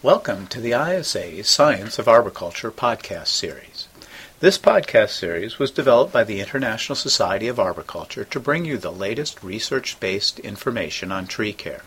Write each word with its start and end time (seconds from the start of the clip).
Welcome 0.00 0.46
to 0.48 0.60
the 0.60 0.80
ISA 0.80 1.42
Science 1.42 1.98
of 1.98 2.06
Arboriculture 2.06 2.70
podcast 2.70 3.26
series. 3.26 3.88
This 4.38 4.56
podcast 4.56 5.08
series 5.08 5.58
was 5.58 5.72
developed 5.72 6.12
by 6.12 6.22
the 6.22 6.38
International 6.38 6.94
Society 6.94 7.48
of 7.48 7.58
Arboriculture 7.58 8.22
to 8.22 8.38
bring 8.38 8.64
you 8.64 8.78
the 8.78 8.92
latest 8.92 9.42
research 9.42 9.98
based 9.98 10.38
information 10.38 11.10
on 11.10 11.26
tree 11.26 11.52
care. 11.52 11.82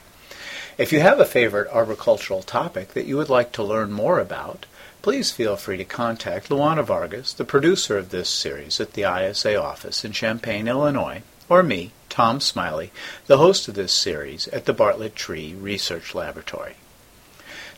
If 0.77 0.91
you 0.91 0.99
have 0.99 1.21
a 1.21 1.26
favorite 1.26 1.71
arboricultural 1.71 2.45
topic 2.45 2.90
that 2.95 3.05
you 3.05 3.16
would 3.16 3.30
like 3.30 3.54
to 3.54 3.63
learn 3.63 3.94
more 3.94 4.20
about, 4.20 4.66
please 5.02 5.32
feel 5.32 5.55
free 5.55 5.77
to 5.77 5.85
contact 5.85 6.49
Luana 6.49 6.84
Vargas, 6.84 7.32
the 7.32 7.46
producer 7.46 7.98
of 7.98 8.09
this 8.09 8.30
series 8.30 8.82
at 8.82 8.91
the 8.91 9.04
ISA 9.04 9.55
office 9.55 10.04
in 10.04 10.12
Champaign, 10.12 10.68
Illinois, 10.68 11.21
or 11.48 11.63
me, 11.63 11.93
Tom 12.09 12.41
Smiley, 12.41 12.91
the 13.27 13.38
host 13.38 13.70
of 13.70 13.76
this 13.76 13.93
series 13.93 14.49
at 14.49 14.66
the 14.66 14.73
Bartlett 14.73 15.16
Tree 15.16 15.54
Research 15.54 16.13
Laboratory. 16.13 16.76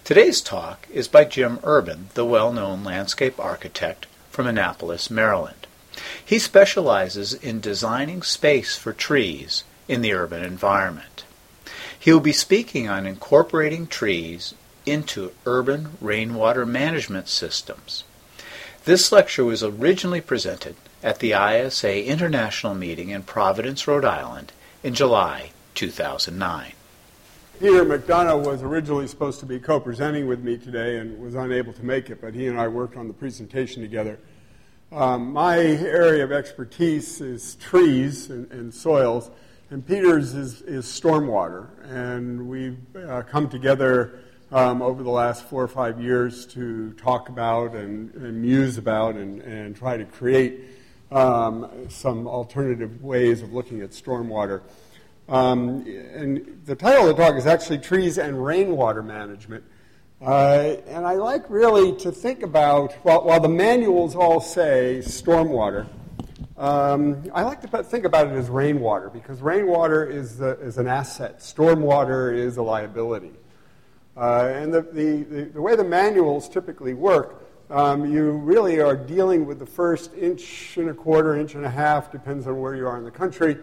Today's 0.03 0.41
talk 0.41 0.85
is 0.91 1.07
by 1.07 1.23
Jim 1.23 1.59
Urban, 1.63 2.09
the 2.13 2.25
well 2.25 2.51
known 2.51 2.83
landscape 2.83 3.39
architect 3.39 4.05
from 4.29 4.47
Annapolis, 4.47 5.09
Maryland. 5.09 5.65
He 6.25 6.39
specializes 6.39 7.33
in 7.33 7.61
designing 7.61 8.21
space 8.21 8.75
for 8.75 8.91
trees 8.91 9.63
in 9.87 10.01
the 10.01 10.11
urban 10.11 10.43
environment. 10.43 11.23
He 11.97 12.11
will 12.11 12.19
be 12.19 12.33
speaking 12.33 12.89
on 12.89 13.07
incorporating 13.07 13.87
trees 13.87 14.53
into 14.85 15.31
urban 15.45 15.97
rainwater 16.01 16.65
management 16.65 17.29
systems. 17.29 18.03
This 18.83 19.09
lecture 19.09 19.45
was 19.45 19.63
originally 19.63 20.19
presented 20.19 20.75
at 21.01 21.19
the 21.19 21.31
ISA 21.31 22.05
International 22.05 22.75
Meeting 22.75 23.11
in 23.11 23.23
Providence, 23.23 23.87
Rhode 23.87 24.03
Island 24.03 24.51
in 24.83 24.95
July 24.95 25.51
2009. 25.75 26.73
Peter 27.59 27.85
MacDonagh 27.85 28.43
was 28.43 28.63
originally 28.63 29.07
supposed 29.07 29.39
to 29.39 29.45
be 29.45 29.59
co 29.59 29.79
presenting 29.79 30.27
with 30.27 30.43
me 30.43 30.57
today 30.57 30.97
and 30.97 31.19
was 31.19 31.35
unable 31.35 31.71
to 31.71 31.85
make 31.85 32.09
it, 32.09 32.19
but 32.19 32.33
he 32.33 32.47
and 32.47 32.59
I 32.59 32.67
worked 32.67 32.97
on 32.97 33.07
the 33.07 33.13
presentation 33.13 33.83
together. 33.83 34.17
Um, 34.91 35.31
my 35.31 35.57
area 35.57 36.23
of 36.23 36.31
expertise 36.31 37.21
is 37.21 37.55
trees 37.55 38.31
and, 38.31 38.51
and 38.51 38.73
soils, 38.73 39.29
and 39.69 39.85
Peter's 39.85 40.33
is, 40.33 40.61
is 40.63 40.85
stormwater. 40.85 41.67
And 41.91 42.49
we've 42.49 42.79
uh, 42.95 43.21
come 43.21 43.47
together 43.47 44.19
um, 44.51 44.81
over 44.81 45.03
the 45.03 45.11
last 45.11 45.45
four 45.45 45.61
or 45.61 45.67
five 45.67 46.01
years 46.01 46.47
to 46.47 46.93
talk 46.93 47.29
about 47.29 47.75
and, 47.75 48.13
and 48.15 48.41
muse 48.41 48.79
about 48.79 49.15
and, 49.15 49.41
and, 49.41 49.75
try 49.75 49.97
to 49.97 50.05
create 50.05 50.61
um, 51.11 51.69
some 51.89 52.27
alternative 52.27 53.03
ways 53.03 53.41
of 53.43 53.53
looking 53.53 53.81
at 53.81 53.91
stormwater. 53.91 54.61
Um, 55.29 55.85
and 56.13 56.61
the 56.65 56.75
title 56.75 57.07
of 57.09 57.15
the 57.15 57.23
talk 57.23 57.35
is 57.35 57.47
actually 57.47 57.77
Trees 57.77 58.17
and 58.17 58.43
Rainwater 58.43 59.01
Management. 59.01 59.63
Uh, 60.21 60.75
and 60.87 61.05
I 61.05 61.13
like 61.13 61.49
really 61.49 61.95
to 61.97 62.11
think 62.11 62.43
about, 62.43 62.93
while, 63.03 63.23
while 63.23 63.39
the 63.39 63.49
manuals 63.49 64.15
all 64.15 64.41
say 64.41 65.01
stormwater, 65.01 65.87
um, 66.57 67.23
I 67.33 67.43
like 67.43 67.61
to 67.61 67.83
think 67.83 68.05
about 68.05 68.27
it 68.27 68.33
as 68.33 68.49
rainwater 68.49 69.09
because 69.09 69.41
rainwater 69.41 70.05
is, 70.05 70.39
is 70.39 70.77
an 70.77 70.87
asset, 70.87 71.39
stormwater 71.39 72.33
is 72.33 72.57
a 72.57 72.61
liability. 72.61 73.31
Uh, 74.15 74.51
and 74.53 74.73
the, 74.73 74.81
the, 74.81 75.23
the, 75.23 75.43
the, 75.45 75.61
way 75.61 75.75
the 75.75 75.83
manuals 75.83 76.47
typically 76.47 76.93
work, 76.93 77.43
um, 77.69 78.09
you 78.09 78.31
really 78.31 78.79
are 78.79 78.95
dealing 78.95 79.45
with 79.45 79.57
the 79.57 79.65
first 79.65 80.13
inch 80.13 80.77
and 80.77 80.89
a 80.89 80.93
quarter, 80.93 81.35
inch 81.35 81.55
and 81.55 81.65
a 81.65 81.69
half, 81.69 82.11
depends 82.11 82.45
on 82.45 82.59
where 82.61 82.75
you 82.75 82.87
are 82.87 82.97
in 82.97 83.03
the 83.03 83.11
country 83.11 83.57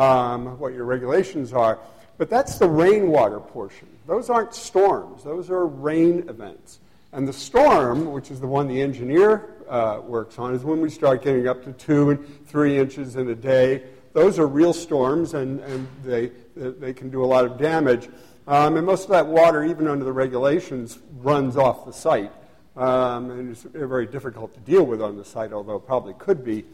um, 0.00 0.58
what 0.58 0.72
your 0.72 0.84
regulations 0.84 1.52
are. 1.52 1.78
But 2.16 2.30
that's 2.30 2.58
the 2.58 2.68
rainwater 2.68 3.40
portion. 3.40 3.88
Those 4.06 4.30
aren't 4.30 4.54
storms, 4.54 5.22
those 5.22 5.50
are 5.50 5.66
rain 5.66 6.28
events. 6.28 6.80
And 7.12 7.26
the 7.26 7.32
storm, 7.32 8.12
which 8.12 8.30
is 8.30 8.40
the 8.40 8.46
one 8.46 8.68
the 8.68 8.80
engineer 8.80 9.50
uh, 9.68 10.00
works 10.04 10.38
on, 10.38 10.54
is 10.54 10.64
when 10.64 10.80
we 10.80 10.88
start 10.88 11.22
getting 11.22 11.48
up 11.48 11.64
to 11.64 11.72
two 11.72 12.10
and 12.10 12.46
three 12.46 12.78
inches 12.78 13.16
in 13.16 13.28
a 13.28 13.34
day. 13.34 13.82
Those 14.12 14.38
are 14.38 14.46
real 14.46 14.72
storms, 14.72 15.34
and, 15.34 15.60
and 15.60 15.88
they, 16.04 16.30
they 16.56 16.92
can 16.92 17.10
do 17.10 17.24
a 17.24 17.26
lot 17.26 17.44
of 17.44 17.58
damage. 17.58 18.08
Um, 18.46 18.76
and 18.76 18.86
most 18.86 19.04
of 19.04 19.10
that 19.10 19.26
water, 19.26 19.64
even 19.64 19.86
under 19.86 20.04
the 20.04 20.12
regulations, 20.12 20.98
runs 21.18 21.56
off 21.56 21.84
the 21.84 21.92
site. 21.92 22.32
Um, 22.76 23.30
and 23.30 23.50
it's 23.50 23.62
very 23.62 24.06
difficult 24.06 24.54
to 24.54 24.60
deal 24.60 24.84
with 24.84 25.02
on 25.02 25.16
the 25.16 25.24
site, 25.24 25.52
although 25.52 25.76
it 25.76 25.86
probably 25.86 26.14
could 26.14 26.44
be. 26.44 26.64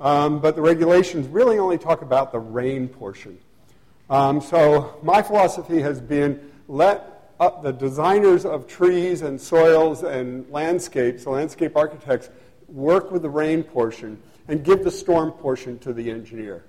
Um, 0.00 0.40
but 0.40 0.56
the 0.56 0.62
regulations 0.62 1.26
really 1.28 1.58
only 1.58 1.78
talk 1.78 2.02
about 2.02 2.32
the 2.32 2.38
rain 2.38 2.88
portion. 2.88 3.38
Um, 4.10 4.40
so 4.40 4.98
my 5.02 5.22
philosophy 5.22 5.80
has 5.80 6.00
been 6.00 6.52
let 6.68 7.32
up 7.40 7.62
the 7.62 7.72
designers 7.72 8.44
of 8.44 8.66
trees 8.66 9.22
and 9.22 9.40
soils 9.40 10.02
and 10.02 10.48
landscapes, 10.50 11.24
the 11.24 11.30
landscape 11.30 11.76
architects, 11.76 12.30
work 12.68 13.10
with 13.10 13.22
the 13.22 13.30
rain 13.30 13.62
portion 13.62 14.20
and 14.48 14.64
give 14.64 14.84
the 14.84 14.90
storm 14.90 15.32
portion 15.32 15.78
to 15.80 15.92
the 15.92 16.10
engineer. 16.10 16.64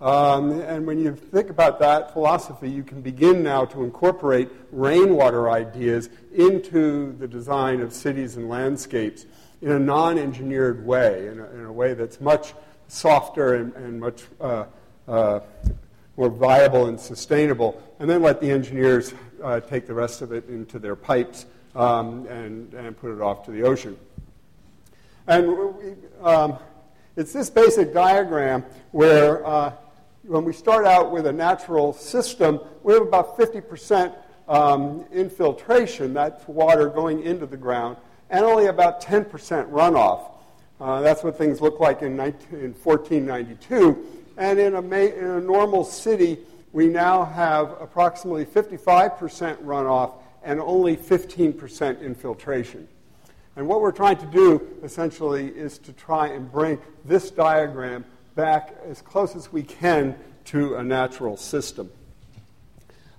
Um, 0.00 0.60
and 0.62 0.84
when 0.84 0.98
you 0.98 1.14
think 1.14 1.48
about 1.48 1.78
that 1.78 2.12
philosophy, 2.12 2.68
you 2.68 2.82
can 2.82 3.02
begin 3.02 3.42
now 3.42 3.64
to 3.66 3.84
incorporate 3.84 4.48
rainwater 4.72 5.48
ideas 5.48 6.08
into 6.34 7.12
the 7.18 7.28
design 7.28 7.80
of 7.80 7.92
cities 7.92 8.36
and 8.36 8.48
landscapes 8.48 9.26
in 9.62 9.70
a 9.70 9.78
non 9.78 10.18
engineered 10.18 10.84
way, 10.84 11.28
in 11.28 11.38
a, 11.38 11.50
in 11.50 11.64
a, 11.64 11.72
way 11.72 11.94
that's 11.94 12.20
much 12.20 12.52
softer 12.88 13.54
and, 13.54 13.72
and 13.74 14.00
much 14.00 14.24
uh, 14.40 14.64
uh, 15.06 15.40
more 16.16 16.28
viable 16.28 16.86
and 16.86 17.00
sustainable, 17.00 17.80
and 18.00 18.10
then 18.10 18.20
let 18.20 18.40
the 18.40 18.50
engineers 18.50 19.14
uh, 19.42 19.60
take 19.60 19.86
the 19.86 19.94
rest 19.94 20.20
of 20.20 20.32
it 20.32 20.48
into 20.48 20.78
their 20.78 20.96
pipes 20.96 21.46
um, 21.74 22.26
and, 22.26 22.74
and 22.74 22.98
put 22.98 23.14
it 23.14 23.22
off 23.22 23.44
to 23.44 23.52
the 23.52 23.62
ocean. 23.62 23.96
And 25.28 25.48
we, 25.48 25.94
um, 26.22 26.58
it's 27.16 27.32
this 27.32 27.48
basic 27.48 27.94
diagram 27.94 28.64
where 28.90 29.46
uh, 29.46 29.72
when 30.24 30.44
we 30.44 30.52
start 30.52 30.86
out 30.86 31.12
with 31.12 31.26
a 31.26 31.32
natural 31.32 31.92
system, 31.92 32.60
we 32.82 32.94
have 32.94 33.02
about 33.02 33.38
50% 33.38 34.14
um, 34.48 35.04
infiltration, 35.12 36.12
that's 36.14 36.46
water 36.48 36.88
going 36.88 37.22
into 37.22 37.46
the 37.46 37.56
ground 37.56 37.96
and 38.32 38.46
only 38.46 38.66
about 38.66 39.02
10% 39.02 39.30
runoff. 39.70 40.22
Uh, 40.80 41.00
that's 41.02 41.22
what 41.22 41.36
things 41.36 41.60
look 41.60 41.78
like 41.78 42.02
in, 42.02 42.16
19, 42.16 42.58
in 42.58 42.72
1492. 42.72 44.04
And 44.38 44.58
in 44.58 44.74
a, 44.74 44.80
in 44.80 45.24
a 45.24 45.40
normal 45.40 45.84
city, 45.84 46.38
we 46.72 46.88
now 46.88 47.24
have 47.24 47.76
approximately 47.78 48.46
55% 48.46 49.62
runoff 49.62 50.14
and 50.42 50.58
only 50.60 50.96
15% 50.96 52.00
infiltration. 52.00 52.88
And 53.54 53.68
what 53.68 53.82
we're 53.82 53.92
trying 53.92 54.16
to 54.16 54.26
do, 54.26 54.66
essentially, 54.82 55.48
is 55.48 55.76
to 55.80 55.92
try 55.92 56.28
and 56.28 56.50
bring 56.50 56.78
this 57.04 57.30
diagram 57.30 58.06
back 58.34 58.74
as 58.88 59.02
close 59.02 59.36
as 59.36 59.52
we 59.52 59.62
can 59.62 60.16
to 60.46 60.76
a 60.76 60.82
natural 60.82 61.36
system. 61.36 61.90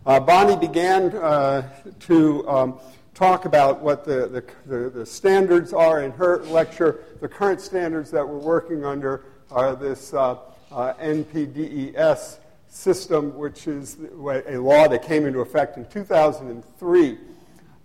Uh, 0.07 0.19
Bonnie 0.19 0.57
began 0.57 1.15
uh, 1.15 1.69
to 1.99 2.49
um, 2.49 2.79
talk 3.13 3.45
about 3.45 3.81
what 3.81 4.03
the, 4.03 4.27
the, 4.27 4.43
the, 4.65 4.89
the, 4.89 5.05
standards 5.05 5.71
are 5.71 6.01
in 6.01 6.11
her 6.11 6.43
lecture. 6.45 7.03
The 7.21 7.27
current 7.27 7.61
standards 7.61 8.09
that 8.11 8.27
we're 8.27 8.37
working 8.37 8.83
under 8.83 9.25
are 9.51 9.75
this 9.75 10.13
uh, 10.13 10.37
uh, 10.71 10.93
NPDES 10.95 12.37
system, 12.67 13.37
which 13.37 13.67
is 13.67 13.97
a 14.17 14.57
law 14.57 14.87
that 14.87 15.03
came 15.03 15.25
into 15.25 15.39
effect 15.39 15.77
in 15.77 15.85
2003. 15.85 17.17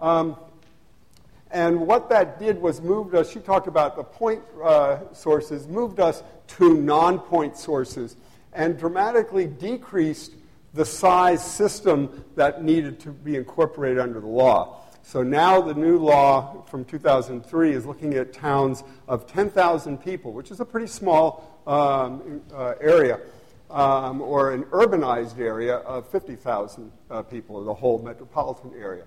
Um, 0.00 0.36
and 1.50 1.80
what 1.80 2.08
that 2.08 2.38
did 2.38 2.60
was 2.60 2.80
moved 2.80 3.14
us, 3.14 3.30
she 3.30 3.40
talked 3.40 3.68
about 3.68 3.96
the 3.96 4.04
point 4.04 4.42
uh, 4.62 5.12
sources, 5.12 5.66
moved 5.66 6.00
us 6.00 6.22
to 6.48 6.74
non 6.74 7.18
point 7.18 7.56
sources 7.56 8.16
and 8.52 8.78
dramatically 8.78 9.46
decreased 9.46 10.32
the 10.74 10.84
size 10.84 11.44
system 11.44 12.24
that 12.34 12.62
needed 12.62 13.00
to 13.00 13.10
be 13.10 13.36
incorporated 13.36 13.98
under 13.98 14.20
the 14.20 14.26
law. 14.26 14.84
So 15.08 15.22
now 15.22 15.62
the 15.62 15.72
new 15.72 15.96
law 15.96 16.64
from 16.64 16.84
2003 16.84 17.72
is 17.72 17.86
looking 17.86 18.12
at 18.12 18.34
towns 18.34 18.84
of 19.08 19.26
10,000 19.26 19.96
people, 19.96 20.34
which 20.34 20.50
is 20.50 20.60
a 20.60 20.66
pretty 20.66 20.86
small 20.86 21.62
um, 21.66 22.42
uh, 22.52 22.74
area, 22.78 23.18
um, 23.70 24.20
or 24.20 24.52
an 24.52 24.64
urbanized 24.64 25.38
area 25.38 25.76
of 25.76 26.06
50,000 26.10 26.92
uh, 27.10 27.22
people, 27.22 27.64
the 27.64 27.72
whole 27.72 28.02
metropolitan 28.02 28.70
area. 28.78 29.04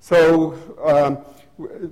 So 0.00 0.52
um, 0.84 1.24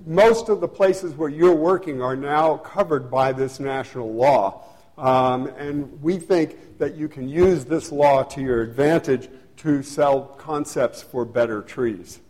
most 0.05 0.51
of 0.51 0.61
the 0.61 0.69
places 0.69 1.15
where 1.15 1.31
you're 1.31 1.57
working 1.57 2.03
are 2.03 2.17
now 2.17 2.59
covered 2.59 3.11
by 3.11 3.33
this 3.33 3.59
national 3.59 4.13
law. 4.13 4.65
Um, 4.99 5.47
and 5.57 6.03
we 6.03 6.19
think 6.19 6.77
that 6.77 6.95
you 6.95 7.09
can 7.09 7.27
use 7.27 7.65
this 7.65 7.91
law 7.91 8.23
to 8.23 8.43
your 8.43 8.61
advantage 8.61 9.31
to 9.57 9.83
sell 9.83 10.25
concepts 10.25 11.01
for 11.01 11.25
better 11.25 11.63
trees. 11.63 12.21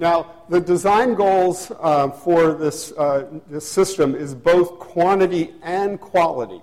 Now, 0.00 0.32
the 0.48 0.62
design 0.62 1.12
goals 1.12 1.70
uh, 1.78 2.08
for 2.08 2.54
this, 2.54 2.90
uh, 2.92 3.26
this 3.50 3.70
system 3.70 4.14
is 4.14 4.34
both 4.34 4.78
quantity 4.78 5.52
and 5.62 6.00
quality. 6.00 6.62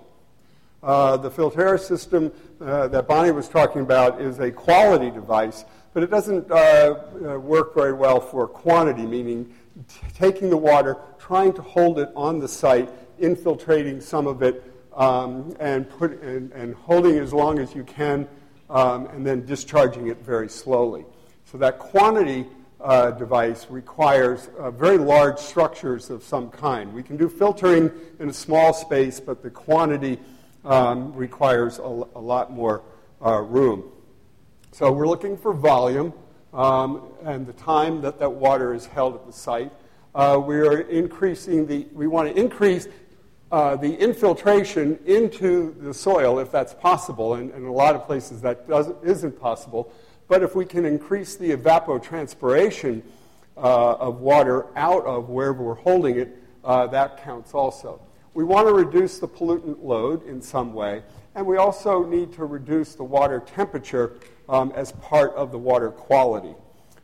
Uh, 0.81 1.17
the 1.17 1.29
Filterra 1.29 1.79
system 1.79 2.31
uh, 2.59 2.87
that 2.87 3.07
Bonnie 3.07 3.29
was 3.29 3.47
talking 3.47 3.81
about 3.81 4.19
is 4.19 4.39
a 4.39 4.49
quality 4.49 5.11
device, 5.11 5.65
but 5.93 6.01
it 6.01 6.09
doesn't 6.09 6.49
uh, 6.49 6.55
uh, 6.55 7.37
work 7.37 7.75
very 7.75 7.93
well 7.93 8.19
for 8.19 8.47
quantity, 8.47 9.05
meaning 9.05 9.53
t- 9.87 9.99
taking 10.15 10.49
the 10.49 10.57
water, 10.57 10.97
trying 11.19 11.53
to 11.53 11.61
hold 11.61 11.99
it 11.99 12.09
on 12.15 12.39
the 12.39 12.47
site, 12.47 12.89
infiltrating 13.19 14.01
some 14.01 14.25
of 14.25 14.41
it, 14.41 14.63
um, 14.95 15.55
and, 15.59 15.87
put, 15.87 16.19
and, 16.23 16.51
and 16.53 16.73
holding 16.73 17.17
it 17.17 17.21
as 17.21 17.33
long 17.33 17.59
as 17.59 17.75
you 17.75 17.83
can, 17.83 18.27
um, 18.71 19.05
and 19.09 19.23
then 19.23 19.45
discharging 19.45 20.07
it 20.07 20.17
very 20.25 20.49
slowly. 20.49 21.05
So 21.45 21.59
that 21.59 21.77
quantity 21.77 22.47
uh, 22.79 23.11
device 23.11 23.67
requires 23.69 24.49
uh, 24.59 24.69
very 24.71 24.97
large 24.97 25.39
structures 25.39 26.09
of 26.09 26.23
some 26.23 26.49
kind. 26.49 26.93
We 26.93 27.03
can 27.03 27.17
do 27.17 27.27
filtering 27.27 27.91
in 28.19 28.29
a 28.29 28.33
small 28.33 28.73
space, 28.73 29.19
but 29.19 29.41
the 29.41 29.49
quantity 29.49 30.19
um, 30.63 31.13
requires 31.13 31.79
a, 31.79 31.81
a, 31.81 32.21
lot 32.21 32.51
more 32.51 32.83
uh, 33.25 33.39
room. 33.41 33.83
So 34.71 34.91
we're 34.91 35.07
looking 35.07 35.37
for 35.37 35.53
volume 35.53 36.13
um, 36.53 37.03
and 37.23 37.47
the 37.47 37.53
time 37.53 38.01
that 38.01 38.19
that 38.19 38.31
water 38.31 38.73
is 38.73 38.85
held 38.85 39.15
at 39.15 39.25
the 39.25 39.33
site. 39.33 39.71
Uh, 40.13 40.41
we 40.43 40.57
are 40.57 40.81
increasing 40.81 41.65
the, 41.65 41.87
we 41.93 42.07
want 42.07 42.33
to 42.33 42.39
increase 42.39 42.87
uh, 43.51 43.75
the 43.77 43.95
infiltration 43.97 44.99
into 45.05 45.75
the 45.79 45.93
soil 45.93 46.39
if 46.39 46.51
that's 46.51 46.73
possible, 46.73 47.35
and, 47.35 47.49
and 47.51 47.63
in 47.63 47.69
a 47.69 47.71
lot 47.71 47.95
of 47.95 48.05
places 48.05 48.41
that 48.41 48.65
isn't 49.03 49.39
possible. 49.39 49.91
But 50.27 50.43
if 50.43 50.55
we 50.55 50.65
can 50.65 50.85
increase 50.85 51.35
the 51.35 51.51
evapotranspiration 51.51 53.01
uh, 53.55 53.93
of 53.93 54.19
water 54.19 54.67
out 54.75 55.05
of 55.05 55.29
wherever 55.29 55.63
we're 55.63 55.73
holding 55.75 56.19
it, 56.19 56.43
uh, 56.63 56.87
that 56.87 57.23
counts 57.23 57.53
also. 57.53 57.99
We 58.33 58.43
want 58.43 58.67
to 58.67 58.73
reduce 58.73 59.19
the 59.19 59.27
pollutant 59.27 59.83
load 59.83 60.27
in 60.27 60.41
some 60.41 60.73
way, 60.73 61.01
and 61.33 61.45
we 61.45 61.57
also 61.57 62.05
need 62.05 62.33
to 62.33 62.45
reduce 62.45 62.93
the 62.93 63.03
water 63.03 63.39
temperature 63.39 64.13
um, 64.47 64.71
as 64.75 64.91
part 64.91 65.33
of 65.33 65.51
the 65.51 65.57
water 65.57 65.89
quality. 65.89 66.53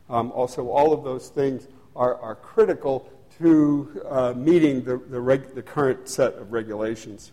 Um, 0.08 0.30
also, 0.32 0.68
all 0.68 0.92
of 0.92 1.02
those 1.02 1.28
things 1.28 1.66
are, 1.96 2.16
are 2.20 2.36
critical 2.36 3.10
to 3.38 4.02
uh, 4.08 4.32
meeting 4.36 4.84
the, 4.84 4.96
the, 4.96 5.20
reg- 5.20 5.54
the, 5.54 5.62
current 5.62 6.08
set 6.08 6.34
of 6.34 6.52
regulations. 6.52 7.32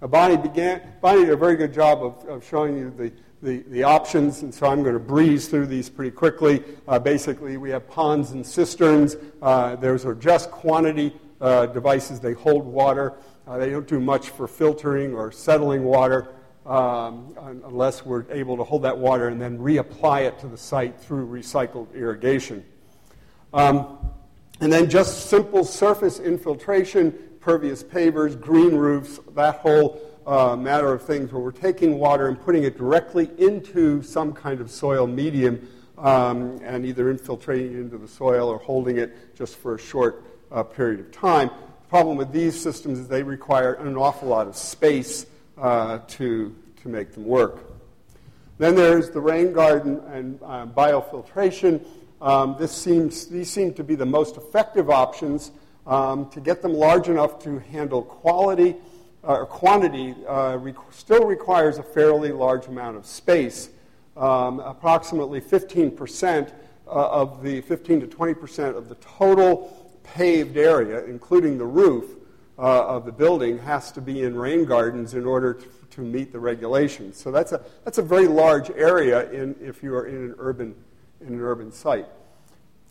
Now, 0.00 0.06
Bonnie, 0.06 0.36
began, 0.36 0.80
Bonnie 1.02 1.26
did 1.26 1.30
a 1.30 1.36
very 1.36 1.56
good 1.56 1.74
job 1.74 2.02
of, 2.02 2.26
of 2.28 2.46
showing 2.46 2.78
you 2.78 2.90
the 2.96 3.12
the, 3.42 3.58
the 3.68 3.84
options, 3.84 4.42
and 4.42 4.52
so 4.52 4.66
I'm 4.66 4.82
going 4.82 4.94
to 4.94 5.00
breeze 5.00 5.48
through 5.48 5.66
these 5.66 5.88
pretty 5.88 6.10
quickly. 6.10 6.62
Uh, 6.86 6.98
basically, 6.98 7.56
we 7.56 7.70
have 7.70 7.88
ponds 7.88 8.32
and 8.32 8.44
cisterns. 8.44 9.16
Uh, 9.40 9.76
those 9.76 10.04
are 10.04 10.14
just 10.14 10.50
quantity 10.50 11.14
uh, 11.40 11.66
devices. 11.66 12.20
They 12.20 12.32
hold 12.32 12.64
water. 12.64 13.14
Uh, 13.46 13.58
they 13.58 13.70
don't 13.70 13.86
do 13.86 14.00
much 14.00 14.30
for 14.30 14.48
filtering 14.48 15.14
or 15.14 15.30
settling 15.30 15.84
water 15.84 16.34
um, 16.66 17.34
unless 17.64 18.04
we're 18.04 18.30
able 18.30 18.56
to 18.56 18.64
hold 18.64 18.82
that 18.82 18.96
water 18.96 19.28
and 19.28 19.40
then 19.40 19.58
reapply 19.58 20.26
it 20.26 20.38
to 20.40 20.46
the 20.46 20.56
site 20.56 21.00
through 21.00 21.26
recycled 21.26 21.94
irrigation. 21.94 22.64
Um, 23.54 23.98
and 24.60 24.72
then 24.72 24.90
just 24.90 25.30
simple 25.30 25.64
surface 25.64 26.18
infiltration, 26.18 27.12
pervious 27.40 27.82
pavers, 27.82 28.38
green 28.38 28.74
roofs, 28.74 29.20
that 29.34 29.56
whole 29.56 30.00
uh, 30.28 30.54
matter 30.54 30.92
of 30.92 31.00
things 31.02 31.32
where 31.32 31.40
we're 31.40 31.50
taking 31.50 31.98
water 31.98 32.28
and 32.28 32.38
putting 32.38 32.64
it 32.64 32.76
directly 32.76 33.30
into 33.38 34.02
some 34.02 34.30
kind 34.34 34.60
of 34.60 34.70
soil 34.70 35.06
medium 35.06 35.66
um, 35.96 36.60
and 36.62 36.84
either 36.84 37.10
infiltrating 37.10 37.72
it 37.72 37.80
into 37.80 37.96
the 37.96 38.06
soil 38.06 38.46
or 38.50 38.58
holding 38.58 38.98
it 38.98 39.34
just 39.34 39.56
for 39.56 39.74
a 39.74 39.78
short 39.78 40.22
uh, 40.52 40.62
period 40.62 41.00
of 41.00 41.10
time. 41.10 41.48
The 41.48 41.88
problem 41.88 42.18
with 42.18 42.30
these 42.30 42.60
systems 42.60 42.98
is 42.98 43.08
they 43.08 43.22
require 43.22 43.72
an 43.74 43.96
awful 43.96 44.28
lot 44.28 44.46
of 44.46 44.54
space 44.54 45.24
uh, 45.56 46.00
to, 46.08 46.54
to 46.82 46.88
make 46.90 47.12
them 47.14 47.24
work. 47.24 47.64
Then 48.58 48.74
there's 48.74 49.08
the 49.08 49.20
rain 49.20 49.54
garden 49.54 50.02
and 50.12 50.38
uh, 50.42 50.66
biofiltration. 50.66 51.82
Um, 52.20 52.54
this 52.58 52.72
seems, 52.72 53.28
these 53.28 53.48
seem 53.48 53.72
to 53.74 53.82
be 53.82 53.94
the 53.94 54.04
most 54.04 54.36
effective 54.36 54.90
options 54.90 55.52
um, 55.86 56.28
to 56.32 56.40
get 56.40 56.60
them 56.60 56.74
large 56.74 57.08
enough 57.08 57.42
to 57.44 57.60
handle 57.60 58.02
quality 58.02 58.76
uh, 59.28 59.44
quantity 59.44 60.14
uh, 60.26 60.58
still 60.90 61.26
requires 61.26 61.76
a 61.76 61.82
fairly 61.82 62.32
large 62.32 62.66
amount 62.66 62.96
of 62.96 63.04
space. 63.04 63.68
Um, 64.16 64.58
approximately 64.60 65.40
15% 65.40 66.50
uh, 66.86 66.90
of 66.90 67.42
the 67.42 67.60
15 67.60 68.00
to 68.00 68.06
20% 68.06 68.74
of 68.74 68.88
the 68.88 68.96
total 68.96 70.00
paved 70.02 70.56
area, 70.56 71.04
including 71.04 71.58
the 71.58 71.66
roof 71.66 72.16
of 72.56 73.04
the 73.04 73.12
building, 73.12 73.58
has 73.58 73.92
to 73.92 74.00
be 74.00 74.24
in 74.24 74.34
rain 74.34 74.64
gardens 74.64 75.14
in 75.14 75.24
order 75.24 75.54
to, 75.54 75.68
to 75.90 76.00
meet 76.00 76.32
the 76.32 76.40
regulations. 76.40 77.16
So 77.16 77.30
that's 77.30 77.52
a, 77.52 77.60
that's 77.84 77.98
a 77.98 78.02
very 78.02 78.26
large 78.26 78.70
area 78.70 79.30
in, 79.30 79.54
if 79.60 79.82
you 79.82 79.94
are 79.94 80.06
in 80.06 80.16
an 80.16 80.34
urban, 80.38 80.74
in 81.20 81.34
an 81.34 81.40
urban 81.40 81.70
site. 81.70 82.06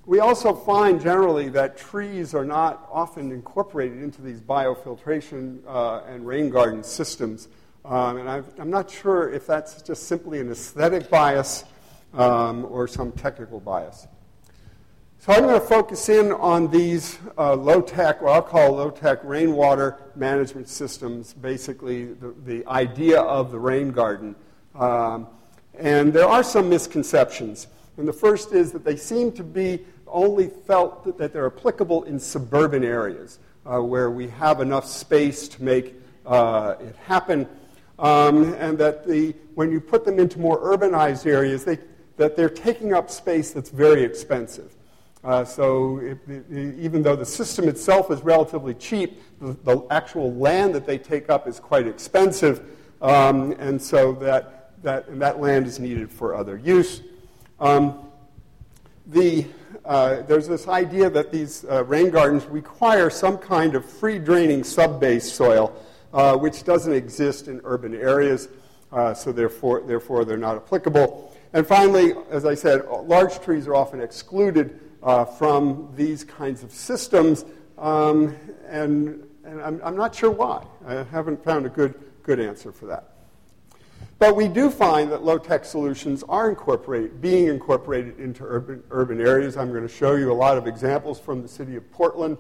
We 0.07 0.21
also 0.21 0.54
find 0.54 1.01
generally 1.01 1.50
that 1.50 1.77
trees 1.77 2.33
are 2.33 2.45
not 2.45 2.88
often 2.89 3.30
incorporated 3.30 4.01
into 4.01 4.21
these 4.21 4.39
biofiltration 4.39 5.59
uh, 5.68 6.04
and 6.07 6.25
rain 6.25 6.50
garden 6.50 6.81
systems. 6.81 7.50
Um, 7.83 8.15
and 8.15 8.30
i 8.30 8.42
am 8.57 8.69
not 8.69 8.89
sure 8.89 9.30
if 9.33 9.45
that's 9.45 9.81
just 9.81 10.04
simply 10.04 10.39
an 10.39 10.50
aesthetic 10.50 11.09
bias 11.09 11.65
um, 12.13 12.63
or 12.69 12.88
some 12.88 13.12
technical 13.12 13.59
bias. 13.59 14.07
So 15.19 15.33
I'm 15.33 15.42
going 15.42 15.59
to 15.59 15.68
focus 15.68 16.07
in 16.07 16.31
on 16.31 16.71
these 16.71 17.19
uh, 17.38 17.56
low-tech, 17.56 18.21
what 18.21 18.31
I'll 18.31 18.42
call 18.42 18.75
low-tech 18.75 19.19
rainwater 19.25 19.98
management 20.15 20.69
systems, 20.69 21.33
basically 21.33 22.13
the, 22.13 22.33
the 22.45 22.65
idea 22.68 23.19
of 23.19 23.51
the 23.51 23.60
rain 23.60 23.92
garden. 23.92 24.38
Um, 24.74 25.27
and 25.77 26.13
there 26.13 26.30
are 26.30 26.44
some 26.44 26.69
misconceptions. 26.69 27.68
And 27.98 28.07
the 28.07 28.13
first 28.13 28.53
is 28.53 28.71
that 28.71 28.86
they 28.86 28.95
seem 28.95 29.33
to 29.33 29.44
be 29.44 29.83
only 30.09 30.48
felt 30.48 31.18
that 31.18 31.33
they're 31.33 31.48
applicable 31.48 32.04
in 32.04 32.19
suburban 32.19 32.83
areas 32.83 33.39
uh, 33.65 33.81
where 33.81 34.10
we 34.10 34.27
have 34.27 34.62
enough 34.62 34.86
space 34.86 35.48
to 35.50 35.63
make 35.63 35.96
uh, 36.25 36.75
it 36.79 36.96
happen. 37.05 37.48
Um, 38.00 38.53
and 38.55 38.77
that 38.77 39.08
the, 39.08 39.34
when 39.55 39.72
you 39.72 39.79
put 39.82 40.05
them 40.05 40.20
into 40.20 40.39
more 40.39 40.60
urbanized 40.60 41.25
areas, 41.25 41.65
they, 41.65 41.79
that 42.17 42.36
they're 42.36 42.50
taking 42.50 42.93
up 42.93 43.10
space 43.10 43.51
that's 43.51 43.70
very 43.70 44.03
expensive. 44.03 44.75
Uh, 45.24 45.43
so 45.43 45.98
it, 45.98 46.17
it, 46.27 46.46
even 46.79 47.01
though 47.01 47.15
the 47.15 47.25
system 47.25 47.67
itself 47.67 48.12
is 48.12 48.22
relatively 48.22 48.74
cheap, 48.75 49.22
the, 49.41 49.53
the, 49.63 49.86
actual 49.89 50.34
land 50.36 50.75
that 50.75 50.86
they 50.86 50.98
take 50.98 51.29
up 51.29 51.48
is 51.48 51.60
quite 51.60 51.88
expensive, 51.88 52.63
um, 53.01 53.51
and 53.60 53.82
so 53.82 54.13
that, 54.13 54.72
that, 54.84 55.08
and 55.08 55.22
that 55.22 55.39
land 55.39 55.65
is 55.65 55.79
needed 55.79 56.12
for 56.12 56.36
other 56.36 56.58
use. 56.58 57.01
Um, 57.60 58.08
the, 59.08 59.46
uh, 59.88 60.22
there's 60.24 60.48
this 60.48 60.67
idea 60.67 61.10
that 61.10 61.32
these 61.32 61.65
uh, 61.65 61.84
rain 61.86 62.10
gardens 62.10 62.46
require 62.46 63.10
some 63.10 63.38
kind 63.38 63.74
of 63.74 63.86
free 63.86 64.20
draining 64.20 64.63
sub-base 64.63 65.32
soil, 65.32 65.74
uh, 66.13 66.36
which 66.36 66.63
doesn't 66.63 66.94
exist 66.94 67.48
in 67.48 67.62
urban 67.63 67.96
areas, 67.96 68.50
uh, 68.91 69.13
so 69.13 69.32
therefore, 69.32 69.82
therefore 69.82 70.25
they're 70.25 70.38
not 70.38 70.58
applicable. 70.58 71.34
And 71.53 71.65
finally, 71.65 72.13
as 72.29 72.46
I 72.46 72.53
said, 72.53 72.86
large 73.03 73.39
trees 73.39 73.67
are 73.67 73.75
often 73.75 74.01
excluded 74.01 74.79
uh, 75.01 75.24
from 75.24 75.94
these 75.96 76.24
kinds 76.24 76.63
of 76.63 76.72
systems, 76.72 77.46
um, 77.77 78.36
and, 78.67 79.25
and 79.46 79.62
I'm, 79.62 79.82
I'm 79.84 79.96
not 79.96 80.13
sure 80.13 80.32
why. 80.32 80.65
I 80.86 81.03
haven't 81.03 81.44
found 81.44 81.65
a 81.65 81.70
good, 81.70 81.96
good 82.24 82.39
answer 82.39 82.74
for 82.74 82.88
that. 82.88 83.16
But 84.19 84.36
we 84.36 84.47
do 84.47 84.71
find 84.71 85.12
that 85.12 85.24
low-tech 85.24 85.63
solutions 85.63 86.24
are 86.27 86.50
incorporated, 86.50 87.21
being 87.21 87.47
incorporated 87.47 88.19
into 88.19 88.43
urban, 88.43 88.83
urban 88.89 89.21
areas. 89.21 89.57
I'm 89.57 89.69
going 89.69 89.88
to 89.88 89.93
show 89.93 90.15
you 90.15 90.31
a 90.31 90.33
lot 90.33 90.57
of 90.57 90.65
examples 90.65 91.19
from 91.19 91.43
the 91.43 91.47
city 91.47 91.75
of 91.75 91.89
Portland, 91.91 92.38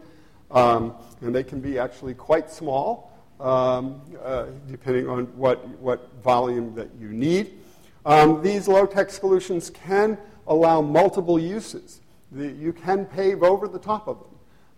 um, 0.49 0.95
and 1.21 1.35
they 1.35 1.43
can 1.43 1.59
be 1.59 1.77
actually 1.77 2.15
quite 2.15 2.49
small, 2.49 3.11
um, 3.39 4.01
uh, 4.23 4.47
depending 4.67 5.07
on 5.07 5.25
what, 5.37 5.67
what 5.77 6.11
volume 6.23 6.73
that 6.73 6.89
you 6.99 7.09
need. 7.09 7.59
Um, 8.07 8.41
these 8.41 8.67
low-tech 8.67 9.11
solutions 9.11 9.69
can 9.69 10.17
allow 10.47 10.81
multiple 10.81 11.37
uses. 11.37 12.01
The, 12.31 12.47
you 12.47 12.73
can 12.73 13.05
pave 13.05 13.43
over 13.43 13.67
the 13.67 13.79
top 13.79 14.07
of 14.07 14.17
them. 14.19 14.29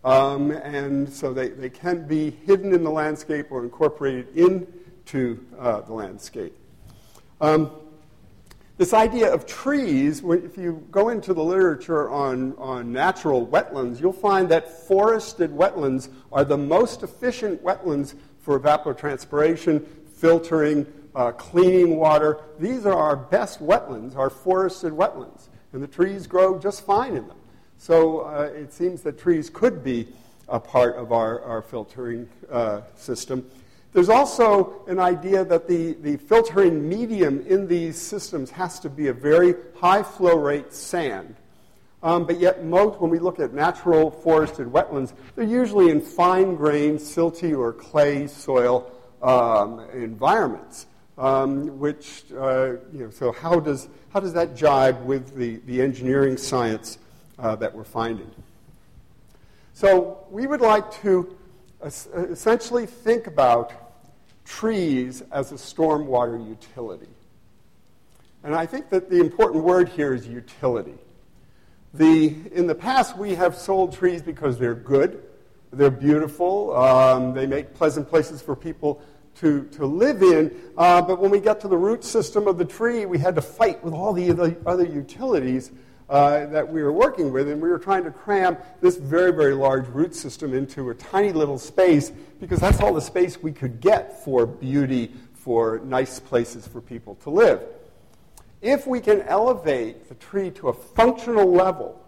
Um, 0.04 0.52
and 0.52 1.08
so 1.12 1.34
they, 1.34 1.50
they 1.50 1.70
can 1.70 2.08
be 2.08 2.32
hidden 2.46 2.74
in 2.74 2.84
the 2.84 2.92
landscape 2.92 3.52
or 3.52 3.64
incorporated 3.64 4.36
into 4.36 5.46
uh, 5.58 5.82
the 5.82 5.94
landscape. 5.94 6.56
Um, 7.42 7.72
this 8.78 8.94
idea 8.94 9.34
of 9.34 9.46
trees, 9.46 10.22
if 10.24 10.58
you 10.58 10.86
go 10.90 11.10
into 11.10 11.34
the 11.34 11.44
literature 11.44 12.10
on, 12.10 12.56
on 12.58 12.94
natural 12.94 13.46
wetlands, 13.46 14.00
you'll 14.00 14.14
find 14.14 14.48
that 14.50 14.88
forested 14.88 15.52
wetlands 15.52 16.10
are 16.32 16.46
the 16.46 16.58
most 16.58 17.04
efficient 17.04 17.62
wetlands 17.62 18.16
for 18.40 18.60
evapotranspiration, 18.60 19.86
filtering, 20.16 20.86
uh, 21.14 21.32
cleaning 21.34 21.98
water. 21.98 22.40
These 22.58 22.86
are 22.86 22.96
our 22.96 23.16
best 23.18 23.62
wetlands, 23.62 24.16
our 24.16 24.30
forested 24.30 24.94
wetlands, 24.94 25.48
and 25.74 25.84
the 25.84 25.88
trees 25.88 26.26
grow 26.26 26.58
just 26.58 26.86
fine 26.86 27.16
in 27.16 27.28
them. 27.28 27.38
So 27.78 28.22
uh, 28.22 28.50
it 28.54 28.74
seems 28.74 29.02
that 29.02 29.20
trees 29.20 29.50
could 29.50 29.84
be 29.84 30.08
a 30.48 30.60
part 30.60 30.96
of 30.96 31.12
our, 31.12 31.42
our 31.42 31.62
filtering 31.62 32.30
uh, 32.52 32.82
system. 32.96 33.50
There's 33.92 34.10
also 34.10 34.84
an 34.88 35.00
idea 35.00 35.44
that 35.46 35.68
the, 35.68 35.94
the 35.94 36.18
filtering 36.18 36.88
medium 36.88 37.46
in 37.48 37.68
these 37.68 38.00
systems 38.00 38.52
has 38.52 38.80
to 38.82 38.90
be 38.90 39.08
a 39.08 39.14
very 39.14 39.56
high 39.78 40.04
flow 40.04 40.38
rate 40.38 40.74
sand. 40.74 41.36
Um, 42.02 42.26
but 42.26 42.40
yet, 42.40 42.64
most, 42.64 43.02
when 43.02 43.10
we 43.10 43.20
look 43.20 43.40
at 43.40 43.54
natural 43.54 44.12
forested 44.12 44.68
wetlands, 44.68 45.14
they're 45.36 45.44
usually 45.44 45.90
in 45.90 46.02
fine 46.02 46.56
grained, 46.56 47.00
silty, 47.00 47.58
or 47.58 47.74
clay 47.74 48.28
soil 48.28 48.92
um, 49.22 49.82
environments. 49.94 50.86
Um, 51.18 51.80
which, 51.80 52.24
uh, 52.32 52.78
you 52.94 53.04
know, 53.04 53.10
so 53.10 53.34
how 53.34 53.60
does, 53.60 53.90
how 54.14 54.22
does 54.22 54.32
that 54.32 54.56
jibe 54.56 55.04
with 55.04 55.36
the, 55.36 55.58
the 55.66 55.82
engineering 55.82 56.38
science 56.38 56.98
uh, 57.38 57.58
that 57.58 57.76
we're 57.76 57.84
finding? 57.84 58.32
So, 59.74 60.26
we 60.32 60.48
would 60.48 60.62
like 60.62 60.90
to 61.02 61.36
essentially 61.84 62.86
think 62.86 63.28
about 63.28 63.74
trees 64.50 65.22
as 65.32 65.52
a 65.52 65.56
stormwater 65.56 66.46
utility. 66.46 67.08
And 68.44 68.56
I 68.56 68.66
think 68.66 68.90
that 68.90 69.10
the 69.10 69.20
important 69.20 69.64
word 69.64 69.90
here 69.90 70.14
is 70.14 70.28
utility. 70.28 70.98
The, 71.94 72.36
in 72.52 72.66
the 72.66 72.76
past, 72.76 73.16
we 73.16 73.36
have 73.36 73.56
sold 73.56 73.94
trees 73.94 74.22
because 74.22 74.58
they're 74.58 74.76
good, 74.76 75.24
they're 75.72 75.92
beautiful, 75.92 76.76
um, 76.76 77.34
they 77.34 77.46
make 77.46 77.74
pleasant 77.76 78.10
places 78.10 78.42
for 78.42 78.56
people 78.56 79.02
to, 79.36 79.66
to 79.66 79.86
live 79.86 80.24
in. 80.24 80.56
Uh, 80.78 81.02
but 81.02 81.20
when 81.20 81.30
we 81.30 81.40
got 81.40 81.62
to 81.62 81.68
the 81.68 81.78
root 81.78 82.04
system 82.04 82.48
of 82.48 82.58
the 82.58 82.66
tree, 82.66 83.06
we 83.06 83.20
had 83.20 83.36
to 83.36 83.42
fight 83.42 83.84
with 83.84 83.94
all 83.94 84.14
the 84.14 84.32
other, 84.32 84.58
other 84.66 84.86
utilities 84.86 85.72
uh, 86.10 86.48
that 86.48 86.68
we 86.68 86.82
were 86.82 86.92
working 86.92 87.32
with, 87.32 87.48
and 87.50 87.62
we 87.62 87.70
were 87.70 87.78
trying 87.78 88.04
to 88.04 88.12
cram 88.12 88.58
this 88.82 88.98
very, 88.98 89.32
very 89.32 89.54
large 89.54 89.88
root 89.90 90.16
system 90.16 90.54
into 90.54 90.90
a 90.90 90.96
tiny 90.96 91.32
little 91.32 91.60
space 91.60 92.12
because 92.40 92.60
that's 92.60 92.82
all 92.82 92.94
the 92.94 93.02
space 93.02 93.42
we 93.42 93.52
could 93.52 93.80
get 93.80 94.24
for 94.24 94.46
beauty, 94.46 95.12
for 95.34 95.80
nice 95.86 96.20
places 96.20 96.68
for 96.68 96.82
people 96.82 97.16
to 97.16 97.30
live. 97.30 97.62
If 98.62 98.88
we 98.88 99.00
can 99.00 99.22
elevate 99.22 100.10
the 100.10 100.16
tree 100.16 100.50
to 100.52 100.70
a 100.70 100.74
functional 100.74 101.50
level, 101.52 102.04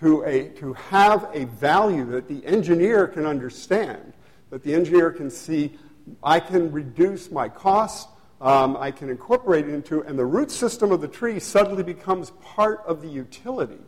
to, 0.00 0.22
a, 0.24 0.50
to 0.50 0.74
have 0.74 1.28
a 1.32 1.46
value 1.46 2.04
that 2.10 2.28
the 2.28 2.44
engineer 2.46 3.08
can 3.08 3.26
understand, 3.26 4.12
that 4.50 4.62
the 4.62 4.74
engineer 4.74 5.10
can 5.10 5.30
see, 5.30 5.76
I 6.22 6.40
can 6.40 6.70
reduce 6.70 7.30
my 7.30 7.48
costs, 7.48 8.08
um, 8.40 8.76
I 8.76 8.90
can 8.90 9.10
incorporate 9.10 9.68
it 9.68 9.74
into, 9.74 10.02
and 10.02 10.18
the 10.18 10.26
root 10.26 10.50
system 10.50 10.92
of 10.92 11.00
the 11.00 11.08
tree 11.08 11.40
suddenly 11.40 11.82
becomes 11.82 12.30
part 12.42 12.82
of 12.86 13.02
the 13.02 13.08
utility. 13.08 13.80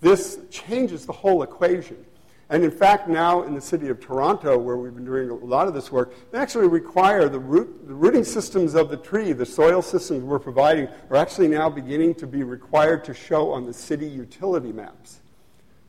This 0.00 0.38
changes 0.50 1.06
the 1.06 1.12
whole 1.12 1.42
equation. 1.42 2.04
And 2.50 2.62
in 2.62 2.70
fact, 2.70 3.08
now 3.08 3.42
in 3.42 3.54
the 3.54 3.60
city 3.60 3.88
of 3.88 4.00
Toronto, 4.00 4.58
where 4.58 4.76
we've 4.76 4.94
been 4.94 5.04
doing 5.04 5.30
a 5.30 5.34
lot 5.34 5.66
of 5.66 5.74
this 5.74 5.90
work, 5.90 6.14
they 6.30 6.38
actually 6.38 6.68
require 6.68 7.28
the, 7.28 7.38
root, 7.38 7.88
the 7.88 7.94
rooting 7.94 8.22
systems 8.22 8.74
of 8.74 8.90
the 8.90 8.98
tree, 8.98 9.32
the 9.32 9.46
soil 9.46 9.80
systems 9.80 10.22
we're 10.22 10.38
providing, 10.38 10.88
are 11.10 11.16
actually 11.16 11.48
now 11.48 11.70
beginning 11.70 12.14
to 12.16 12.26
be 12.26 12.42
required 12.42 13.02
to 13.04 13.14
show 13.14 13.50
on 13.50 13.64
the 13.64 13.72
city 13.72 14.06
utility 14.06 14.72
maps. 14.72 15.20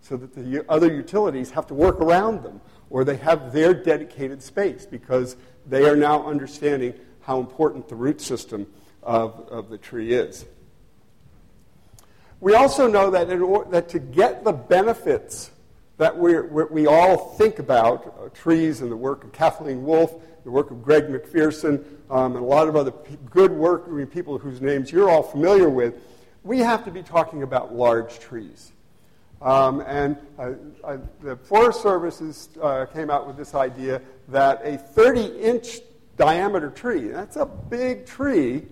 So 0.02 0.16
that 0.18 0.34
the 0.34 0.64
other 0.70 0.94
utilities 0.94 1.52
have 1.52 1.68
to 1.68 1.74
work 1.74 2.00
around 2.00 2.44
them, 2.44 2.62
or 2.90 3.04
they 3.04 3.18
have 3.18 3.52
their 3.52 3.74
dedicated 3.74 4.42
space 4.42 4.86
because 4.86 5.36
they 5.68 5.88
are 5.90 5.96
now 5.96 6.26
understanding 6.28 6.94
how 7.22 7.40
important 7.40 7.88
the 7.88 7.96
root 7.96 8.22
system 8.22 8.68
of, 9.02 9.48
of 9.50 9.70
the 9.70 9.78
tree 9.78 10.14
is. 10.14 10.46
We 12.40 12.54
also 12.54 12.88
know 12.88 13.12
that, 13.12 13.30
in, 13.30 13.72
that 13.72 13.90
to 13.90 14.00
get 14.00 14.44
the 14.44 14.54
benefits 14.54 15.52
that 15.98 16.18
we 16.18 16.40
we 16.42 16.88
all 16.88 17.36
think 17.36 17.60
about, 17.60 18.20
uh, 18.20 18.30
trees 18.30 18.82
and 18.82 18.92
the 18.92 18.98
work 18.98 19.24
of 19.24 19.32
Kathleen 19.32 19.84
Wolf, 19.84 20.14
the 20.44 20.52
work 20.52 20.70
of 20.70 20.84
Greg 20.84 21.08
McPherson, 21.08 21.84
um, 22.10 22.36
and 22.36 22.44
a 22.44 22.48
lot 22.48 22.68
of 22.68 22.76
other 22.76 22.92
p- 22.92 23.18
good 23.30 23.52
work, 23.52 23.86
I 23.88 23.92
mean, 23.92 24.08
people 24.08 24.38
whose 24.38 24.62
names 24.62 24.92
you're 24.92 25.10
all 25.10 25.24
familiar 25.24 25.70
with, 25.70 25.96
we 26.44 26.60
have 26.60 26.84
to 26.86 26.92
be 26.92 27.02
talking 27.02 27.44
about 27.44 27.74
large 27.74 28.20
trees. 28.20 28.72
Um, 29.46 29.82
and 29.82 30.18
uh, 30.40 30.54
uh, 30.84 30.98
the 31.22 31.36
Forest 31.36 31.84
Services 31.84 32.50
uh, 32.60 32.88
came 32.88 33.12
out 33.12 33.28
with 33.28 33.38
this 33.38 33.54
idea 33.54 34.02
that 34.30 34.60
a 34.64 34.76
30 34.76 35.40
inch 35.40 35.82
diameter 36.18 36.72
tree, 36.72 37.10
that's 37.10 37.36
a 37.36 37.46
big 37.46 38.08
tree, 38.08 38.64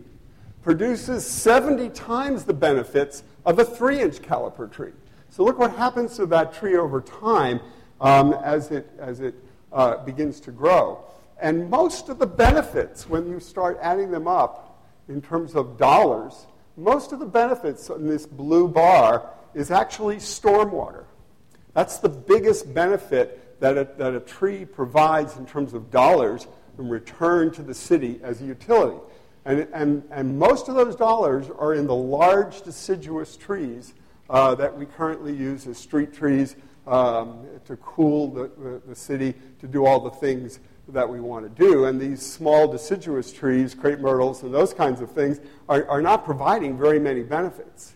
produces 0.63 1.27
70 1.27 1.89
times 1.89 2.43
the 2.45 2.55
benefits 2.55 3.23
of 3.45 3.59
a 3.59 3.65
3 3.65 4.01
inch 4.01 4.15
caliper 4.23 4.69
tree. 4.69 4.93
So 5.29 5.43
look 5.43 5.59
what 5.59 5.75
happens 5.75 6.15
to 6.15 6.25
that 6.27 6.55
tree 6.55 6.75
over 6.75 7.01
time 7.01 7.59
um, 8.01 8.33
as 8.33 8.71
it, 8.71 8.89
as 8.97 9.19
it 9.19 9.35
uh, 9.71 9.97
begins 9.97 10.39
to 10.39 10.51
grow. 10.51 11.05
And 11.39 11.69
most 11.69 12.09
of 12.09 12.17
the 12.17 12.25
benefits, 12.25 13.07
when 13.07 13.29
you 13.29 13.39
start 13.39 13.77
adding 13.79 14.09
them 14.09 14.27
up 14.27 14.83
in 15.07 15.21
terms 15.21 15.53
of 15.53 15.77
dollars, 15.77 16.47
most 16.77 17.11
of 17.11 17.19
the 17.19 17.27
benefits 17.27 17.89
in 17.89 18.07
this 18.07 18.25
blue 18.25 18.67
bar 18.67 19.29
is 19.53 19.71
actually 19.71 20.17
stormwater. 20.17 21.05
That's 21.73 21.97
the 21.97 22.09
biggest 22.09 22.73
benefit 22.73 23.59
that 23.59 23.77
a, 23.77 23.87
that 23.97 24.13
a 24.13 24.19
tree 24.19 24.65
provides 24.65 25.37
in 25.37 25.45
terms 25.45 25.73
of 25.73 25.89
dollars 25.89 26.47
in 26.77 26.89
return 26.89 27.51
to 27.51 27.61
the 27.61 27.73
city 27.73 28.19
as 28.23 28.41
a 28.41 28.45
utility. 28.45 28.97
And, 29.45 29.67
and, 29.73 30.03
and 30.11 30.39
most 30.39 30.69
of 30.69 30.75
those 30.75 30.95
dollars 30.95 31.47
are 31.57 31.73
in 31.73 31.87
the 31.87 31.95
large 31.95 32.61
deciduous 32.61 33.35
trees 33.35 33.93
uh, 34.29 34.55
that 34.55 34.77
we 34.77 34.85
currently 34.85 35.33
use 35.33 35.67
as 35.67 35.77
street 35.77 36.13
trees 36.13 36.55
um, 36.87 37.45
to 37.65 37.75
cool 37.77 38.31
the, 38.31 38.51
the, 38.57 38.81
the, 38.87 38.95
city, 38.95 39.33
to 39.59 39.67
do 39.67 39.85
all 39.85 39.99
the 39.99 40.09
things 40.09 40.59
that 40.89 41.07
we 41.07 41.19
want 41.19 41.43
to 41.45 41.63
do. 41.63 41.85
And 41.85 41.99
these 41.99 42.21
small 42.21 42.67
deciduous 42.67 43.31
trees, 43.31 43.73
crepe 43.73 43.99
myrtles, 43.99 44.43
and 44.43 44.53
those 44.53 44.73
kinds 44.73 45.01
of 45.01 45.11
things, 45.11 45.39
are, 45.69 45.87
are 45.87 46.01
not 46.01 46.25
providing 46.25 46.77
very 46.77 46.99
many 46.99 47.23
benefits. 47.23 47.93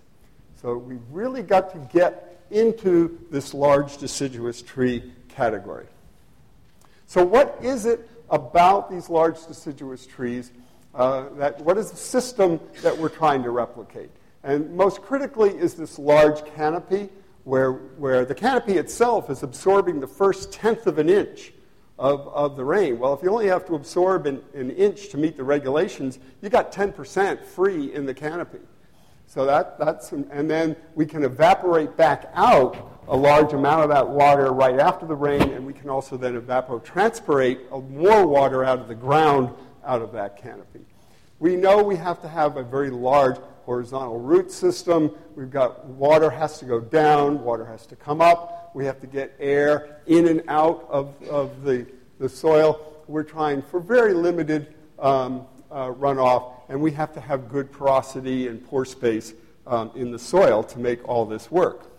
So 0.61 0.75
we've 0.75 0.99
really 1.11 1.43
got 1.43 1.71
to 1.73 1.77
get 1.93 2.41
into 2.49 3.19
this 3.29 3.53
large 3.53 3.97
deciduous 3.97 4.63
tree 4.63 5.13
category. 5.29 5.85
So, 7.05 7.23
what 7.23 7.59
is 7.61 7.85
it 7.85 8.09
about 8.29 8.89
these 8.89 9.07
large 9.07 9.45
deciduous 9.45 10.07
trees? 10.07 10.51
Uh, 10.95 11.29
that, 11.37 11.61
what 11.61 11.77
is 11.77 11.91
the 11.91 11.97
system 11.97 12.59
that 12.81 12.97
we're 12.97 13.09
trying 13.09 13.43
to 13.43 13.51
replicate? 13.51 14.09
And 14.43 14.75
most 14.75 15.03
critically 15.03 15.51
is 15.51 15.75
this 15.75 15.99
large 15.99 16.43
canopy, 16.55 17.09
where, 17.43 17.73
where 17.73 18.25
the 18.25 18.35
canopy 18.35 18.77
itself 18.77 19.29
is 19.29 19.43
absorbing 19.43 19.99
the 19.99 20.07
first 20.07 20.51
tenth 20.51 20.87
of 20.87 20.97
an 20.97 21.07
inch 21.07 21.53
of, 21.99 22.27
of 22.29 22.55
the 22.55 22.65
rain. 22.65 22.97
Well, 22.97 23.13
if 23.13 23.21
you 23.21 23.29
only 23.29 23.47
have 23.47 23.65
to 23.67 23.75
absorb 23.75 24.25
an, 24.25 24.41
an 24.55 24.71
inch 24.71 25.09
to 25.09 25.17
meet 25.17 25.37
the 25.37 25.43
regulations, 25.43 26.17
you 26.41 26.49
got 26.49 26.71
10% 26.71 27.45
free 27.45 27.93
in 27.93 28.07
the 28.07 28.13
canopy. 28.13 28.59
So 29.27 29.45
that, 29.45 29.77
that's, 29.77 30.13
and 30.13 30.49
then 30.49 30.75
we 30.95 31.05
can 31.05 31.23
evaporate 31.23 31.95
back 31.97 32.31
out 32.33 33.03
a 33.09 33.15
large 33.15 33.53
amount 33.53 33.83
of 33.83 33.89
that 33.89 34.07
water 34.07 34.51
right 34.51 34.79
after 34.79 35.05
the 35.05 35.15
rain, 35.15 35.41
and 35.41 35.65
we 35.65 35.73
can 35.73 35.89
also 35.89 36.17
then 36.17 36.39
evapotranspirate 36.39 37.89
more 37.89 38.25
water 38.25 38.63
out 38.63 38.79
of 38.79 38.87
the 38.87 38.95
ground 38.95 39.53
out 39.85 40.01
of 40.01 40.11
that 40.13 40.37
canopy. 40.41 40.85
We 41.39 41.55
know 41.55 41.83
we 41.83 41.95
have 41.97 42.21
to 42.21 42.27
have 42.27 42.57
a 42.57 42.63
very 42.63 42.89
large 42.89 43.37
horizontal 43.63 44.19
root 44.19 44.49
system. 44.49 45.11
We've 45.35 45.51
got 45.51 45.85
water 45.85 46.29
has 46.29 46.57
to 46.59 46.65
go 46.65 46.79
down, 46.79 47.43
water 47.43 47.65
has 47.65 47.85
to 47.87 47.95
come 47.95 48.21
up. 48.21 48.71
We 48.73 48.85
have 48.85 48.99
to 49.01 49.07
get 49.07 49.35
air 49.39 50.01
in 50.07 50.27
and 50.27 50.41
out 50.47 50.87
of, 50.89 51.13
of 51.29 51.63
the, 51.63 51.85
the 52.17 52.29
soil. 52.29 53.03
We're 53.07 53.23
trying 53.23 53.61
for 53.61 53.79
very 53.79 54.13
limited 54.13 54.73
um, 54.99 55.45
uh, 55.69 55.91
runoff, 55.91 56.53
and 56.69 56.79
we 56.81 56.91
have 56.91 57.13
to 57.13 57.21
have 57.21 57.49
good 57.49 57.71
porosity 57.71 58.47
and 58.47 58.65
pore 58.67 58.85
space 58.85 59.33
um, 59.65 59.91
in 59.95 60.11
the 60.11 60.19
soil 60.19 60.63
to 60.63 60.79
make 60.79 61.07
all 61.07 61.25
this 61.25 61.51
work. 61.51 61.91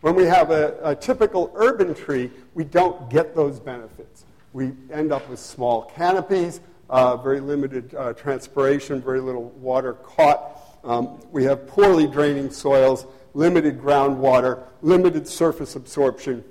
When 0.00 0.14
we 0.14 0.24
have 0.24 0.50
a, 0.50 0.78
a, 0.82 0.94
typical 0.94 1.50
urban 1.54 1.94
tree, 1.94 2.30
we 2.54 2.64
don't 2.64 3.10
get 3.10 3.34
those 3.34 3.58
benefits. 3.58 4.24
We 4.52 4.72
end 4.92 5.12
up 5.12 5.28
with 5.28 5.38
small 5.38 5.82
canopies, 5.82 6.60
uh, 6.88 7.16
very 7.16 7.40
limited 7.40 7.94
uh, 7.94 8.12
transpiration, 8.12 9.02
very 9.02 9.20
little 9.20 9.50
water 9.50 9.94
caught. 9.94 10.60
Um, 10.84 11.20
we 11.32 11.44
have 11.44 11.66
poorly 11.66 12.06
draining 12.06 12.50
soils, 12.50 13.06
limited 13.34 13.80
groundwater, 13.80 14.62
limited 14.82 15.26
surface 15.26 15.76
absorption. 15.76 16.44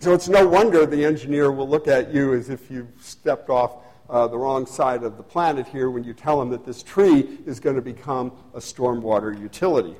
So 0.00 0.14
it's 0.14 0.28
no 0.28 0.46
wonder 0.46 0.86
the 0.86 1.04
engineer 1.04 1.50
will 1.50 1.68
look 1.68 1.88
at 1.88 2.14
you 2.14 2.32
as 2.32 2.48
if 2.48 2.70
you've 2.70 2.88
stepped 3.00 3.50
off 3.50 3.72
uh, 4.08 4.26
the 4.26 4.38
wrong 4.38 4.66
side 4.66 5.02
of 5.02 5.16
the 5.16 5.22
planet 5.22 5.66
here 5.68 5.90
when 5.90 6.04
you 6.04 6.14
tell 6.14 6.38
them 6.38 6.50
that 6.50 6.64
this 6.64 6.82
tree 6.82 7.38
is 7.46 7.60
going 7.60 7.76
to 7.76 7.82
become 7.82 8.32
a 8.54 8.58
stormwater 8.58 9.38
utility. 9.38 9.96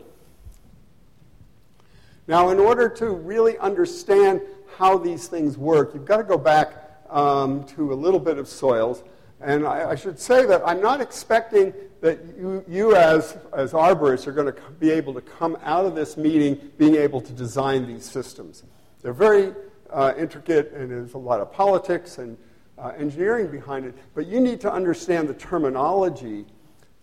Now, 2.27 2.50
in 2.50 2.59
order 2.59 2.88
to 2.91 3.11
really 3.11 3.57
understand 3.59 4.43
how 4.77 4.99
these 4.99 5.29
things 5.29 5.57
work, 5.57 5.93
you've 5.95 6.05
got 6.05 6.19
to 6.19 6.25
go 6.25 6.38
back 6.38 6.75
um, 7.09 7.65
to 7.69 7.93
a 7.93 7.95
little 7.95 8.21
bit 8.21 8.38
of 8.38 8.47
soils. 8.49 9.03
And 9.41 9.67
I, 9.67 9.91
I, 9.91 9.95
should 9.95 10.19
say 10.19 10.45
that 10.47 10.62
I'm 10.67 10.83
not 10.83 11.00
expecting 11.00 11.73
that 12.00 12.19
you, 12.37 12.65
you 12.69 12.95
as, 12.95 13.38
as 13.53 13.73
arborists 13.73 14.27
are 14.27 14.33
going 14.33 14.53
to 14.53 14.61
be 14.79 14.91
able 14.91 15.15
to 15.15 15.21
come 15.21 15.57
out 15.62 15.87
of 15.87 15.95
this 15.95 16.17
meeting 16.17 16.71
being 16.77 16.97
able 16.97 17.21
to 17.21 17.33
design 17.33 17.87
these 17.87 18.05
systems. 18.05 18.65
They're 19.00 19.12
very 19.12 19.55
uh, 19.91 20.12
intricate, 20.19 20.73
and 20.73 20.91
there's 20.91 21.15
a 21.15 21.19
lot 21.19 21.41
of 21.41 21.53
politics 21.53 22.19
and 22.19 22.37
uh, 22.79 22.93
engineering 22.97 23.51
behind 23.51 23.87
it. 23.87 23.95
But 24.15 24.27
you 24.27 24.41
need 24.41 24.61
to 24.63 24.73
understand 24.73 25.29
the 25.29 25.35
terminology 25.35 26.47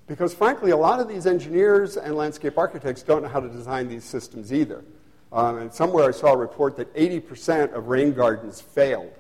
because, 0.08 0.34
frankly, 0.34 0.72
a 0.72 0.78
lot 0.78 1.00
of 1.00 1.08
these 1.08 1.26
engineers 1.26 1.98
and 1.98 2.16
landscape 2.16 2.58
architects 2.58 3.02
don't 3.02 3.24
know 3.24 3.30
how 3.30 3.40
to 3.40 3.50
design 3.50 3.88
these 3.88 4.04
systems 4.04 4.54
either. 4.54 4.84
Um, 5.32 5.58
and 5.58 5.74
somewhere 5.74 6.08
I 6.08 6.12
saw 6.12 6.34
a 6.34 6.38
report 6.38 6.78
that 6.78 6.94
80% 6.96 7.74
of 7.74 7.88
rain 7.88 8.14
gardens 8.14 8.62
failed 8.62 9.14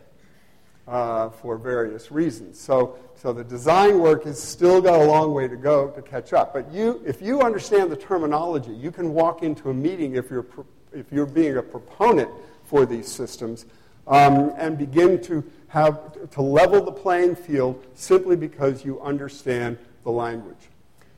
uh, 0.88 1.30
for 1.30 1.58
various 1.58 2.12
reasons. 2.12 2.60
So, 2.60 2.98
so 3.16 3.34
the 3.34 3.44
design 3.44 4.00
work 4.00 4.24
has 4.26 4.42
still 4.42 4.82
got 4.82 5.00
a 5.00 5.04
long 5.04 5.34
way 5.34 5.48
to 5.48 5.56
go 5.56 5.90
to 5.90 6.02
catch 6.02 6.34
up. 6.34 6.54
But 6.54 6.72
you, 6.72 7.02
if 7.06 7.22
you 7.22 7.42
understand 7.42 7.92
the 7.92 7.98
terminology, 7.98 8.72
you 8.74 8.92
can 8.92 9.14
walk 9.14 9.44
into 9.44 9.72
a 9.72 9.74
meeting 9.74 10.16
if 10.16 10.30
you're, 10.30 10.46
if 10.94 11.12
you're 11.12 11.26
being 11.26 11.58
a 11.58 11.64
proponent 11.64 12.30
for 12.64 12.86
these 12.86 13.08
systems 13.08 13.66
um, 14.08 14.54
and 14.58 14.78
begin 14.78 15.22
to 15.24 15.44
have 15.68 16.30
to 16.32 16.42
level 16.42 16.84
the 16.84 16.92
playing 16.92 17.36
field 17.36 17.84
simply 17.96 18.36
because 18.36 18.86
you 18.86 19.02
understand 19.02 19.78
the 20.04 20.12
language. 20.12 20.70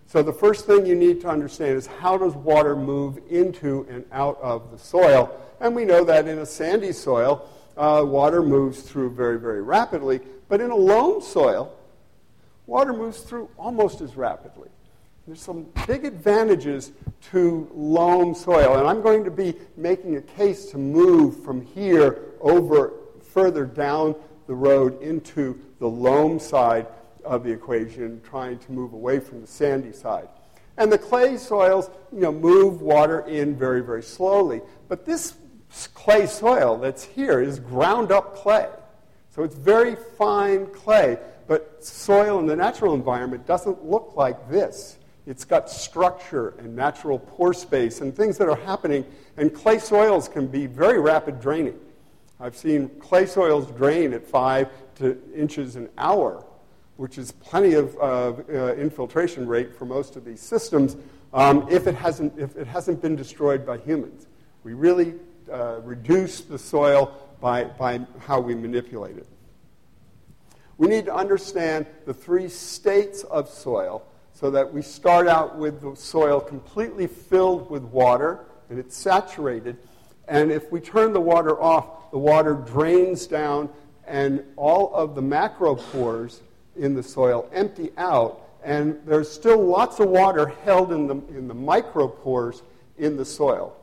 So 0.07 0.23
the 0.23 0.33
first 0.33 0.65
thing 0.65 0.85
you 0.85 0.95
need 0.95 1.19
to 1.21 1.29
understand 1.29 1.77
is 1.77 1.85
how 1.85 2.17
does 2.17 2.33
water 2.33 2.75
move 2.75 3.19
into 3.29 3.85
and 3.89 4.05
out 4.11 4.39
of 4.41 4.71
the 4.71 4.79
soil? 4.79 5.37
And 5.59 5.75
we 5.75 5.83
know 5.83 6.05
that 6.05 6.27
in 6.27 6.39
a 6.39 6.45
sandy 6.45 6.93
soil, 6.93 7.47
uh, 7.75 8.03
water 8.05 8.41
moves 8.41 8.81
through 8.81 9.11
very, 9.11 9.37
very 9.37 9.61
rapidly. 9.61 10.21
But 10.47 10.61
in 10.61 10.71
a 10.71 10.75
loam 10.75 11.21
soil, 11.21 11.73
water 12.65 12.93
moves 12.93 13.21
through 13.21 13.49
almost 13.57 13.99
as 13.99 14.15
rapidly. 14.15 14.69
There's 15.27 15.41
some 15.41 15.67
big 15.85 16.05
advantages 16.05 16.93
to 17.31 17.69
loam 17.75 18.33
soil, 18.33 18.77
and 18.77 18.87
I'm 18.87 19.01
going 19.01 19.25
to 19.25 19.31
be 19.31 19.55
making 19.75 20.15
a 20.15 20.21
case 20.21 20.67
to 20.71 20.77
move 20.77 21.43
from 21.43 21.65
here 21.65 22.19
over 22.39 22.93
further 23.33 23.65
down 23.65 24.15
the 24.47 24.55
road 24.55 25.01
into 25.01 25.59
the 25.79 25.87
loam 25.87 26.39
side 26.39 26.87
of 27.23 27.43
the 27.43 27.51
equation, 27.51 28.21
trying 28.21 28.57
to 28.59 28.71
move 28.71 28.93
away 28.93 29.19
from 29.19 29.41
the 29.41 29.47
sandy 29.47 29.91
side. 29.91 30.29
And 30.77 30.91
the 30.91 30.97
clay 30.97 31.37
soils, 31.37 31.89
you 32.13 32.21
know, 32.21 32.31
move 32.31 32.81
water 32.81 33.21
in 33.21 33.55
very, 33.55 33.81
very 33.81 34.03
slowly. 34.03 34.61
But 34.87 35.05
this 35.05 35.35
clay 35.93 36.25
soil 36.27 36.77
that's 36.77 37.03
here 37.03 37.41
is 37.41 37.59
ground 37.59 38.11
up 38.11 38.35
clay. 38.35 38.69
So 39.29 39.43
it's 39.43 39.55
very 39.55 39.95
fine 40.17 40.67
clay, 40.67 41.17
but 41.47 41.83
soil 41.83 42.39
in 42.39 42.45
the 42.45 42.55
natural 42.55 42.93
environment 42.93 43.45
doesn't 43.45 43.85
look 43.85 44.13
like 44.15 44.49
this. 44.49 44.97
It's 45.25 45.43
got 45.43 45.69
structure 45.69 46.55
and 46.59 46.75
natural 46.75 47.19
pore 47.19 47.53
space 47.53 47.99
and 48.01 48.15
things 48.15 48.37
that 48.37 48.47
are 48.47 48.55
happening, 48.55 49.05
and 49.35 49.53
clay 49.53 49.77
soils 49.77 50.29
can 50.29 50.47
be 50.47 50.67
very 50.67 50.99
rapid 50.99 51.41
draining. 51.41 51.77
I've 52.39 52.55
seen 52.55 52.89
clay 52.99 53.25
soils 53.25 53.71
drain 53.71 54.13
at 54.13 54.25
five 54.27 54.69
to 54.95 55.17
inches 55.35 55.75
an 55.75 55.89
hour, 55.97 56.45
which 56.97 57.17
is 57.17 57.31
plenty 57.31 57.73
of 57.73 57.97
uh, 57.97 58.01
uh, 58.01 58.73
infiltration 58.75 59.47
rate 59.47 59.75
for 59.75 59.85
most 59.85 60.15
of 60.15 60.23
these 60.23 60.39
systems 60.39 60.95
um, 61.33 61.67
if, 61.69 61.87
it 61.87 61.95
hasn't, 61.95 62.37
if 62.37 62.55
it 62.55 62.67
hasn't 62.67 63.01
been 63.01 63.15
destroyed 63.15 63.65
by 63.65 63.77
humans. 63.77 64.27
We 64.63 64.73
really 64.73 65.15
uh, 65.51 65.79
reduce 65.81 66.41
the 66.41 66.59
soil 66.59 67.11
by, 67.41 67.65
by 67.65 68.01
how 68.19 68.39
we 68.39 68.53
manipulate 68.53 69.17
it. 69.17 69.27
We 70.77 70.87
need 70.87 71.05
to 71.05 71.15
understand 71.15 71.87
the 72.05 72.13
three 72.13 72.49
states 72.49 73.23
of 73.23 73.49
soil 73.49 74.05
so 74.33 74.51
that 74.51 74.71
we 74.71 74.83
start 74.83 75.27
out 75.27 75.57
with 75.57 75.81
the 75.81 75.95
soil 75.95 76.39
completely 76.39 77.07
filled 77.07 77.71
with 77.71 77.81
water 77.83 78.45
and 78.69 78.77
it's 78.77 78.95
saturated. 78.95 79.77
And 80.27 80.51
if 80.51 80.71
we 80.71 80.79
turn 80.79 81.13
the 81.13 81.21
water 81.21 81.61
off, 81.61 82.11
the 82.11 82.17
water 82.17 82.53
drains 82.53 83.27
down 83.27 83.69
and 84.05 84.43
all 84.55 84.93
of 84.93 85.15
the 85.15 85.21
macropores 85.21 86.39
in 86.75 86.95
the 86.95 87.03
soil 87.03 87.49
empty 87.53 87.91
out. 87.97 88.41
And 88.63 88.99
there's 89.05 89.31
still 89.31 89.63
lots 89.63 89.99
of 89.99 90.09
water 90.09 90.47
held 90.63 90.91
in 90.91 91.07
the, 91.07 91.15
in 91.15 91.47
the 91.47 91.53
micropores 91.53 92.61
in 92.97 93.15
the 93.15 93.25
soil. 93.25 93.75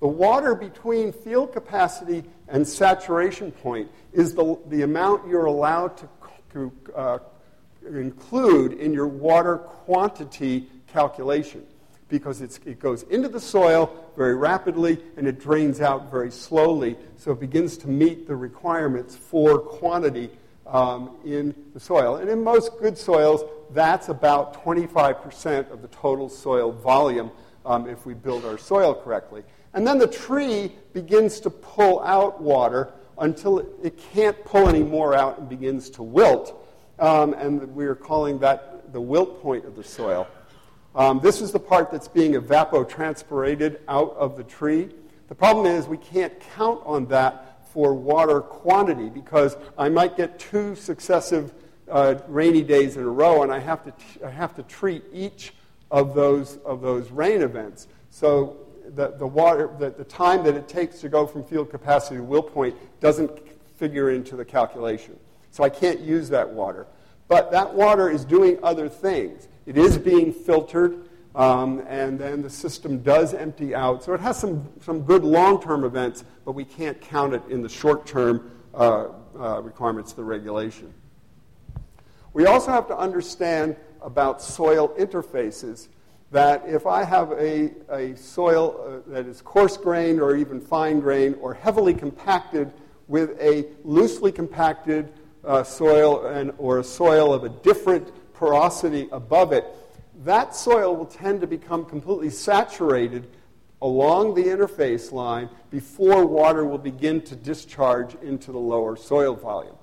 The 0.00 0.08
water 0.08 0.54
between 0.54 1.12
field 1.12 1.52
capacity 1.52 2.24
and 2.48 2.66
saturation 2.66 3.52
point 3.52 3.90
is 4.12 4.34
the, 4.34 4.58
the 4.68 4.82
amount 4.82 5.28
you're 5.28 5.44
allowed 5.44 5.96
to, 5.98 6.08
to 6.52 6.72
uh, 6.96 7.18
include 7.86 8.72
in 8.72 8.92
your 8.92 9.06
water 9.06 9.58
quantity 9.58 10.68
calculation 10.86 11.64
because 12.10 12.40
it 12.42 12.78
goes 12.78 13.04
into 13.04 13.28
the 13.28 13.40
soil 13.40 14.10
very 14.16 14.34
rapidly 14.34 14.98
and 15.16 15.26
it 15.26 15.40
drains 15.40 15.80
out 15.80 16.10
very 16.10 16.30
slowly. 16.30 16.96
So 17.16 17.32
it 17.32 17.40
begins 17.40 17.78
to 17.78 17.88
meet 17.88 18.26
the 18.26 18.36
requirements 18.36 19.16
for 19.16 19.58
quantity 19.58 20.30
um, 20.66 21.16
in 21.24 21.54
the 21.72 21.80
soil. 21.80 22.16
And 22.16 22.28
in 22.28 22.42
most 22.44 22.78
good 22.78 22.98
soils, 22.98 23.42
that's 23.72 24.08
about 24.08 24.64
25% 24.64 25.70
of 25.70 25.82
the 25.82 25.88
total 25.88 26.28
soil 26.28 26.72
volume 26.72 27.30
um, 27.64 27.88
if 27.88 28.04
we 28.04 28.14
build 28.14 28.44
our 28.44 28.58
soil 28.58 28.94
correctly. 28.94 29.42
And 29.72 29.86
then 29.86 29.98
the 29.98 30.06
tree 30.06 30.72
begins 30.92 31.40
to 31.40 31.50
pull 31.50 32.00
out 32.00 32.40
water 32.42 32.92
until 33.18 33.58
it, 33.58 33.98
can't 34.12 34.42
pull 34.44 34.68
any 34.68 34.82
more 34.82 35.14
out 35.14 35.38
and 35.38 35.48
begins 35.48 35.90
to 35.90 36.02
wilt. 36.02 36.56
Um, 36.98 37.34
and 37.34 37.74
we 37.74 37.86
are 37.86 37.94
calling 37.94 38.38
that 38.40 38.92
the 38.92 39.00
wilt 39.00 39.40
point 39.42 39.64
of 39.64 39.76
the 39.76 39.84
soil. 39.84 40.26
Um, 40.94 41.20
this 41.20 41.40
is 41.40 41.52
the 41.52 41.60
part 41.60 41.90
that's 41.90 42.08
being 42.08 42.32
evapotranspirated 42.32 43.80
out 43.86 44.16
of 44.16 44.36
the 44.36 44.44
tree. 44.44 44.88
The 45.28 45.34
problem 45.34 45.66
is 45.66 45.86
we 45.86 45.98
can't 45.98 46.38
count 46.56 46.80
on 46.84 47.06
that 47.06 47.68
for 47.72 47.94
water 47.94 48.40
quantity 48.40 49.08
because 49.08 49.56
I 49.78 49.88
might 49.88 50.16
get 50.16 50.40
two 50.40 50.74
successive 50.74 51.54
uh, 51.88 52.16
rainy 52.26 52.62
days 52.62 52.96
in 52.96 53.04
a 53.04 53.08
row 53.08 53.42
and 53.42 53.52
I 53.52 53.60
have 53.60 53.84
to, 53.84 53.92
t- 53.92 54.24
I 54.24 54.30
have 54.30 54.56
to 54.56 54.64
treat 54.64 55.04
each 55.12 55.52
of 55.90 56.14
those, 56.14 56.56
of 56.64 56.80
those 56.80 57.10
rain 57.10 57.42
events. 57.42 57.86
So 58.10 58.56
the, 58.94 59.12
the, 59.12 59.26
water, 59.26 59.70
the, 59.78 59.90
the 59.90 60.04
time 60.04 60.42
that 60.44 60.56
it 60.56 60.68
takes 60.68 61.00
to 61.00 61.08
go 61.08 61.26
from 61.26 61.44
field 61.44 61.70
capacity 61.70 62.16
to 62.16 62.22
wilt 62.22 62.52
point 62.52 62.74
doesn't 63.00 63.30
figure 63.76 64.10
into 64.10 64.34
the 64.34 64.44
calculation. 64.44 65.16
So 65.52 65.62
I 65.62 65.68
can't 65.68 66.00
use 66.00 66.28
that 66.30 66.48
water. 66.48 66.86
But 67.28 67.52
that 67.52 67.72
water 67.72 68.10
is 68.10 68.24
doing 68.24 68.58
other 68.62 68.88
things. 68.88 69.46
It 69.66 69.76
is 69.76 69.98
being 69.98 70.32
filtered, 70.32 71.08
um, 71.34 71.84
and 71.86 72.18
then 72.18 72.42
the 72.42 72.50
system 72.50 73.02
does 73.02 73.34
empty 73.34 73.74
out. 73.74 74.02
So 74.02 74.14
it 74.14 74.20
has 74.20 74.38
some, 74.38 74.68
some 74.80 75.02
good 75.02 75.24
long 75.24 75.62
term 75.62 75.84
events, 75.84 76.24
but 76.44 76.52
we 76.52 76.64
can't 76.64 77.00
count 77.00 77.34
it 77.34 77.42
in 77.48 77.62
the 77.62 77.68
short 77.68 78.06
term 78.06 78.50
uh, 78.74 79.08
uh, 79.38 79.60
requirements 79.62 80.12
of 80.12 80.16
the 80.16 80.24
regulation. 80.24 80.92
We 82.32 82.46
also 82.46 82.70
have 82.70 82.86
to 82.88 82.96
understand 82.96 83.76
about 84.00 84.40
soil 84.40 84.94
interfaces 84.98 85.88
that 86.30 86.62
if 86.66 86.86
I 86.86 87.02
have 87.04 87.32
a, 87.32 87.72
a 87.90 88.16
soil 88.16 89.02
uh, 89.08 89.12
that 89.12 89.26
is 89.26 89.42
coarse 89.42 89.76
grained 89.76 90.20
or 90.20 90.36
even 90.36 90.60
fine 90.60 91.00
grained 91.00 91.36
or 91.40 91.54
heavily 91.54 91.92
compacted 91.92 92.72
with 93.08 93.38
a 93.40 93.66
loosely 93.82 94.30
compacted 94.30 95.12
uh, 95.44 95.64
soil 95.64 96.26
and, 96.26 96.52
or 96.58 96.78
a 96.78 96.84
soil 96.84 97.34
of 97.34 97.42
a 97.42 97.48
different 97.48 98.12
porosity 98.40 99.06
above 99.12 99.52
it, 99.52 99.66
that 100.24 100.56
soil 100.56 100.96
will 100.96 101.04
tend 101.04 101.42
to 101.42 101.46
become 101.46 101.84
completely 101.84 102.30
saturated 102.30 103.28
along 103.82 104.34
the 104.34 104.42
interface 104.42 105.12
line 105.12 105.46
before 105.70 106.24
water 106.24 106.64
will 106.64 106.78
begin 106.78 107.20
to 107.20 107.36
discharge 107.36 108.14
into 108.22 108.50
the 108.50 108.58
lower 108.58 108.96
soil 108.96 109.34
volume. 109.34 109.76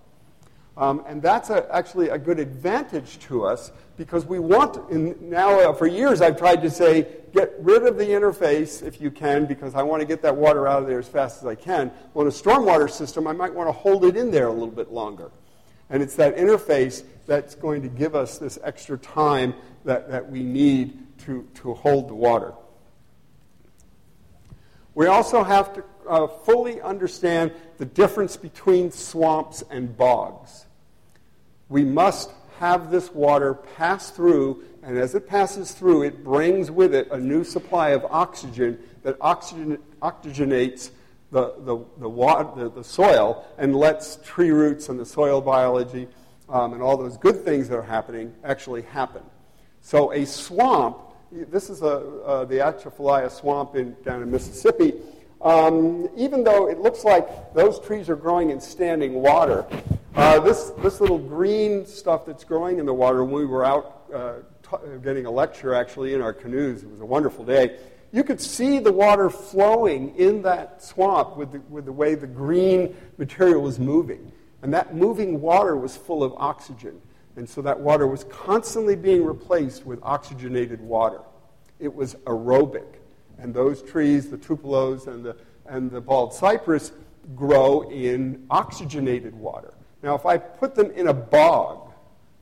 Um, 0.75 1.03
and 1.07 1.21
that's 1.21 1.51
a, 1.51 1.67
actually 1.73 2.09
a 2.09 2.17
good 2.17 2.39
advantage 2.39 3.19
to 3.27 3.45
us 3.45 3.71
because 3.95 4.25
we 4.25 4.39
want, 4.39 4.89
in, 4.89 5.15
now 5.29 5.59
uh, 5.59 5.73
for 5.73 5.85
years 5.85 6.21
I've 6.21 6.37
tried 6.37 6.63
to 6.63 6.71
say, 6.71 7.07
get 7.33 7.53
rid 7.59 7.83
of 7.83 7.97
the 7.97 8.05
interface 8.05 8.81
if 8.81 8.99
you 8.99 9.11
can 9.11 9.45
because 9.45 9.75
I 9.75 9.83
want 9.83 10.01
to 10.01 10.07
get 10.07 10.23
that 10.23 10.35
water 10.35 10.67
out 10.67 10.81
of 10.81 10.87
there 10.87 10.99
as 10.99 11.07
fast 11.07 11.43
as 11.43 11.45
I 11.45 11.53
can. 11.53 11.91
Well, 12.15 12.25
in 12.25 12.31
a 12.31 12.35
stormwater 12.35 12.89
system, 12.89 13.27
I 13.27 13.33
might 13.33 13.53
want 13.53 13.67
to 13.67 13.71
hold 13.71 14.03
it 14.03 14.17
in 14.17 14.31
there 14.31 14.47
a 14.47 14.51
little 14.51 14.67
bit 14.67 14.91
longer. 14.91 15.29
And 15.89 16.03
it's 16.03 16.15
that 16.15 16.35
interface 16.37 17.03
that's 17.25 17.55
going 17.55 17.81
to 17.81 17.87
give 17.87 18.15
us 18.15 18.37
this 18.37 18.59
extra 18.63 18.97
time 18.97 19.53
that, 19.85 20.09
that 20.09 20.29
we 20.29 20.43
need 20.43 21.17
to, 21.19 21.47
to 21.55 21.73
hold 21.73 22.09
the 22.09 22.15
water. 22.15 22.53
We 24.95 25.07
also 25.07 25.43
have 25.43 25.73
to 25.73 25.83
uh, 26.09 26.27
fully 26.27 26.81
understand 26.81 27.51
the 27.77 27.85
difference 27.85 28.35
between 28.35 28.91
swamps 28.91 29.63
and 29.69 29.95
bogs. 29.95 30.65
we 31.69 31.83
must 31.83 32.31
have 32.59 32.89
this 32.89 33.13
water 33.13 33.53
pass 33.53 34.09
through, 34.09 34.63
and 34.81 34.97
as 34.97 35.13
it 35.13 35.27
passes 35.27 35.73
through, 35.73 36.03
it 36.03 36.23
brings 36.23 36.71
with 36.71 36.95
it 36.95 37.07
a 37.11 37.17
new 37.19 37.43
supply 37.43 37.89
of 37.89 38.03
oxygen 38.05 38.79
that 39.03 39.15
oxygen, 39.21 39.77
oxygenates 40.01 40.89
the, 41.31 41.53
the, 41.59 41.77
the, 41.99 42.09
water, 42.09 42.49
the, 42.55 42.69
the, 42.69 42.83
soil 42.83 43.45
and 43.57 43.75
lets 43.75 44.17
tree 44.23 44.51
roots 44.51 44.89
and 44.89 44.99
the 44.99 45.05
soil 45.05 45.41
biology 45.41 46.07
um, 46.49 46.73
and 46.73 46.81
all 46.81 46.95
those 46.95 47.17
good 47.17 47.43
things 47.43 47.67
that 47.69 47.75
are 47.75 47.81
happening 47.81 48.33
actually 48.43 48.83
happen. 48.83 49.21
So 49.81 50.13
a 50.13 50.25
swamp, 50.25 50.97
this 51.31 51.69
is 51.69 51.81
a, 51.81 52.23
uh, 52.23 52.45
the 52.45 52.61
Atchafalaya 52.61 53.29
swamp 53.29 53.75
in, 53.75 53.95
down 54.05 54.21
in 54.21 54.31
Mississippi, 54.31 54.93
um, 55.41 56.09
even 56.15 56.43
though 56.43 56.69
it 56.69 56.79
looks 56.79 57.03
like 57.03 57.53
those 57.53 57.79
trees 57.79 58.09
are 58.09 58.15
growing 58.15 58.49
in 58.49 58.59
standing 58.59 59.15
water, 59.15 59.65
uh, 60.15 60.39
this, 60.39 60.71
this 60.81 60.99
little 60.99 61.19
green 61.19 61.85
stuff 61.85 62.25
that's 62.25 62.43
growing 62.43 62.79
in 62.79 62.85
the 62.85 62.93
water, 62.93 63.23
when 63.23 63.33
we 63.33 63.45
were 63.45 63.65
out 63.65 64.03
uh, 64.13 64.33
t- 64.63 64.77
getting 65.03 65.25
a 65.25 65.31
lecture 65.31 65.75
actually 65.75 66.13
in 66.13 66.21
our 66.21 66.33
canoes, 66.33 66.83
it 66.83 66.89
was 66.89 67.01
a 67.01 67.05
wonderful 67.05 67.45
day, 67.45 67.77
you 68.11 68.23
could 68.23 68.39
see 68.39 68.79
the 68.79 68.91
water 68.91 69.29
flowing 69.29 70.15
in 70.15 70.41
that 70.43 70.81
swamp 70.81 71.35
with 71.35 71.51
the, 71.51 71.59
with 71.69 71.85
the 71.85 71.91
way 71.91 72.15
the 72.15 72.27
green 72.27 72.95
material 73.17 73.61
was 73.61 73.79
moving. 73.79 74.31
And 74.61 74.73
that 74.73 74.95
moving 74.95 75.41
water 75.41 75.75
was 75.75 75.95
full 75.95 76.23
of 76.23 76.33
oxygen. 76.37 77.01
And 77.35 77.47
so 77.47 77.61
that 77.61 77.79
water 77.79 78.07
was 78.07 78.23
constantly 78.25 78.95
being 78.95 79.23
replaced 79.23 79.85
with 79.85 79.99
oxygenated 80.01 80.81
water. 80.81 81.21
It 81.79 81.93
was 81.93 82.15
aerobic. 82.25 82.87
And 83.37 83.53
those 83.53 83.83
trees, 83.83 84.29
the 84.29 84.37
tupelos 84.37 85.07
and 85.07 85.23
the, 85.23 85.37
and 85.67 85.91
the 85.91 86.01
bald 86.01 86.33
cypress, 86.33 86.91
grow 87.35 87.89
in 87.91 88.45
oxygenated 88.49 89.35
water. 89.35 89.73
Now, 90.01 90.15
if 90.15 90.25
I 90.25 90.37
put 90.37 90.73
them 90.73 90.91
in 90.91 91.07
a 91.07 91.13
bog, 91.13 91.91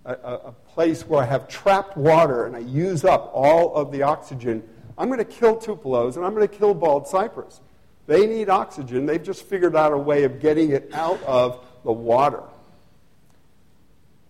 a, 0.05 0.13
a, 0.13 0.51
place 0.67 1.07
where 1.07 1.23
I 1.23 1.25
have 1.25 1.47
trapped 1.47 1.97
water 1.97 2.45
and 2.45 2.55
I 2.55 2.59
use 2.59 3.03
up 3.03 3.31
all 3.33 3.73
of 3.73 3.91
the 3.91 4.03
oxygen, 4.03 4.61
I'm 4.97 5.07
going 5.07 5.19
to 5.19 5.25
kill 5.25 5.57
tupelos 5.57 6.15
and 6.15 6.25
I'm 6.25 6.33
going 6.33 6.47
to 6.47 6.53
kill 6.53 6.73
bald 6.73 7.07
cypress. 7.07 7.61
They 8.07 8.27
need 8.27 8.49
oxygen. 8.49 9.05
They've 9.05 9.21
just 9.21 9.43
figured 9.43 9.75
out 9.75 9.91
a 9.91 9.97
way 9.97 10.23
of 10.23 10.39
getting 10.39 10.71
it 10.71 10.93
out 10.93 11.21
of 11.23 11.65
the 11.83 11.91
water. 11.91 12.43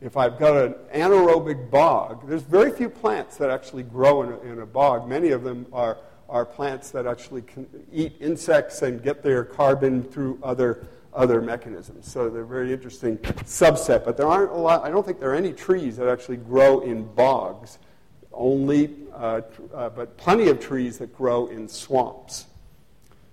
If 0.01 0.17
I've 0.17 0.38
got 0.38 0.58
an 0.58 0.75
anaerobic 0.93 1.69
bog, 1.69 2.28
there's 2.28 2.41
very 2.41 2.71
few 2.71 2.89
plants 2.89 3.38
that 3.38 3.49
actually 3.49 3.84
grow 3.84 4.23
in 4.23 4.32
a, 4.32 4.39
in 4.54 4.60
a 4.60 4.65
bog. 4.65 5.08
Many 5.08 5.32
of 5.32 5.43
them 5.43 5.65
are, 5.73 5.97
are 6.30 6.45
plants 6.45 6.91
that 6.91 7.06
actually 7.06 7.43
eat 7.91 8.15
insects 8.19 8.82
and 8.82 9.01
get 9.01 9.23
their 9.23 9.43
carbon 9.43 10.04
through 10.04 10.39
other, 10.43 10.86
other 11.13 11.41
mechanisms. 11.41 12.12
So 12.12 12.30
they're 12.30 12.43
a 12.43 12.47
very 12.47 12.71
interesting 12.71 13.17
subset. 13.17 14.06
But 14.06 14.17
there 14.17 14.28
aren't 14.28 14.51
a 14.51 14.58
lot, 14.58 14.84
I 14.84 14.89
don't 14.89 15.06
think 15.06 15.19
there 15.19 15.32
are 15.32 15.36
any 15.36 15.54
trees 15.54 15.97
that 15.97 16.08
actually 16.08 16.38
grow 16.38 16.82
in 16.82 17.04
bogs 17.15 17.80
only, 18.36 18.91
uh, 19.13 19.41
uh, 19.74 19.89
but 19.89 20.17
plenty 20.17 20.50
of 20.50 20.60
trees 20.60 20.98
that 20.98 21.15
grow 21.15 21.48
in 21.48 21.67
swamps. 21.67 22.45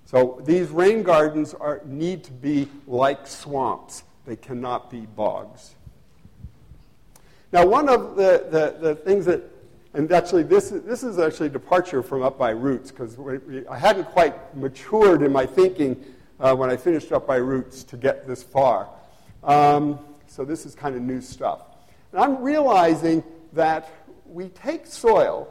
So 0.07 0.43
these 0.45 0.69
rain 0.69 1.03
gardens 1.03 1.55
are, 1.55 1.81
need 1.85 2.25
to 2.25 2.33
be 2.33 2.69
like 2.87 3.27
swamps. 3.27 4.05
They 4.27 4.37
cannot 4.37 4.91
be 4.91 5.01
bogs. 5.01 5.75
Now, 7.53 7.67
one 7.67 7.89
of 7.89 8.17
the, 8.17 8.47
the, 8.51 8.89
the 8.89 8.95
things 8.95 9.25
that, 9.27 9.43
and 9.95 10.11
actually 10.13 10.43
this, 10.43 10.71
this 10.71 11.03
is 11.03 11.19
actually 11.19 11.49
a 11.49 11.51
departure 11.51 12.03
from 12.03 12.23
Up 12.23 12.39
by 12.39 12.51
Roots, 12.51 12.91
because 12.91 13.19
I 13.71 13.79
hadn't 13.79 14.07
quite 14.07 14.57
matured 14.57 15.23
in 15.23 15.33
my 15.33 15.45
thinking 15.45 16.03
uh, 16.41 16.55
when 16.55 16.71
I 16.71 16.77
finished 16.77 17.13
Up 17.13 17.27
by 17.27 17.37
Roots 17.37 17.85
to 17.85 17.97
get 17.97 18.27
this 18.27 18.43
far. 18.43 18.89
Um, 19.45 19.99
so 20.27 20.45
this 20.45 20.65
is 20.65 20.75
kind 20.75 20.95
of 20.95 21.03
new 21.03 21.21
stuff. 21.21 21.63
And 22.13 22.21
I'm 22.23 22.43
realizing 22.43 23.23
that 23.53 23.91
we 24.33 24.49
take 24.49 24.87
soil 24.87 25.49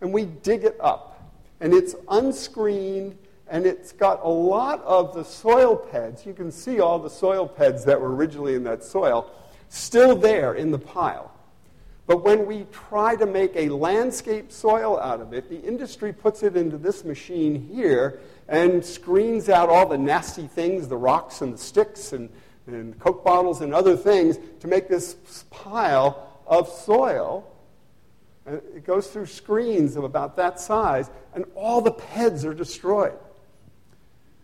and 0.00 0.12
we 0.12 0.24
dig 0.24 0.64
it 0.64 0.76
up, 0.80 1.32
and 1.60 1.72
it's 1.72 1.94
unscreened, 2.08 3.16
and 3.48 3.66
it's 3.66 3.92
got 3.92 4.20
a 4.22 4.28
lot 4.28 4.82
of 4.82 5.14
the 5.14 5.24
soil 5.24 5.76
peds. 5.92 6.26
You 6.26 6.34
can 6.34 6.50
see 6.50 6.80
all 6.80 6.98
the 6.98 7.10
soil 7.10 7.48
peds 7.48 7.84
that 7.84 8.00
were 8.00 8.14
originally 8.14 8.54
in 8.54 8.64
that 8.64 8.84
soil 8.84 9.30
still 9.68 10.14
there 10.14 10.54
in 10.54 10.70
the 10.70 10.78
pile. 10.78 11.30
But 12.06 12.22
when 12.22 12.44
we 12.44 12.66
try 12.70 13.16
to 13.16 13.24
make 13.24 13.56
a 13.56 13.70
landscape 13.70 14.52
soil 14.52 15.00
out 15.00 15.20
of 15.20 15.32
it, 15.32 15.48
the 15.48 15.60
industry 15.62 16.12
puts 16.12 16.42
it 16.42 16.54
into 16.54 16.76
this 16.76 17.02
machine 17.02 17.66
here 17.72 18.20
and 18.46 18.84
screens 18.84 19.48
out 19.48 19.70
all 19.70 19.86
the 19.86 19.96
nasty 19.96 20.46
things, 20.46 20.86
the 20.86 20.98
rocks 20.98 21.40
and 21.40 21.54
the 21.54 21.58
sticks 21.58 22.12
and, 22.12 22.28
and 22.66 22.98
Coke 22.98 23.24
bottles 23.24 23.62
and 23.62 23.72
other 23.72 23.96
things 23.96 24.38
to 24.60 24.68
make 24.68 24.86
this 24.86 25.16
pile 25.50 26.42
of 26.46 26.68
soil 26.68 27.50
it 28.46 28.84
goes 28.84 29.08
through 29.08 29.26
screens 29.26 29.96
of 29.96 30.04
about 30.04 30.36
that 30.36 30.60
size, 30.60 31.10
and 31.34 31.44
all 31.54 31.80
the 31.80 31.92
peds 31.92 32.44
are 32.44 32.54
destroyed. 32.54 33.18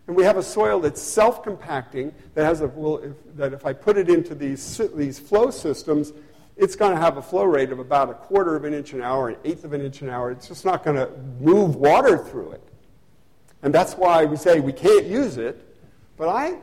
And 0.07 0.15
we 0.15 0.23
have 0.23 0.37
a 0.37 0.43
soil 0.43 0.79
that's 0.79 1.01
self 1.01 1.43
compacting, 1.43 2.13
that, 2.33 2.43
has 2.43 2.61
a, 2.61 2.67
well, 2.67 2.97
if, 2.97 3.13
that 3.37 3.53
if 3.53 3.65
I 3.65 3.73
put 3.73 3.97
it 3.97 4.09
into 4.09 4.33
these, 4.33 4.81
these 4.95 5.19
flow 5.19 5.51
systems, 5.51 6.13
it's 6.57 6.75
going 6.75 6.93
to 6.93 6.99
have 6.99 7.17
a 7.17 7.21
flow 7.21 7.43
rate 7.43 7.71
of 7.71 7.79
about 7.79 8.09
a 8.09 8.13
quarter 8.13 8.55
of 8.55 8.65
an 8.65 8.73
inch 8.73 8.93
an 8.93 9.01
hour, 9.01 9.29
an 9.29 9.37
eighth 9.43 9.63
of 9.63 9.73
an 9.73 9.81
inch 9.81 10.01
an 10.01 10.09
hour. 10.09 10.31
It's 10.31 10.47
just 10.47 10.65
not 10.65 10.83
going 10.83 10.97
to 10.97 11.09
move 11.39 11.75
water 11.75 12.17
through 12.17 12.51
it. 12.51 12.63
And 13.63 13.73
that's 13.73 13.93
why 13.93 14.25
we 14.25 14.35
say 14.35 14.59
we 14.59 14.73
can't 14.73 15.05
use 15.05 15.37
it. 15.37 15.63
But 16.17 16.29
I 16.29 16.57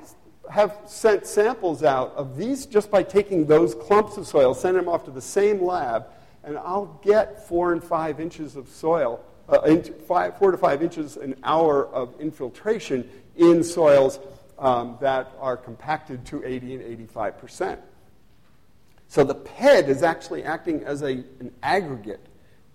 have 0.50 0.78
sent 0.86 1.26
samples 1.26 1.82
out 1.82 2.12
of 2.16 2.36
these 2.36 2.66
just 2.66 2.90
by 2.90 3.02
taking 3.02 3.46
those 3.46 3.74
clumps 3.74 4.16
of 4.16 4.26
soil, 4.26 4.54
send 4.54 4.76
them 4.76 4.88
off 4.88 5.04
to 5.04 5.10
the 5.10 5.20
same 5.20 5.62
lab, 5.62 6.06
and 6.48 6.58
I'll 6.58 6.98
get 7.04 7.46
four 7.46 7.72
and 7.72 7.84
five 7.84 8.20
inches 8.20 8.56
of 8.56 8.68
soil, 8.68 9.24
uh, 9.48 9.76
five, 10.06 10.38
four 10.38 10.50
to 10.50 10.58
five 10.58 10.82
inches 10.82 11.16
an 11.16 11.36
hour 11.44 11.86
of 11.86 12.18
infiltration 12.20 13.08
in 13.36 13.62
soils 13.62 14.18
um, 14.58 14.96
that 15.00 15.32
are 15.38 15.56
compacted 15.56 16.24
to 16.26 16.44
80 16.44 16.74
and 16.76 16.84
85 16.84 17.38
percent. 17.38 17.80
So 19.08 19.24
the 19.24 19.34
ped 19.34 19.88
is 19.88 20.02
actually 20.02 20.44
acting 20.44 20.82
as 20.84 21.02
a, 21.02 21.12
an 21.40 21.52
aggregate 21.62 22.26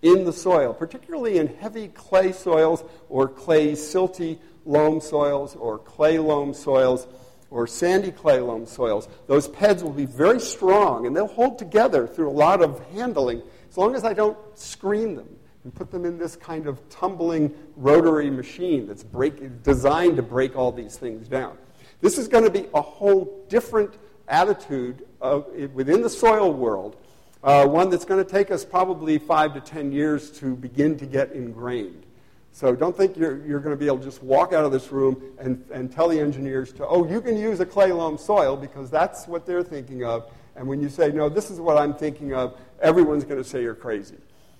in 0.01 0.25
the 0.25 0.33
soil, 0.33 0.73
particularly 0.73 1.37
in 1.37 1.47
heavy 1.47 1.87
clay 1.89 2.31
soils 2.31 2.83
or 3.09 3.27
clay 3.27 3.73
silty 3.73 4.39
loam 4.65 4.99
soils 4.99 5.55
or 5.55 5.77
clay 5.77 6.19
loam 6.19 6.53
soils 6.53 7.07
or 7.51 7.67
sandy 7.67 8.11
clay 8.11 8.39
loam 8.39 8.65
soils. 8.65 9.07
Those 9.27 9.47
peds 9.47 9.83
will 9.83 9.91
be 9.91 10.05
very 10.05 10.39
strong 10.39 11.05
and 11.05 11.15
they'll 11.15 11.27
hold 11.27 11.59
together 11.59 12.07
through 12.07 12.29
a 12.29 12.31
lot 12.31 12.63
of 12.63 12.83
handling 12.93 13.43
as 13.73 13.77
long 13.77 13.95
as 13.95 14.03
I 14.03 14.13
don't 14.13 14.37
screen 14.53 15.15
them 15.15 15.27
and 15.63 15.73
put 15.73 15.89
them 15.89 16.05
in 16.05 16.19
this 16.19 16.35
kind 16.35 16.67
of 16.67 16.87
tumbling 16.89 17.51
rotary 17.75 18.29
machine 18.29 18.85
that's 18.85 19.03
break, 19.03 19.63
designed 19.63 20.17
to 20.17 20.21
break 20.21 20.55
all 20.55 20.71
these 20.71 20.95
things 20.95 21.27
down. 21.27 21.57
This 21.99 22.19
is 22.19 22.27
going 22.27 22.43
to 22.43 22.51
be 22.51 22.67
a 22.75 22.81
whole 22.83 23.43
different 23.49 23.95
attitude 24.27 25.07
of, 25.19 25.47
within 25.73 26.03
the 26.03 26.09
soil 26.11 26.53
world, 26.53 26.97
uh, 27.43 27.65
one 27.65 27.89
that's 27.89 28.05
going 28.05 28.23
to 28.23 28.29
take 28.29 28.51
us 28.51 28.63
probably 28.63 29.17
five 29.17 29.55
to 29.55 29.59
ten 29.59 29.91
years 29.91 30.29
to 30.33 30.55
begin 30.55 30.95
to 30.99 31.07
get 31.07 31.31
ingrained. 31.31 32.05
So 32.51 32.75
don't 32.75 32.95
think 32.95 33.17
you're, 33.17 33.43
you're 33.43 33.59
going 33.59 33.75
to 33.75 33.79
be 33.79 33.87
able 33.87 33.97
to 33.97 34.03
just 34.03 34.21
walk 34.21 34.53
out 34.53 34.65
of 34.65 34.71
this 34.71 34.91
room 34.91 35.19
and, 35.39 35.65
and 35.73 35.91
tell 35.91 36.09
the 36.09 36.19
engineers 36.19 36.71
to, 36.73 36.85
oh, 36.85 37.07
you 37.07 37.21
can 37.21 37.37
use 37.37 37.59
a 37.59 37.65
clay 37.65 37.91
loam 37.91 38.19
soil 38.19 38.55
because 38.55 38.91
that's 38.91 39.27
what 39.27 39.47
they're 39.47 39.63
thinking 39.63 40.03
of. 40.03 40.31
And 40.55 40.67
when 40.67 40.79
you 40.79 40.89
say, 40.89 41.11
no, 41.11 41.29
this 41.29 41.49
is 41.49 41.59
what 41.59 41.79
I'm 41.79 41.95
thinking 41.95 42.35
of, 42.35 42.59
everyone's 42.83 43.23
going 43.23 43.41
to 43.41 43.49
say 43.49 43.63
you're 43.63 43.73
crazy. 43.73 44.17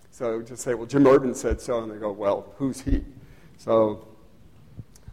So 0.09 0.41
just 0.41 0.63
say, 0.63 0.73
well, 0.73 0.87
Jim 0.87 1.05
Urban 1.05 1.35
said 1.35 1.59
so, 1.59 1.83
and 1.83 1.91
they 1.91 1.97
go, 1.97 2.11
well, 2.11 2.53
who's 2.57 2.81
he? 2.81 3.03
So, 3.57 4.07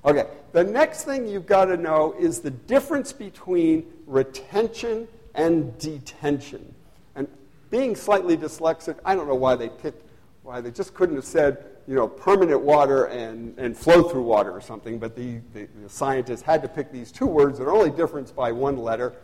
okay. 0.04 0.26
The 0.52 0.64
next 0.64 1.04
thing 1.04 1.26
you've 1.26 1.46
got 1.46 1.66
to 1.66 1.76
know 1.76 2.14
is 2.18 2.40
the 2.40 2.50
difference 2.50 3.12
between 3.12 3.86
retention 4.06 5.08
and 5.34 5.76
detention. 5.78 6.74
And 7.14 7.28
being 7.70 7.96
slightly 7.96 8.36
dyslexic, 8.36 8.98
I 9.04 9.14
don't 9.14 9.26
know 9.26 9.34
why 9.34 9.56
they 9.56 9.68
picked, 9.68 10.02
why 10.42 10.60
they 10.60 10.70
just 10.70 10.94
couldn't 10.94 11.16
have 11.16 11.24
said, 11.24 11.64
you 11.86 11.94
know, 11.94 12.06
permanent 12.06 12.60
water 12.60 13.06
and, 13.06 13.58
and 13.58 13.76
flow 13.76 14.02
through 14.02 14.22
water 14.22 14.52
or 14.52 14.60
something, 14.60 14.98
but 14.98 15.16
the, 15.16 15.40
the, 15.54 15.66
the 15.82 15.88
scientists 15.88 16.42
had 16.42 16.62
to 16.62 16.68
pick 16.68 16.92
these 16.92 17.10
two 17.10 17.26
words 17.26 17.58
that 17.58 17.64
are 17.64 17.72
only 17.72 17.90
different 17.90 18.34
by 18.36 18.52
one 18.52 18.76
letter. 18.76 19.14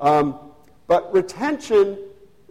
Um, 0.00 0.38
but 0.88 1.12
retention 1.12 1.96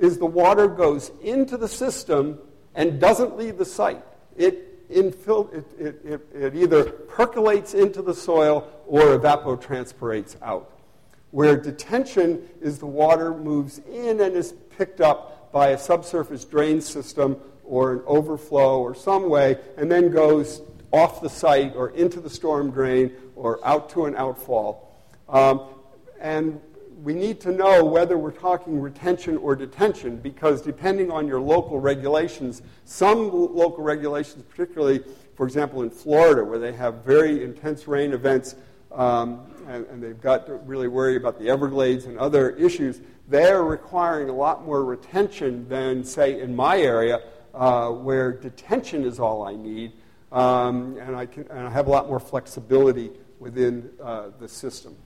is 0.01 0.17
the 0.17 0.25
water 0.25 0.67
goes 0.67 1.11
into 1.21 1.55
the 1.57 1.67
system 1.67 2.39
and 2.75 2.99
doesn't 2.99 3.37
leave 3.37 3.57
the 3.57 3.65
site. 3.65 4.03
It, 4.35 4.89
infil- 4.89 5.53
it, 5.53 5.65
it, 5.79 6.01
it, 6.03 6.27
it 6.33 6.55
either 6.55 6.83
percolates 6.83 7.73
into 7.75 8.01
the 8.01 8.13
soil 8.13 8.67
or 8.87 9.17
evapotranspirates 9.17 10.35
out. 10.41 10.69
Where 11.29 11.55
detention 11.55 12.49
is 12.59 12.79
the 12.79 12.87
water 12.87 13.33
moves 13.33 13.79
in 13.89 14.19
and 14.19 14.35
is 14.35 14.53
picked 14.77 15.01
up 15.01 15.51
by 15.53 15.69
a 15.69 15.77
subsurface 15.77 16.45
drain 16.45 16.81
system 16.81 17.37
or 17.63 17.93
an 17.93 18.01
overflow 18.05 18.81
or 18.81 18.95
some 18.95 19.29
way, 19.29 19.57
and 19.77 19.89
then 19.89 20.11
goes 20.11 20.61
off 20.91 21.21
the 21.21 21.29
site 21.29 21.73
or 21.75 21.91
into 21.91 22.19
the 22.19 22.29
storm 22.29 22.71
drain 22.71 23.13
or 23.35 23.65
out 23.65 23.89
to 23.91 24.05
an 24.05 24.15
outfall. 24.15 24.87
Um, 25.29 25.67
and 26.19 26.59
we 27.01 27.13
need 27.13 27.39
to 27.41 27.51
know 27.51 27.83
whether 27.83 28.17
we're 28.17 28.31
talking 28.31 28.79
retention 28.79 29.37
or 29.37 29.55
detention 29.55 30.17
because 30.17 30.61
depending 30.61 31.09
on 31.09 31.27
your 31.27 31.39
local 31.39 31.79
regulations, 31.79 32.61
some 32.85 33.31
local 33.31 33.83
regulations, 33.83 34.43
particularly, 34.43 35.03
for 35.35 35.45
example, 35.47 35.81
in 35.81 35.89
Florida, 35.89 36.43
where 36.43 36.59
they 36.59 36.73
have 36.73 37.03
very 37.03 37.43
intense 37.43 37.87
rain 37.87 38.13
events 38.13 38.55
um, 38.91 39.41
and, 39.67 39.85
and, 39.87 40.03
they've 40.03 40.19
got 40.19 40.45
to 40.45 40.55
really 40.55 40.89
worry 40.89 41.15
about 41.15 41.39
the 41.39 41.49
Everglades 41.49 42.05
and 42.05 42.19
other 42.19 42.49
issues, 42.51 42.99
they're 43.29 43.63
requiring 43.63 44.27
a 44.27 44.33
lot 44.33 44.65
more 44.65 44.83
retention 44.83 45.65
than, 45.69 46.03
say, 46.03 46.41
in 46.41 46.53
my 46.53 46.77
area, 46.77 47.21
uh, 47.53 47.89
where 47.89 48.33
detention 48.33 49.05
is 49.05 49.17
all 49.17 49.43
I 49.47 49.55
need, 49.55 49.93
um, 50.33 50.97
and, 50.97 51.15
I 51.15 51.25
can, 51.25 51.47
and 51.49 51.67
I 51.67 51.69
have 51.69 51.87
a 51.87 51.89
lot 51.89 52.09
more 52.09 52.19
flexibility 52.19 53.11
within 53.39 53.91
uh, 54.03 54.31
the 54.37 54.49
system. 54.49 54.97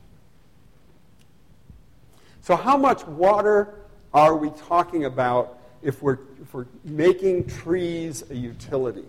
So, 2.46 2.56
how 2.56 2.78
much 2.78 3.08
water 3.08 3.74
are 4.14 4.36
we 4.36 4.52
talking 4.52 5.06
about 5.06 5.58
if 5.82 6.04
we're, 6.04 6.20
if 6.40 6.54
we're 6.54 6.68
making 6.84 7.48
trees 7.48 8.24
a 8.30 8.36
utility? 8.36 9.06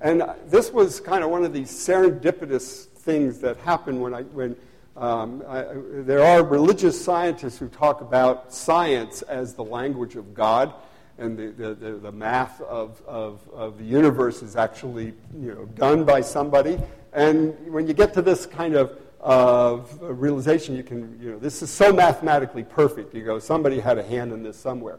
And 0.00 0.24
this 0.48 0.72
was 0.72 0.98
kind 0.98 1.22
of 1.22 1.30
one 1.30 1.44
of 1.44 1.52
these 1.52 1.70
serendipitous 1.70 2.86
things 2.86 3.38
that 3.42 3.58
happen 3.58 4.00
when 4.00 4.12
I, 4.12 4.22
when 4.22 4.56
um, 4.96 5.44
I, 5.46 5.66
there 5.72 6.24
are 6.24 6.42
religious 6.42 7.00
scientists 7.00 7.58
who 7.58 7.68
talk 7.68 8.00
about 8.00 8.52
science 8.52 9.22
as 9.22 9.54
the 9.54 9.62
language 9.62 10.16
of 10.16 10.34
God, 10.34 10.74
and 11.16 11.38
the, 11.38 11.50
the, 11.52 11.74
the, 11.74 11.92
the 11.92 12.12
math 12.12 12.60
of, 12.62 13.00
of, 13.06 13.48
of, 13.52 13.78
the 13.78 13.84
universe 13.84 14.42
is 14.42 14.56
actually 14.56 15.14
you 15.38 15.54
know, 15.54 15.64
done 15.76 16.04
by 16.04 16.22
somebody. 16.22 16.76
And 17.12 17.72
when 17.72 17.86
you 17.86 17.94
get 17.94 18.12
to 18.14 18.22
this 18.22 18.46
kind 18.46 18.74
of 18.74 18.98
of 19.20 19.98
realization 20.00 20.74
you 20.74 20.82
can, 20.82 21.18
you 21.22 21.32
know, 21.32 21.38
this 21.38 21.62
is 21.62 21.70
so 21.70 21.92
mathematically 21.92 22.64
perfect. 22.64 23.14
You 23.14 23.22
go, 23.22 23.38
somebody 23.38 23.78
had 23.78 23.98
a 23.98 24.02
hand 24.02 24.32
in 24.32 24.42
this 24.42 24.56
somewhere. 24.56 24.98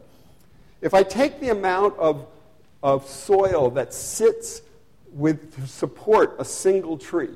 If 0.80 0.94
I 0.94 1.02
take 1.02 1.40
the 1.40 1.50
amount 1.50 1.98
of, 1.98 2.26
of 2.82 3.08
soil 3.08 3.70
that 3.70 3.92
sits 3.92 4.62
with 5.12 5.54
to 5.56 5.66
support 5.66 6.36
a 6.38 6.44
single 6.44 6.98
tree, 6.98 7.34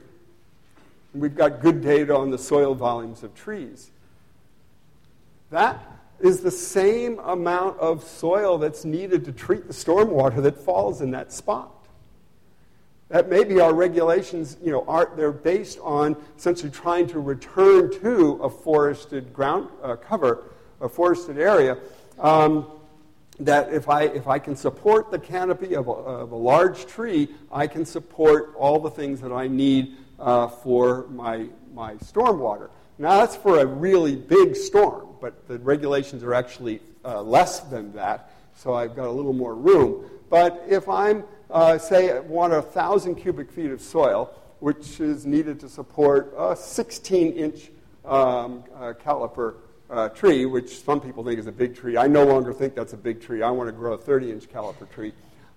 we've 1.12 1.36
got 1.36 1.60
good 1.60 1.82
data 1.82 2.14
on 2.14 2.30
the 2.30 2.38
soil 2.38 2.74
volumes 2.74 3.22
of 3.22 3.34
trees, 3.34 3.90
that 5.50 5.80
is 6.20 6.40
the 6.40 6.50
same 6.50 7.18
amount 7.20 7.78
of 7.78 8.02
soil 8.02 8.58
that's 8.58 8.84
needed 8.84 9.24
to 9.24 9.32
treat 9.32 9.66
the 9.66 9.72
stormwater 9.72 10.42
that 10.42 10.56
falls 10.56 11.00
in 11.00 11.10
that 11.10 11.32
spot. 11.32 11.75
That 13.08 13.28
maybe 13.28 13.60
our 13.60 13.72
regulations, 13.72 14.56
you 14.62 14.72
know, 14.72 14.84
are 14.88 15.12
they're 15.16 15.30
based 15.30 15.78
on 15.80 16.16
essentially 16.36 16.72
trying 16.72 17.06
to 17.08 17.20
return 17.20 17.92
to 18.00 18.32
a 18.42 18.50
forested 18.50 19.32
ground 19.32 19.68
uh, 19.82 19.96
cover, 19.96 20.44
a 20.80 20.88
forested 20.88 21.38
area. 21.38 21.78
Um, 22.18 22.66
that 23.38 23.72
if 23.72 23.88
I, 23.88 24.04
if 24.04 24.26
I 24.26 24.38
can 24.38 24.56
support 24.56 25.10
the 25.10 25.18
canopy 25.18 25.74
of 25.74 25.88
a, 25.88 25.92
of 25.92 26.32
a, 26.32 26.36
large 26.36 26.86
tree, 26.86 27.28
I 27.52 27.66
can 27.66 27.84
support 27.84 28.54
all 28.56 28.78
the 28.78 28.90
things 28.90 29.20
that 29.20 29.32
I 29.32 29.46
need 29.46 29.96
uh, 30.18 30.48
for 30.48 31.06
my, 31.08 31.46
my 31.74 31.94
stormwater. 31.94 32.70
Now, 32.98 33.18
that's 33.20 33.36
for 33.36 33.58
a 33.58 33.66
really 33.66 34.16
big 34.16 34.56
storm, 34.56 35.08
but 35.20 35.46
the 35.48 35.58
regulations 35.58 36.22
are 36.22 36.32
actually 36.32 36.80
uh, 37.04 37.20
less 37.20 37.60
than 37.60 37.92
that, 37.92 38.30
so 38.56 38.72
I've 38.72 38.96
got 38.96 39.06
a 39.06 39.12
little 39.12 39.34
more 39.34 39.54
room. 39.54 40.08
But 40.30 40.64
if 40.66 40.88
I'm 40.88 41.24
uh, 41.50 41.78
say, 41.78 42.18
want 42.20 42.52
a 42.52 42.60
1,000 42.60 43.14
cubic 43.14 43.50
feet 43.50 43.70
of 43.70 43.80
soil, 43.80 44.32
which 44.60 45.00
is 45.00 45.26
needed 45.26 45.60
to 45.60 45.68
support 45.68 46.34
a 46.36 46.56
16 46.56 47.32
inch 47.32 47.70
um, 48.04 48.64
uh, 48.74 48.92
caliper 49.04 49.56
uh, 49.90 50.08
tree, 50.08 50.46
which 50.46 50.82
some 50.82 51.00
people 51.00 51.24
think 51.24 51.38
is 51.38 51.46
a 51.46 51.52
big 51.52 51.76
tree. 51.76 51.96
I 51.96 52.06
no 52.06 52.24
longer 52.24 52.52
think 52.52 52.74
that's 52.74 52.92
a 52.92 52.96
big 52.96 53.20
tree. 53.20 53.42
I 53.42 53.50
want 53.50 53.68
to 53.68 53.72
grow 53.72 53.94
a 53.94 53.98
30 53.98 54.32
inch 54.32 54.48
caliper 54.48 54.90
tree. 54.90 55.12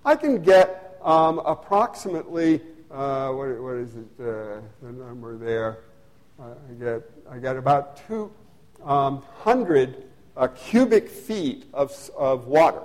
I 0.05 0.15
can 0.15 0.41
get 0.41 0.97
um, 1.01 1.39
approximately, 1.39 2.61
uh, 2.91 3.29
what, 3.29 3.61
what 3.61 3.75
is 3.75 3.95
it, 3.95 4.07
uh, 4.19 4.61
the 4.81 4.91
number 4.91 5.37
there? 5.37 5.79
Uh, 6.39 6.53
I, 6.69 6.73
get, 6.73 7.01
I 7.29 7.37
get 7.37 7.57
about 7.57 8.07
200 8.07 8.29
um, 8.85 9.23
uh, 10.37 10.47
cubic 10.47 11.09
feet 11.09 11.65
of, 11.73 12.09
of 12.17 12.47
water 12.47 12.81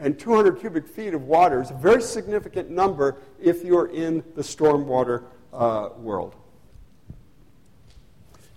and 0.00 0.18
200 0.18 0.58
cubic 0.58 0.88
feet 0.88 1.14
of 1.14 1.22
water 1.22 1.60
is 1.60 1.70
a 1.70 1.74
very 1.74 2.02
significant 2.02 2.70
number 2.70 3.18
if 3.38 3.62
you're 3.62 3.88
in 3.88 4.24
the 4.34 4.42
stormwater 4.42 5.24
uh, 5.52 5.90
world. 5.98 6.34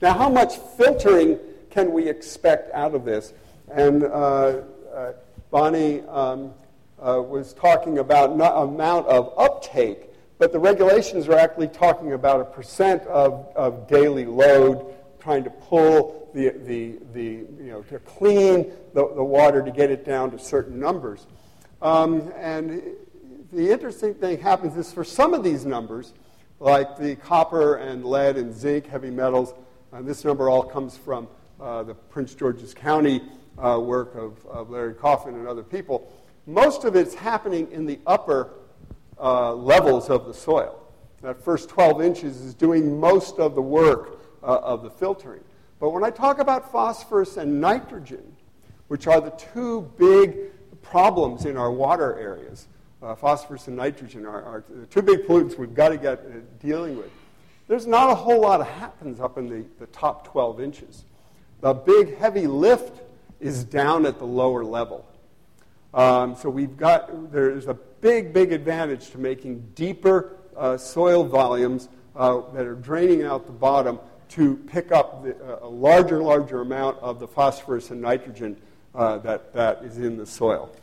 Now, 0.02 0.14
how 0.14 0.30
much 0.30 0.58
filtering 0.78 1.40
can 1.70 1.92
we 1.92 2.08
expect 2.08 2.74
out 2.74 2.96
of 2.96 3.06
this? 3.06 3.34
And 3.72 4.04
uh, 4.04 4.08
uh, 4.08 5.14
Bonnie 5.52 6.02
um, 6.02 6.54
uh, 7.00 7.22
was 7.22 7.54
talking 7.54 8.00
about 8.00 8.32
amount 8.32 9.08
of 9.08 9.34
uptake, 9.38 10.10
but 10.38 10.52
the 10.52 10.60
regulations 10.60 11.28
are 11.28 11.38
actually 11.38 11.68
talking 11.68 12.14
about 12.14 12.42
a 12.42 12.46
percent 12.46 13.04
of, 13.04 13.48
of 13.56 13.88
daily 13.88 14.26
load, 14.26 14.94
trying 15.20 15.44
to 15.44 15.50
pull 15.50 16.23
the, 16.34 16.50
the, 16.50 17.00
the 17.13 17.24
you 17.24 17.72
know, 17.72 17.82
to 17.84 18.00
clean 18.00 18.72
the, 18.93 19.08
the 19.15 19.24
water 19.24 19.63
to 19.63 19.72
get 19.72 19.91
it 19.91 20.06
down 20.06 20.32
to 20.32 20.39
certain 20.39 20.80
numbers. 20.80 21.28
Um, 21.82 22.32
and 22.38 22.82
the 23.52 23.72
interesting 23.72 24.13
thing 24.15 24.39
happens 24.39 24.76
is 24.78 24.91
for 24.91 25.04
some 25.04 25.34
of 25.34 25.43
these 25.43 25.65
numbers, 25.65 26.13
like 26.60 26.98
the 26.98 27.15
copper 27.15 27.76
and 27.76 28.06
lead 28.06 28.38
and 28.38 28.54
zinc, 28.54 28.88
heavy 28.88 29.12
metals, 29.12 29.54
and 29.91 30.08
this 30.08 30.24
number 30.24 30.50
all 30.50 30.63
comes 30.63 30.98
from 30.98 31.28
uh, 31.62 31.84
the 31.84 31.93
Prince 31.93 32.34
George's 32.34 32.74
County 32.74 33.22
uh, 33.58 33.80
work 33.80 34.15
of, 34.15 34.43
of, 34.48 34.69
Larry 34.69 34.96
Coffman 34.96 35.36
and 35.36 35.48
other 35.48 35.62
people. 35.62 36.12
Most 36.48 36.84
of 36.84 36.96
it's 36.96 37.13
happening 37.13 37.72
in 37.72 37.86
the 37.86 38.00
upper 38.08 38.50
uh, 39.19 39.54
levels 39.54 40.10
of 40.10 40.26
the 40.26 40.34
soil. 40.34 40.80
That 41.22 41.41
first 41.41 41.69
12 41.69 42.02
inches 42.02 42.41
is 42.41 42.54
doing 42.54 43.00
most 43.00 43.38
of 43.38 43.56
the 43.56 43.62
work 43.62 44.19
uh, 44.41 44.60
of 44.63 44.84
the 44.84 44.89
filtering. 44.89 45.43
But 45.84 45.89
when 45.89 46.06
I 46.06 46.12
talk 46.12 46.39
about 46.39 46.72
phosphorus 46.72 47.36
and 47.36 47.60
nitrogen, 47.60 48.24
which 48.88 49.06
are 49.06 49.19
the 49.19 49.32
two 49.32 49.91
big 49.98 50.38
problems 50.82 51.43
in 51.43 51.58
our 51.58 51.74
water 51.74 52.17
areas. 52.17 52.69
Uh, 53.02 53.15
phosphorus 53.15 53.67
and 53.67 53.76
nitrogen 53.76 54.26
are, 54.26 54.41
are, 54.43 54.63
the 54.69 54.86
two 54.86 55.02
big 55.02 55.28
pollutants 55.28 55.58
we've 55.58 55.74
got 55.74 55.89
to 55.89 55.98
get 55.98 56.19
uh, 56.19 56.39
dealing 56.62 56.96
with. 56.96 57.12
There's 57.67 57.86
not 57.86 58.10
a 58.10 58.15
whole 58.15 58.39
lot 58.39 58.62
of 58.62 58.67
happens 58.69 59.19
up 59.19 59.38
in 59.38 59.50
the, 59.50 59.65
the 59.78 59.88
top 59.88 60.26
12 60.30 60.62
inches. 60.62 61.04
The 61.60 61.74
big 61.74 62.17
heavy 62.17 62.48
lift 62.48 63.02
is 63.41 63.65
down 63.65 64.06
at 64.06 64.19
the 64.19 64.26
lower 64.26 64.63
level. 64.63 65.06
Um, 65.93 66.38
so 66.38 66.50
we've 66.50 66.78
got, 66.78 67.30
there's 67.30 67.67
a 67.67 67.74
big, 67.74 68.32
big 68.32 68.54
advantage 68.54 69.10
to 69.10 69.17
making 69.17 69.72
deeper 69.76 70.38
uh, 70.56 70.78
soil 70.78 71.26
volumes 71.26 71.89
uh, 72.15 72.39
that 72.54 72.65
are 72.65 72.76
draining 72.76 73.24
out 73.24 73.48
the 73.48 73.52
bottom 73.52 74.00
to 74.34 74.56
pick 74.67 74.91
up 74.91 75.24
the, 75.24 75.60
a 75.62 75.67
larger, 75.67 76.22
larger 76.22 76.62
amount 76.62 76.98
of 77.00 77.19
the 77.19 77.28
phosphorus 77.28 77.91
and 77.91 78.02
nitrogen 78.02 78.58
uh, 78.96 79.17
that, 79.19 79.54
that 79.54 79.84
is 79.84 79.98
in 79.98 80.17
the 80.17 80.26
soil. 80.26 80.76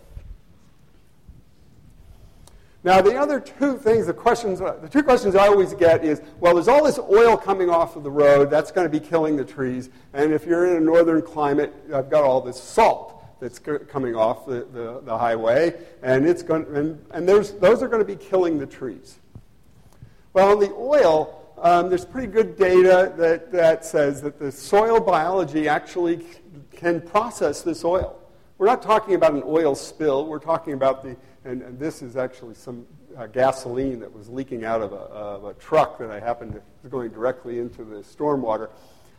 Now, 2.82 3.02
the 3.02 3.16
other 3.16 3.40
two 3.40 3.76
things, 3.76 4.06
the 4.06 4.14
questions, 4.14 4.60
uh, 4.60 4.78
the 4.80 4.88
two 4.88 5.02
questions 5.02 5.34
I 5.34 5.48
always 5.48 5.74
get 5.74 6.04
is, 6.04 6.22
well, 6.38 6.54
there's 6.54 6.68
all 6.68 6.84
this 6.84 6.98
oil 6.98 7.36
coming 7.36 7.68
off 7.68 7.96
of 7.96 8.04
the 8.04 8.10
road. 8.10 8.50
That's 8.50 8.72
going 8.72 8.90
to 8.90 9.00
be 9.00 9.04
killing 9.04 9.36
the 9.36 9.44
trees. 9.44 9.90
And 10.14 10.32
if 10.32 10.46
you're 10.46 10.66
in 10.66 10.76
a 10.76 10.80
northern 10.80 11.20
climate, 11.20 11.74
I've 11.92 12.08
got 12.08 12.24
all 12.24 12.40
this 12.40 12.60
salt 12.60 13.22
that's 13.40 13.58
coming 13.58 14.14
off 14.14 14.46
the, 14.46 14.66
the, 14.72 15.00
the 15.02 15.16
highway, 15.16 15.74
and 16.02 16.26
it's 16.26 16.42
going, 16.42 16.66
and, 16.74 17.04
and 17.10 17.28
those 17.28 17.52
are 17.82 17.88
going 17.88 17.98
to 17.98 18.04
be 18.04 18.16
killing 18.16 18.58
the 18.58 18.66
trees. 18.66 19.18
Well, 20.32 20.52
on 20.52 20.60
the 20.60 20.72
oil, 20.72 21.39
um, 21.60 21.88
there's 21.88 22.04
pretty 22.04 22.28
good 22.28 22.56
data 22.56 23.12
that, 23.16 23.52
that 23.52 23.84
says 23.84 24.22
that 24.22 24.38
the 24.38 24.50
soil 24.50 25.00
biology 25.00 25.68
actually 25.68 26.24
can 26.70 27.00
process 27.00 27.62
this 27.62 27.84
oil. 27.84 28.18
We're 28.58 28.66
not 28.66 28.82
talking 28.82 29.14
about 29.14 29.32
an 29.34 29.42
oil 29.44 29.74
spill. 29.74 30.26
We're 30.26 30.38
talking 30.38 30.74
about 30.74 31.02
the 31.02 31.16
and, 31.44 31.62
and 31.62 31.78
this 31.78 32.02
is 32.02 32.16
actually 32.16 32.54
some 32.54 32.86
uh, 33.16 33.26
gasoline 33.26 33.98
that 34.00 34.12
was 34.12 34.28
leaking 34.28 34.64
out 34.64 34.82
of 34.82 34.92
a, 34.92 34.96
of 34.96 35.44
a, 35.44 35.54
truck 35.54 35.98
that 35.98 36.10
I 36.10 36.20
happened 36.20 36.60
to 36.82 36.88
going 36.88 37.10
directly 37.10 37.58
into 37.58 37.84
the 37.84 37.96
stormwater. 37.96 38.68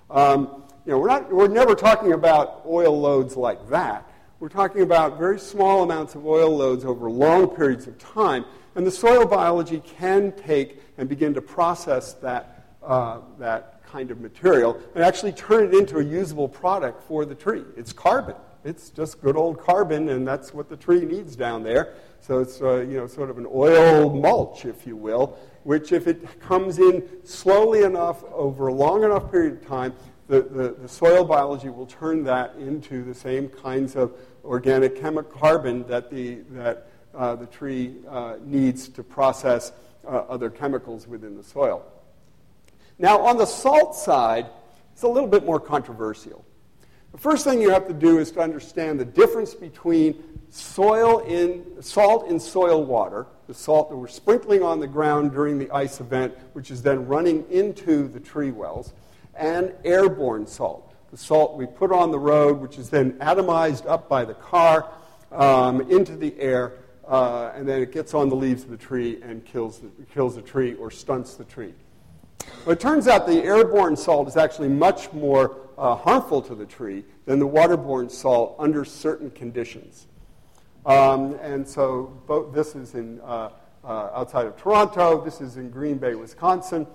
Um, 0.10 0.64
you 0.86 0.92
know, 0.92 1.00
we're, 1.00 1.08
not, 1.08 1.32
we're 1.32 1.48
never 1.48 1.74
talking 1.74 2.14
about 2.14 2.64
oil 2.66 3.00
loads 3.00 3.36
like 3.36 3.70
that. 3.70 4.08
We're 4.40 4.50
talking 4.50 4.82
about 4.82 5.18
very 5.18 5.40
small 5.40 5.84
amounts 5.84 6.16
of 6.16 6.26
oil 6.26 6.56
loads 6.56 6.86
over 6.86 7.10
long 7.10 7.48
periods 7.48 7.88
of 7.88 7.98
time. 7.98 8.46
And 8.76 8.86
the 8.86 8.92
soil 8.92 9.26
biology 9.26 9.80
can 9.80 10.32
take 10.32 10.91
and 11.02 11.10
begin 11.10 11.34
to 11.34 11.42
process 11.42 12.14
that, 12.14 12.64
uh, 12.84 13.22
that 13.40 13.84
kind 13.84 14.12
of 14.12 14.22
material 14.22 14.80
and 14.94 15.04
actually 15.04 15.32
turn 15.32 15.66
it 15.66 15.74
into 15.74 15.98
a 15.98 16.04
usable 16.04 16.48
product 16.48 17.02
for 17.08 17.26
the 17.26 17.34
tree. 17.34 17.64
It's 17.76 17.92
carbon. 17.92 18.36
It's 18.64 18.92
just 18.92 19.20
good 19.20 19.36
old 19.36 19.60
carbon, 19.60 20.10
and 20.10 20.28
that's 20.28 20.54
what 20.54 20.70
the 20.70 20.78
tree 20.78 21.04
needs 21.04 21.36
down 21.36 21.64
there. 21.64 21.96
So 22.20 22.38
it's 22.38 22.62
uh, 22.62 22.82
you 22.82 22.98
know 22.98 23.08
sort 23.08 23.32
of 23.32 23.40
an 23.40 23.48
oil 23.52 24.16
mulch, 24.16 24.66
if 24.66 24.86
you 24.86 24.96
will, 24.96 25.40
which 25.64 25.92
if 25.92 26.06
it 26.06 26.40
comes 26.40 26.78
in 26.78 27.04
slowly 27.24 27.82
enough 27.82 28.24
over 28.26 28.68
a 28.68 28.74
long 28.74 29.04
enough 29.04 29.32
period 29.32 29.54
of 29.54 29.66
time, 29.66 29.96
the, 30.28 30.44
the, 30.44 30.76
the, 30.84 30.88
soil 30.88 31.26
biology 31.26 31.70
will 31.70 31.88
turn 31.88 32.24
that 32.26 32.56
into 32.58 33.04
the 33.04 33.16
same 33.16 33.50
kinds 33.50 33.96
of 33.96 34.14
organic 34.46 35.02
chemical 35.02 35.32
carbon 35.32 35.86
that 35.88 36.12
the, 36.12 36.36
that, 36.52 36.88
uh, 37.16 37.36
the 37.36 37.48
tree 37.48 37.96
uh, 38.08 38.36
needs 38.46 38.88
to 38.88 39.04
process 39.04 39.74
other 40.08 40.50
chemicals 40.50 41.08
within 41.08 41.36
the 41.38 41.44
soil. 41.44 41.84
Now, 43.00 43.20
on 43.22 43.38
the 43.38 43.46
salt 43.46 43.96
side, 43.96 44.48
it's 44.94 45.04
a 45.04 45.08
little 45.08 45.30
bit 45.30 45.46
more 45.46 45.60
controversial. 45.60 46.46
The 47.12 47.18
first 47.18 47.44
thing 47.44 47.62
you 47.62 47.72
have 47.72 47.88
to 47.88 47.94
do 47.94 48.20
is 48.20 48.32
to 48.32 48.40
understand 48.40 49.00
the 49.00 49.06
difference 49.06 49.54
between 49.54 50.24
soil 50.50 51.20
in, 51.20 51.82
salt 51.82 52.30
in 52.30 52.40
soil 52.40 52.86
water, 52.86 53.28
the 53.48 53.54
salt 53.54 53.90
that 53.90 53.98
we're 53.98 54.08
sprinkling 54.08 54.64
on 54.64 54.80
the 54.80 54.88
ground 54.88 55.32
during 55.32 55.60
the 55.60 55.70
ice 55.72 56.00
event, 56.00 56.34
which 56.54 56.72
is 56.72 56.82
then 56.82 57.06
running 57.08 57.46
into 57.50 58.08
the 58.08 58.20
tree 58.20 58.52
wells, 58.52 58.94
and 59.36 59.74
airborne 59.84 60.48
salt, 60.48 60.94
the 61.12 61.18
salt 61.18 61.58
we 61.58 61.66
put 61.66 61.92
on 61.92 62.12
the 62.12 62.20
road, 62.20 62.60
which 62.62 62.78
is 62.78 62.90
then 62.90 63.14
atomized 63.14 63.86
up 63.88 64.08
by 64.08 64.24
the 64.24 64.34
car 64.36 64.90
um, 65.32 65.82
into 65.92 66.16
the 66.16 66.40
air, 66.40 66.74
uh, 67.12 67.52
and 67.54 67.67
then 67.67 67.82
it 67.82 67.91
gets 67.91 68.13
on 68.13 68.30
the 68.30 68.36
leaves 68.36 68.63
of 68.63 68.69
the 68.69 68.78
tree 68.78 69.19
and 69.21 69.43
kills 69.43 69.80
the, 69.80 69.89
kills 70.13 70.36
the 70.36 70.41
tree 70.41 70.76
or 70.76 70.89
stunts 70.89 71.36
the 71.36 71.43
tree. 71.43 71.74
Well, 72.65 72.71
it 72.71 72.80
turns 72.80 73.10
out 73.10 73.28
the 73.28 73.43
airborne 73.43 73.97
salt 73.97 74.30
is 74.30 74.38
actually 74.38 74.69
much 74.69 75.12
more 75.12 75.58
uh, 75.78 75.95
harmful 75.95 76.41
to 76.43 76.56
the 76.56 76.65
tree 76.65 77.04
than 77.26 77.38
the 77.38 77.47
waterborne 77.47 78.10
salt 78.10 78.56
under 78.58 78.86
certain 78.86 79.30
conditions. 79.32 80.08
Um, 80.86 81.36
and 81.41 81.67
so 81.67 82.17
this 82.54 82.76
is 82.76 82.95
in, 82.95 83.19
uh, 83.21 83.50
uh, 83.84 84.10
outside 84.13 84.47
of 84.47 84.56
Toronto, 84.56 85.24
this 85.24 85.41
is 85.41 85.58
in 85.58 85.69
Green 85.69 85.97
Bay, 85.97 86.15
Wisconsin. 86.15 86.88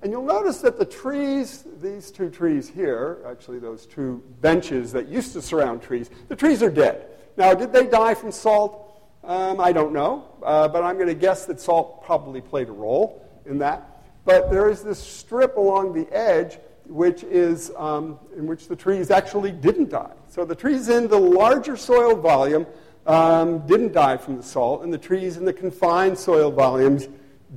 And 0.00 0.10
you'll 0.10 0.24
notice 0.24 0.58
that 0.62 0.78
the 0.78 0.86
trees, 0.86 1.64
these 1.82 2.10
two 2.10 2.30
trees 2.30 2.68
here, 2.68 3.18
actually 3.26 3.58
those 3.58 3.84
two 3.84 4.22
benches 4.40 4.92
that 4.92 5.08
used 5.08 5.34
to 5.34 5.42
surround 5.42 5.82
trees, 5.82 6.08
the 6.28 6.36
trees 6.36 6.62
are 6.62 6.70
dead. 6.70 7.06
Now, 7.36 7.52
did 7.52 7.72
they 7.72 7.86
die 7.86 8.14
from 8.14 8.32
salt? 8.32 8.87
Um, 9.28 9.60
I 9.60 9.72
don't 9.72 9.92
know, 9.92 10.24
uh, 10.42 10.68
but 10.68 10.82
I'm 10.82 10.94
going 10.96 11.08
to 11.08 11.14
guess 11.14 11.44
that 11.44 11.60
salt 11.60 12.02
probably 12.02 12.40
played 12.40 12.70
a 12.70 12.72
role 12.72 13.28
in 13.44 13.58
that. 13.58 14.02
But 14.24 14.50
there 14.50 14.70
is 14.70 14.82
this 14.82 14.98
strip 14.98 15.58
along 15.58 15.92
the 15.92 16.10
edge 16.10 16.58
which 16.86 17.24
is 17.24 17.70
um, 17.76 18.18
in 18.38 18.46
which 18.46 18.68
the 18.68 18.74
trees 18.74 19.10
actually 19.10 19.52
didn't 19.52 19.90
die. 19.90 20.14
So 20.28 20.46
the 20.46 20.54
trees 20.54 20.88
in 20.88 21.08
the 21.08 21.18
larger 21.18 21.76
soil 21.76 22.16
volume 22.16 22.66
um, 23.06 23.66
didn't 23.66 23.92
die 23.92 24.16
from 24.16 24.38
the 24.38 24.42
salt, 24.42 24.82
and 24.82 24.90
the 24.90 24.98
trees 24.98 25.36
in 25.36 25.44
the 25.44 25.52
confined 25.52 26.18
soil 26.18 26.50
volumes 26.50 27.08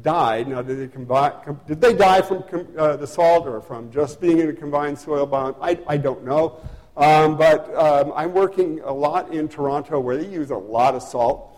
died. 0.02 0.50
Now, 0.50 0.62
did 0.62 0.78
they, 0.78 0.88
combine, 0.88 1.34
did 1.68 1.80
they 1.80 1.94
die 1.94 2.22
from 2.22 2.44
uh, 2.78 2.98
the 2.98 3.08
salt 3.08 3.48
or 3.48 3.62
from 3.62 3.90
just 3.92 4.20
being 4.20 4.40
in 4.40 4.50
a 4.50 4.54
confined 4.54 5.00
soil 5.00 5.26
volume? 5.26 5.56
I, 5.62 5.80
I 5.88 5.96
don't 5.96 6.26
know. 6.26 6.60
Um, 6.98 7.38
but 7.38 7.74
um, 7.76 8.12
I'm 8.14 8.34
working 8.34 8.82
a 8.84 8.92
lot 8.92 9.34
in 9.34 9.48
Toronto 9.48 10.00
where 10.02 10.18
they 10.18 10.28
use 10.28 10.52
a 10.52 10.58
lot 10.58 10.96
of 10.96 11.02
salt. 11.02 11.51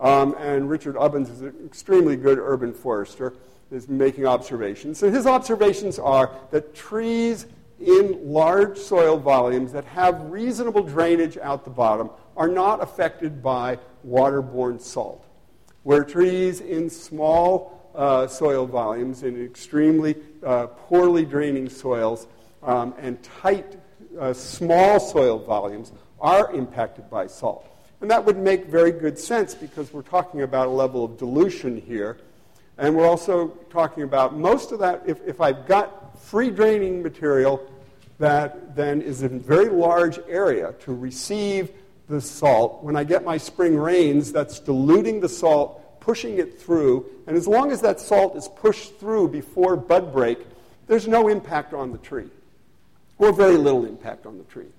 Um, 0.00 0.34
and 0.38 0.68
Richard 0.68 0.96
Ubbens 0.96 1.30
is 1.30 1.42
an 1.42 1.54
extremely 1.64 2.16
good 2.16 2.38
urban 2.38 2.72
forester 2.72 3.34
is 3.70 3.88
making 3.88 4.26
observations. 4.26 4.98
So 4.98 5.10
his 5.10 5.26
observations 5.26 5.98
are 5.98 6.34
that 6.50 6.74
trees 6.74 7.46
in 7.78 8.18
large 8.32 8.76
soil 8.78 9.16
volumes 9.16 9.72
that 9.72 9.84
have 9.84 10.30
reasonable 10.30 10.82
drainage 10.82 11.38
out 11.38 11.64
the 11.64 11.70
bottom 11.70 12.10
are 12.36 12.48
not 12.48 12.82
affected 12.82 13.42
by 13.42 13.78
waterborne 14.06 14.80
salt. 14.80 15.26
Where 15.82 16.04
trees 16.04 16.60
in 16.60 16.90
small 16.90 17.90
uh, 17.94 18.26
soil 18.26 18.66
volumes, 18.66 19.22
in 19.22 19.42
extremely 19.44 20.16
uh, 20.44 20.66
poorly 20.66 21.24
draining 21.24 21.68
soils, 21.68 22.26
um, 22.62 22.94
and 22.98 23.22
tight, 23.22 23.76
uh, 24.18 24.32
small 24.32 25.00
soil 25.00 25.38
volumes 25.38 25.92
are 26.20 26.52
impacted 26.52 27.08
by 27.08 27.26
salt. 27.26 27.69
And 28.00 28.10
that 28.10 28.24
would 28.24 28.38
make 28.38 28.66
very 28.66 28.92
good 28.92 29.18
sense 29.18 29.54
because 29.54 29.92
we're 29.92 30.02
talking 30.02 30.42
about 30.42 30.68
a 30.68 30.70
level 30.70 31.04
of 31.04 31.18
dilution 31.18 31.80
here 31.80 32.18
and 32.80 32.96
we're 32.96 33.06
also 33.06 33.48
talking 33.68 34.04
about 34.04 34.34
most 34.34 34.72
of 34.72 34.78
that, 34.78 35.02
if, 35.06 35.20
if 35.26 35.38
I've 35.38 35.66
got 35.66 36.18
free 36.18 36.50
draining 36.50 37.02
material 37.02 37.70
that 38.18 38.74
then 38.74 39.02
is 39.02 39.22
in 39.22 39.36
a 39.36 39.38
very 39.38 39.68
large 39.68 40.18
area 40.26 40.72
to 40.80 40.94
receive 40.94 41.72
the 42.08 42.22
salt, 42.22 42.82
when 42.82 42.96
I 42.96 43.04
get 43.04 43.22
my 43.22 43.36
spring 43.36 43.76
rains, 43.76 44.32
that's 44.32 44.58
diluting 44.60 45.20
the 45.20 45.28
salt, 45.28 46.00
pushing 46.00 46.38
it 46.38 46.58
through. 46.58 47.04
And 47.26 47.36
as 47.36 47.46
long 47.46 47.70
as 47.70 47.82
that 47.82 48.00
salt 48.00 48.34
is 48.34 48.48
pushed 48.48 48.98
through 48.98 49.28
before 49.28 49.76
bud 49.76 50.10
break, 50.10 50.38
there's 50.86 51.06
no 51.06 51.28
impact 51.28 51.74
on 51.74 51.92
the 51.92 51.98
tree, 51.98 52.30
or 53.18 53.30
very 53.30 53.58
little 53.58 53.84
impact 53.84 54.24
on 54.24 54.38
the 54.38 54.44
tree. 54.44 54.72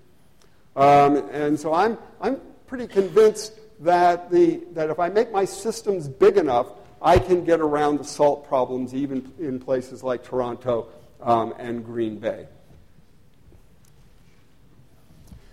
Um, 0.76 1.18
and 1.32 1.60
so 1.60 1.72
I'm, 1.72 2.00
I'm 2.20 2.42
pretty 2.72 2.88
convinced 2.88 3.60
that, 3.82 4.32
the, 4.32 4.62
that 4.72 4.90
if 4.90 4.98
I 4.98 5.10
make 5.10 5.30
my 5.30 5.44
systems 5.44 6.08
big 6.08 6.38
enough, 6.38 6.68
I 7.02 7.20
can 7.20 7.44
get 7.44 7.60
around 7.60 8.00
the 8.00 8.06
salt 8.06 8.48
problems 8.48 8.96
even 8.96 9.30
in 9.40 9.60
places 9.60 10.04
like 10.04 10.24
Toronto 10.24 10.88
um, 11.20 11.54
and 11.60 11.84
Green 11.84 12.18
Bay. 12.18 12.48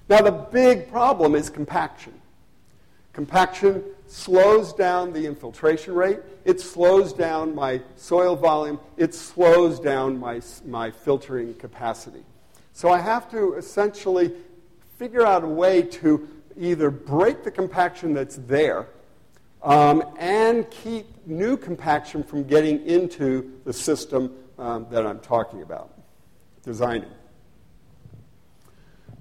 Now, 0.09 0.20
the 0.20 0.31
big 0.31 0.92
problem 0.92 1.35
is 1.35 1.50
compaction. 1.50 2.14
Compaction 3.12 3.83
slows 4.07 4.72
down 4.72 5.12
the 5.12 5.26
infiltration 5.26 5.96
rate, 5.96 6.20
it 6.44 6.61
slows 6.61 7.12
down 7.12 7.52
my 7.52 7.83
soil 7.96 8.37
volume, 8.37 8.78
it 8.96 9.12
slows 9.12 9.81
down 9.81 10.20
my, 10.20 10.40
my 10.64 10.92
filtering 10.92 11.54
capacity. 11.54 12.22
So 12.74 12.90
I 12.90 13.00
have 13.00 13.28
to 13.33 13.54
essentially 13.54 14.31
figure 14.98 15.26
out 15.26 15.42
a 15.42 15.48
way 15.48 15.83
to 15.83 16.28
either 16.59 16.90
break 16.90 17.44
the 17.44 17.51
compaction 17.51 18.12
that's 18.12 18.37
there 18.37 18.88
um, 19.62 20.05
and 20.18 20.68
keep 20.71 21.07
new 21.27 21.57
compaction 21.57 22.23
from 22.23 22.44
getting 22.44 22.85
into 22.87 23.53
the 23.64 23.73
system 23.73 24.33
um, 24.59 24.87
that 24.90 25.07
I'm 25.07 25.21
talking 25.21 25.62
about, 25.62 25.92
designing. 26.62 27.11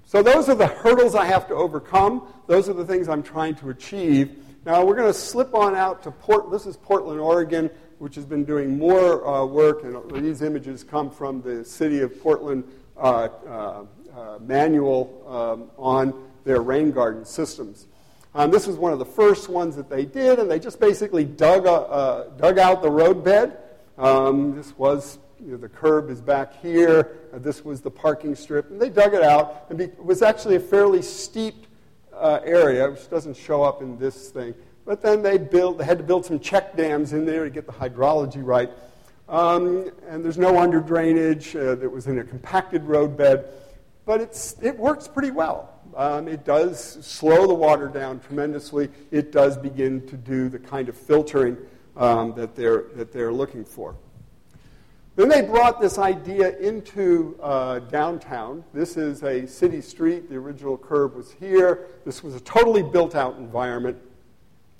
So 0.04 0.22
those 0.22 0.48
are 0.48 0.54
the 0.54 0.66
hurdles 0.66 1.14
I 1.14 1.26
have 1.26 1.46
to 1.48 1.54
overcome. 1.54 2.32
Those 2.46 2.68
are 2.68 2.72
the 2.72 2.84
things 2.84 3.08
I'm 3.08 3.22
trying 3.22 3.54
to 3.56 3.70
achieve. 3.70 4.42
Now 4.64 4.84
we're 4.84 4.96
going 4.96 5.12
to 5.12 5.18
slip 5.18 5.54
on 5.54 5.74
out 5.74 6.02
to 6.04 6.10
Port. 6.10 6.50
This 6.50 6.66
is 6.66 6.76
Portland, 6.76 7.20
Oregon, 7.20 7.70
which 7.98 8.14
has 8.14 8.24
been 8.24 8.44
doing 8.44 8.78
more 8.78 9.26
uh, 9.26 9.44
work, 9.44 9.82
and 9.84 10.24
these 10.24 10.42
images 10.42 10.82
come 10.82 11.10
from 11.10 11.42
the 11.42 11.64
city 11.64 12.00
of 12.00 12.20
Portland 12.22 12.64
uh, 12.96 13.28
uh, 13.46 13.84
uh 14.16 14.38
manual 14.40 15.24
um, 15.28 15.70
on 15.76 16.27
their 16.48 16.62
rain 16.62 16.90
garden 16.90 17.24
systems. 17.26 17.86
Um, 18.34 18.50
this 18.50 18.66
was 18.66 18.76
one 18.76 18.92
of 18.92 18.98
the 18.98 19.04
first 19.04 19.50
ones 19.50 19.76
that 19.76 19.90
they 19.90 20.06
did, 20.06 20.38
and 20.38 20.50
they 20.50 20.58
just 20.58 20.80
basically 20.80 21.24
dug, 21.24 21.66
a, 21.66 21.70
uh, 21.70 22.28
dug 22.38 22.58
out 22.58 22.82
the 22.82 22.90
roadbed. 22.90 23.58
Um, 23.98 24.56
this 24.56 24.76
was, 24.78 25.18
you 25.44 25.52
know, 25.52 25.56
the 25.58 25.68
curb 25.68 26.08
is 26.08 26.22
back 26.22 26.58
here. 26.62 27.18
Uh, 27.34 27.38
this 27.38 27.64
was 27.64 27.82
the 27.82 27.90
parking 27.90 28.34
strip. 28.34 28.70
And 28.70 28.80
they 28.80 28.88
dug 28.88 29.12
it 29.12 29.22
out. 29.22 29.66
And 29.68 29.80
it 29.80 30.02
was 30.02 30.22
actually 30.22 30.56
a 30.56 30.60
fairly 30.60 31.02
steep 31.02 31.66
uh, 32.14 32.40
area, 32.44 32.90
which 32.90 33.10
doesn't 33.10 33.36
show 33.36 33.62
up 33.62 33.82
in 33.82 33.98
this 33.98 34.30
thing. 34.30 34.54
But 34.86 35.02
then 35.02 35.22
they, 35.22 35.36
built, 35.36 35.76
they 35.76 35.84
had 35.84 35.98
to 35.98 36.04
build 36.04 36.24
some 36.24 36.40
check 36.40 36.76
dams 36.76 37.12
in 37.12 37.26
there 37.26 37.44
to 37.44 37.50
get 37.50 37.66
the 37.66 37.72
hydrology 37.72 38.42
right. 38.42 38.70
Um, 39.28 39.90
and 40.08 40.24
there's 40.24 40.38
no 40.38 40.58
under 40.58 40.80
drainage. 40.80 41.54
Uh, 41.54 41.78
it 41.78 41.92
was 41.92 42.06
in 42.06 42.18
a 42.18 42.24
compacted 42.24 42.84
roadbed. 42.84 43.50
But 44.06 44.22
it's, 44.22 44.56
it 44.62 44.78
works 44.78 45.06
pretty 45.06 45.30
well. 45.30 45.77
Um, 45.98 46.28
it 46.28 46.44
does 46.44 47.04
slow 47.04 47.48
the 47.48 47.54
water 47.54 47.88
down 47.88 48.20
tremendously. 48.20 48.88
It 49.10 49.32
does 49.32 49.56
begin 49.56 50.06
to 50.06 50.16
do 50.16 50.48
the 50.48 50.60
kind 50.60 50.88
of 50.88 50.96
filtering 50.96 51.56
um, 51.96 52.34
that, 52.36 52.54
they're, 52.54 52.84
that 52.94 53.12
they're 53.12 53.32
looking 53.32 53.64
for. 53.64 53.96
Then 55.16 55.28
they 55.28 55.42
brought 55.42 55.80
this 55.80 55.98
idea 55.98 56.56
into 56.58 57.36
uh, 57.42 57.80
downtown. 57.80 58.62
This 58.72 58.96
is 58.96 59.24
a 59.24 59.44
city 59.48 59.80
street. 59.80 60.30
The 60.30 60.36
original 60.36 60.78
curb 60.78 61.16
was 61.16 61.32
here. 61.32 61.88
This 62.04 62.22
was 62.22 62.36
a 62.36 62.40
totally 62.40 62.84
built 62.84 63.16
out 63.16 63.36
environment. 63.36 63.98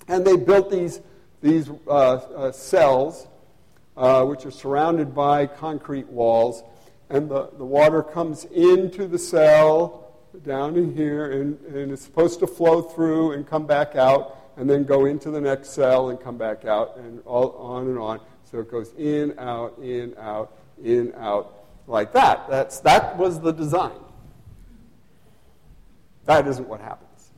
And 0.06 0.24
they 0.24 0.36
built 0.36 0.70
these, 0.70 1.00
these 1.42 1.68
uh, 1.88 1.90
uh, 1.90 2.52
cells, 2.52 3.26
uh, 3.96 4.24
which 4.24 4.46
are 4.46 4.52
surrounded 4.52 5.16
by 5.16 5.48
concrete 5.48 6.06
walls. 6.06 6.62
And 7.10 7.28
the, 7.28 7.50
the 7.58 7.64
water 7.64 8.04
comes 8.04 8.44
into 8.44 9.08
the 9.08 9.18
cell 9.18 10.07
down 10.44 10.76
in 10.76 10.94
here, 10.94 11.32
and, 11.32 11.60
and 11.66 11.92
it's 11.92 12.02
supposed 12.02 12.40
to 12.40 12.46
flow 12.46 12.82
through 12.82 13.32
and 13.32 13.46
come 13.46 13.66
back 13.66 13.96
out, 13.96 14.36
and 14.56 14.68
then 14.68 14.84
go 14.84 15.04
into 15.04 15.30
the 15.30 15.40
next 15.40 15.70
cell 15.70 16.10
and 16.10 16.20
come 16.20 16.36
back 16.36 16.64
out, 16.64 16.96
and 16.96 17.20
all 17.24 17.52
on 17.52 17.88
and 17.88 17.98
on. 17.98 18.20
So 18.50 18.60
it 18.60 18.70
goes 18.70 18.92
in, 18.94 19.38
out, 19.38 19.78
in, 19.78 20.14
out, 20.18 20.56
in, 20.82 21.14
out, 21.16 21.66
like 21.86 22.12
that. 22.12 22.48
That's, 22.48 22.80
that 22.80 23.16
was 23.16 23.40
the 23.40 23.52
design. 23.52 23.98
That 26.24 26.46
isn't 26.46 26.68
what 26.68 26.80
happens. 26.80 27.30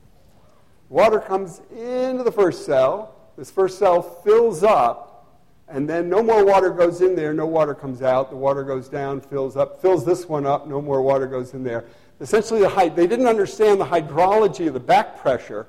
Water 0.88 1.20
comes 1.20 1.60
into 1.70 2.24
the 2.24 2.32
first 2.32 2.66
cell. 2.66 3.14
This 3.36 3.50
first 3.50 3.78
cell 3.78 4.02
fills 4.02 4.62
up, 4.62 5.40
and 5.68 5.88
then 5.88 6.08
no 6.08 6.22
more 6.22 6.44
water 6.44 6.70
goes 6.70 7.00
in 7.00 7.14
there, 7.14 7.32
no 7.32 7.46
water 7.46 7.74
comes 7.74 8.02
out. 8.02 8.30
The 8.30 8.36
water 8.36 8.64
goes 8.64 8.88
down, 8.88 9.20
fills 9.20 9.56
up, 9.56 9.80
fills 9.80 10.04
this 10.04 10.26
one 10.26 10.46
up, 10.46 10.66
no 10.66 10.82
more 10.82 11.00
water 11.00 11.26
goes 11.26 11.54
in 11.54 11.62
there. 11.62 11.84
Essentially, 12.20 12.60
the, 12.60 12.92
they 12.94 13.06
didn't 13.06 13.26
understand 13.26 13.80
the 13.80 13.86
hydrology 13.86 14.66
of 14.66 14.74
the 14.74 14.80
back 14.80 15.18
pressure, 15.18 15.66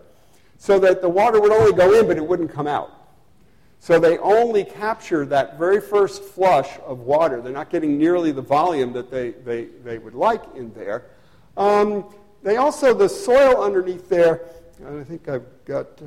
so 0.58 0.78
that 0.80 1.02
the 1.02 1.10
water 1.10 1.41
would 1.41 1.52
only 1.52 1.74
go 1.74 1.93
in, 1.99 2.08
but 2.08 2.18
it 2.18 2.28
wouldn't 2.28 2.52
come 2.52 2.68
out. 2.68 2.91
So 3.80 3.99
they 3.99 4.20
only 4.20 4.64
capture 4.64 5.26
that 5.26 5.58
very 5.58 5.82
first 5.82 6.24
flush 6.24 6.70
of 6.86 6.99
water. 6.99 7.41
They're 7.41 7.52
not 7.52 7.72
getting 7.72 7.97
nearly 7.97 8.32
the 8.32 8.41
volume 8.43 8.93
that 8.93 9.10
they, 9.10 9.32
they, 9.32 9.66
they 9.84 9.97
would 9.97 10.14
like 10.14 10.43
in 10.56 10.72
there. 10.74 11.06
Um, 11.58 12.06
they 12.43 12.58
also, 12.58 12.93
the 12.93 13.10
soil 13.10 13.64
underneath 13.64 14.08
there, 14.08 14.49
I 14.86 15.04
think 15.04 15.28
I've 15.28 15.45
got, 15.66 15.88
uh, 15.99 16.06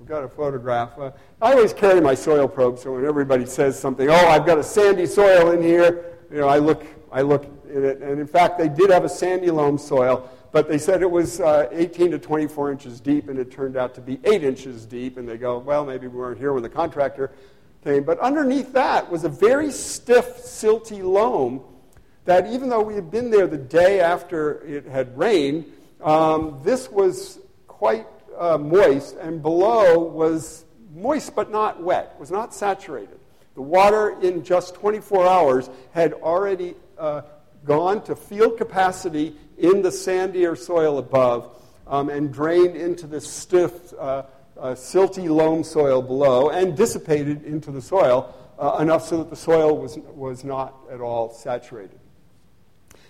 I've 0.00 0.06
got 0.06 0.24
a 0.24 0.28
photograph. 0.28 0.98
Uh, 0.98 1.12
I 1.40 1.52
always 1.52 1.72
carry 1.72 2.00
my 2.00 2.14
soil 2.14 2.48
probe, 2.48 2.78
so 2.78 2.92
when 2.92 3.06
everybody 3.06 3.46
says 3.46 3.78
something, 3.78 4.10
oh, 4.10 4.28
I've 4.28 4.44
got 4.44 4.58
a 4.58 4.64
sandy 4.64 5.06
soil 5.06 5.52
in 5.52 5.62
here, 5.62 6.18
you 6.30 6.38
know, 6.38 6.48
I 6.48 6.58
look, 6.58 6.84
I 7.10 7.22
look 7.22 7.46
in 7.72 7.84
it. 7.84 8.00
And 8.00 8.20
in 8.20 8.26
fact, 8.26 8.58
they 8.58 8.68
did 8.68 8.90
have 8.90 9.04
a 9.04 9.08
sandy 9.08 9.50
loam 9.50 9.78
soil 9.78 10.30
but 10.52 10.68
they 10.68 10.76
said 10.76 11.00
it 11.00 11.10
was 11.10 11.40
uh, 11.40 11.66
18 11.72 12.10
to 12.10 12.18
24 12.18 12.70
inches 12.70 13.00
deep, 13.00 13.28
and 13.28 13.38
it 13.38 13.50
turned 13.50 13.76
out 13.76 13.94
to 13.94 14.02
be 14.02 14.20
8 14.22 14.44
inches 14.44 14.84
deep. 14.84 15.16
And 15.16 15.26
they 15.26 15.38
go, 15.38 15.58
well, 15.58 15.84
maybe 15.84 16.06
we 16.06 16.18
weren't 16.18 16.38
here 16.38 16.52
when 16.52 16.62
the 16.62 16.68
contractor 16.68 17.32
came. 17.82 18.04
But 18.04 18.18
underneath 18.20 18.72
that 18.74 19.10
was 19.10 19.24
a 19.24 19.30
very 19.30 19.72
stiff, 19.72 20.36
silty 20.36 21.02
loam 21.02 21.62
that 22.26 22.46
even 22.48 22.68
though 22.68 22.82
we 22.82 22.94
had 22.94 23.10
been 23.10 23.30
there 23.30 23.46
the 23.46 23.56
day 23.56 24.00
after 24.00 24.60
it 24.64 24.86
had 24.86 25.16
rained, 25.16 25.64
um, 26.02 26.60
this 26.62 26.90
was 26.90 27.38
quite 27.66 28.06
uh, 28.38 28.58
moist, 28.58 29.16
and 29.16 29.40
below 29.40 29.98
was 29.98 30.66
moist 30.94 31.34
but 31.34 31.50
not 31.50 31.82
wet, 31.82 32.14
was 32.20 32.30
not 32.30 32.54
saturated. 32.54 33.18
The 33.54 33.62
water 33.62 34.20
in 34.20 34.44
just 34.44 34.74
24 34.74 35.26
hours 35.26 35.70
had 35.92 36.12
already 36.12 36.74
uh, 36.98 37.22
gone 37.64 38.02
to 38.04 38.16
field 38.16 38.58
capacity 38.58 39.34
in 39.58 39.82
the 39.82 39.90
sandier 39.90 40.56
soil 40.56 40.98
above 40.98 41.54
um, 41.86 42.08
and 42.08 42.32
drained 42.32 42.76
into 42.76 43.06
the 43.06 43.20
stiff, 43.20 43.92
uh, 43.94 44.24
uh, 44.58 44.74
silty 44.74 45.28
loam 45.28 45.64
soil 45.64 46.02
below 46.02 46.50
and 46.50 46.76
dissipated 46.76 47.44
into 47.44 47.70
the 47.70 47.82
soil 47.82 48.34
uh, 48.58 48.78
enough 48.80 49.06
so 49.06 49.18
that 49.18 49.30
the 49.30 49.36
soil 49.36 49.76
was, 49.76 49.98
was 50.14 50.44
not 50.44 50.74
at 50.90 51.00
all 51.00 51.32
saturated. 51.32 51.98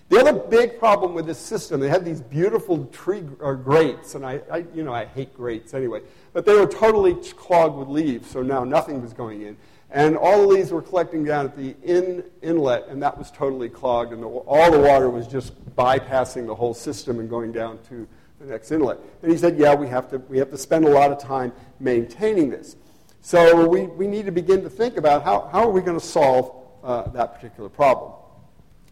The 0.09 0.21
other 0.21 0.35
big 0.35 0.79
problem 0.79 1.15
with 1.15 1.25
this 1.25 1.39
system, 1.39 1.81
they 1.81 1.89
had 1.89 2.05
these 2.05 2.21
beautiful 2.21 2.85
tree 2.87 3.23
or 3.41 3.57
grates, 3.57 4.15
and 4.15 4.27
I, 4.27 4.43
I, 4.51 4.59
you 4.75 4.83
know, 4.83 4.93
I 4.93 5.07
hate 5.07 5.35
grates 5.35 5.73
anyway, 5.73 6.03
but 6.35 6.45
they 6.45 6.53
were 6.53 6.67
totally 6.67 7.15
clogged 7.15 7.79
with 7.79 7.89
leaves, 7.89 8.31
so 8.31 8.43
now 8.43 8.63
nothing 8.63 9.01
was 9.01 9.15
going 9.15 9.41
in. 9.41 9.57
And 9.93 10.17
all 10.17 10.41
the 10.41 10.47
leaves 10.47 10.73
were 10.73 10.81
collecting 10.81 11.23
down 11.23 11.45
at 11.45 11.57
the 11.57 11.77
in, 11.83 12.25
inlet, 12.41 12.89
and 12.89 13.03
that 13.03 13.17
was 13.17 13.31
totally 13.31 13.69
clogged, 13.69 14.15
and 14.15 14.23
the, 14.23 14.27
all 14.27 14.71
the 14.71 14.79
water 14.79 15.11
was 15.11 15.29
just 15.29 15.55
bypassing 15.77 16.47
the 16.47 16.55
whole 16.55 16.73
system 16.73 17.21
and 17.21 17.29
going 17.29 17.53
down 17.53 17.79
to 17.91 18.09
the 18.41 18.47
next 18.47 18.73
inlet. 18.73 18.99
And 19.23 19.31
he 19.31 19.37
said, 19.37 19.59
Yeah, 19.59 19.75
we 19.75 19.87
have 19.89 20.09
to, 20.11 20.19
we 20.19 20.39
have 20.39 20.51
to 20.51 20.57
spend 20.57 20.87
a 20.87 20.89
lot 20.89 21.13
of 21.13 21.19
time 21.19 21.53
maintaining 21.79 22.49
this. 22.49 22.77
So 23.21 23.69
we, 23.69 23.83
we 23.83 24.07
need 24.07 24.25
to 24.27 24.33
begin 24.33 24.63
to 24.63 24.71
think 24.71 24.97
about 24.97 25.25
how, 25.25 25.49
how 25.53 25.61
are 25.61 25.71
we 25.71 25.83
going 25.83 25.99
to 25.99 26.05
solve 26.05 26.57
uh, 26.83 27.09
that 27.11 27.35
particular 27.35 27.69
problem. 27.69 28.15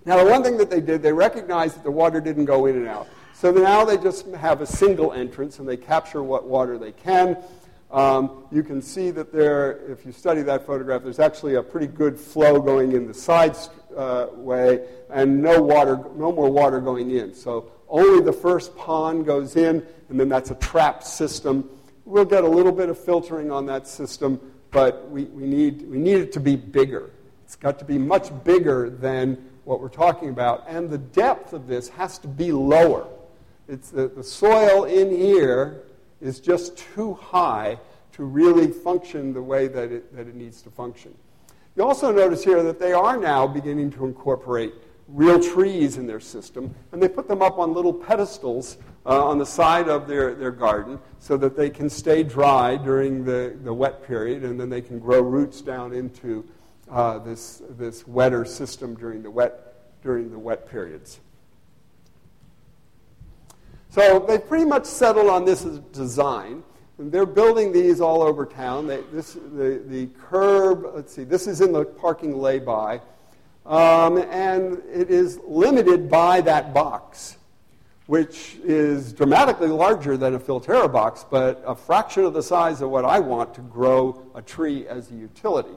Now, 0.05 0.23
the 0.23 0.31
one 0.31 0.43
thing 0.43 0.57
that 0.59 0.71
they 0.71 0.81
did, 0.81 1.03
they 1.03 1.13
recognized 1.13 1.77
that 1.77 1.85
the 1.85 1.91
water 1.91 2.21
didn't 2.21 2.45
go 2.45 2.67
in 2.67 2.77
and 2.77 2.87
out. 2.87 3.09
So 3.35 3.51
now 3.51 3.85
they 3.85 3.97
just 3.97 4.27
have 4.29 4.61
a 4.61 4.67
single 4.67 5.13
entrance 5.13 5.59
and 5.59 5.69
they 5.69 5.77
capture 5.77 6.23
what 6.23 6.47
water 6.47 6.79
they 6.79 6.93
can. 6.93 7.39
Um, 7.93 8.45
you 8.53 8.63
can 8.63 8.81
see 8.81 9.11
that 9.11 9.33
there, 9.33 9.91
if 9.91 10.07
you 10.07 10.13
study 10.13 10.43
that 10.43 10.65
photograph, 10.65 11.03
there's 11.03 11.19
actually 11.19 11.57
a 11.57 11.63
pretty 11.63 11.89
good 11.89 12.19
flow 12.19 12.61
going 12.61 12.93
in 12.93 13.07
the 13.07 13.15
side 13.15 13.57
uh, 13.97 14.29
way 14.33 14.87
and 15.11 15.43
no 15.43 15.61
water, 15.61 15.99
no 16.15 16.31
more 16.31 16.49
water 16.49 16.81
going 16.81 17.11
in. 17.11 17.35
So 17.35 17.73
only 17.89 18.25
the 18.25 18.33
first 18.33 18.77
pond 18.77 19.27
goes 19.27 19.57
in, 19.57 19.85
and 20.09 20.21
then 20.21 20.29
that's 20.29 20.53
a 20.53 20.55
trapped 20.55 21.05
system. 21.05 21.69
We'll 22.05 22.25
get 22.25 22.45
a 22.45 22.49
little 22.49 22.73
bit 22.73 22.89
of 22.89 22.99
filtering 22.99 23.51
on 23.51 23.67
that 23.67 23.89
system, 23.89 24.41
but 24.71 25.11
we, 25.11 25.25
we, 25.25 25.47
need, 25.47 25.83
we 25.91 25.99
need 25.99 26.19
it 26.19 26.33
to 26.33 26.41
be 26.41 26.55
bigger. 26.55 27.11
It's 27.45 27.57
got 27.57 27.81
to 27.81 27.85
be 27.85 27.99
much 27.99 28.31
bigger 28.45 28.89
than 28.89 29.45
what 29.65 29.81
we're 29.81 29.89
talking 29.89 30.29
about, 30.29 30.65
and 30.69 30.89
the 30.89 30.99
depth 30.99 31.53
of 31.53 31.67
this 31.67 31.89
has 31.91 32.19
to 32.19 32.29
be 32.29 32.53
lower. 32.53 33.09
It's 33.69 33.91
the, 33.91 34.09
the 34.09 34.25
soil 34.25 34.85
in 34.85 35.11
here 35.11 35.83
is 36.21 36.41
just 36.41 36.77
too 36.77 37.15
high 37.15 37.79
to 38.13 38.25
really 38.25 38.69
function 38.69 39.33
the 39.33 39.43
way 39.43 39.69
that 39.69 39.91
it, 39.91 40.15
that 40.15 40.29
it 40.29 40.35
needs 40.35 40.63
to 40.63 40.71
function. 40.71 41.15
You 41.77 41.85
also 41.85 42.13
notice 42.13 42.45
here 42.45 42.63
that 42.63 42.79
they 42.79 42.93
are 42.93 43.17
now 43.17 43.47
beginning 43.47 43.91
to 43.93 44.05
incorporate 44.05 44.75
real 45.09 45.41
trees 45.41 45.97
in 45.97 46.07
their 46.07 46.21
system, 46.21 46.75
and 46.93 47.03
they 47.03 47.09
put 47.09 47.29
them 47.29 47.43
up 47.43 47.59
on 47.59 47.73
little 47.73 47.95
pedestals 47.95 48.79
uh, 49.07 49.25
on 49.25 49.39
the 49.39 49.47
side 49.47 49.89
of 49.89 50.07
their, 50.07 50.35
their 50.35 50.51
garden 50.51 50.99
so 51.19 51.37
that 51.37 51.57
they 51.57 51.71
can 51.71 51.89
stay 51.89 52.23
dry 52.23 52.77
during 52.77 53.25
the, 53.25 53.57
the 53.65 53.73
wet 53.73 54.07
period, 54.07 54.45
and 54.45 54.61
then 54.61 54.69
they 54.69 54.81
can 54.81 54.99
grow 54.99 55.21
roots 55.21 55.61
down 55.61 55.93
into 55.93 56.45
uh, 56.91 57.19
this, 57.19 57.63
this 57.71 58.07
wetter 58.07 58.45
system 58.45 58.95
during 58.95 59.23
the 59.23 59.31
wet, 59.31 60.03
during 60.03 60.31
the 60.31 60.39
wet 60.39 60.69
periods. 60.69 61.21
So 63.91 64.21
they 64.21 64.39
pretty 64.39 64.65
much 64.65 64.85
settled 64.85 65.29
on 65.29 65.45
this 65.45 65.63
design. 65.63 66.63
And 66.99 67.11
they're 67.11 67.27
building 67.27 67.73
these 67.73 68.01
all 68.01 68.23
over 68.23 68.47
town. 68.47 68.87
They, 68.87 69.03
this, 69.13 69.33
the, 69.33 69.83
the 69.87 70.07
curb, 70.21 70.85
let's 70.95 71.13
see, 71.13 71.25
this 71.25 71.47
is 71.47 71.61
in 71.61 71.73
the 71.73 71.85
parking 71.85 72.39
lay-by. 72.39 73.01
Um, 73.67 74.19
and 74.19 74.83
it 74.93 75.11
is 75.11 75.41
limited 75.47 76.11
by 76.11 76.41
that 76.43 76.73
box, 76.73 77.37
which 78.07 78.57
is 78.63 79.13
dramatically 79.13 79.69
larger 79.69 80.17
than 80.17 80.35
a 80.35 80.39
Filterra 80.39 80.93
box, 80.93 81.25
but 81.29 81.63
a 81.67 81.75
fraction 81.75 82.25
of 82.25 82.33
the 82.33 82.43
size 82.43 82.83
of 82.83 82.91
what 82.91 83.05
I 83.05 83.19
want 83.19 83.55
to 83.55 83.61
grow 83.63 84.23
a 84.35 84.43
tree 84.43 84.87
as 84.87 85.11
a 85.11 85.15
utility. 85.15 85.77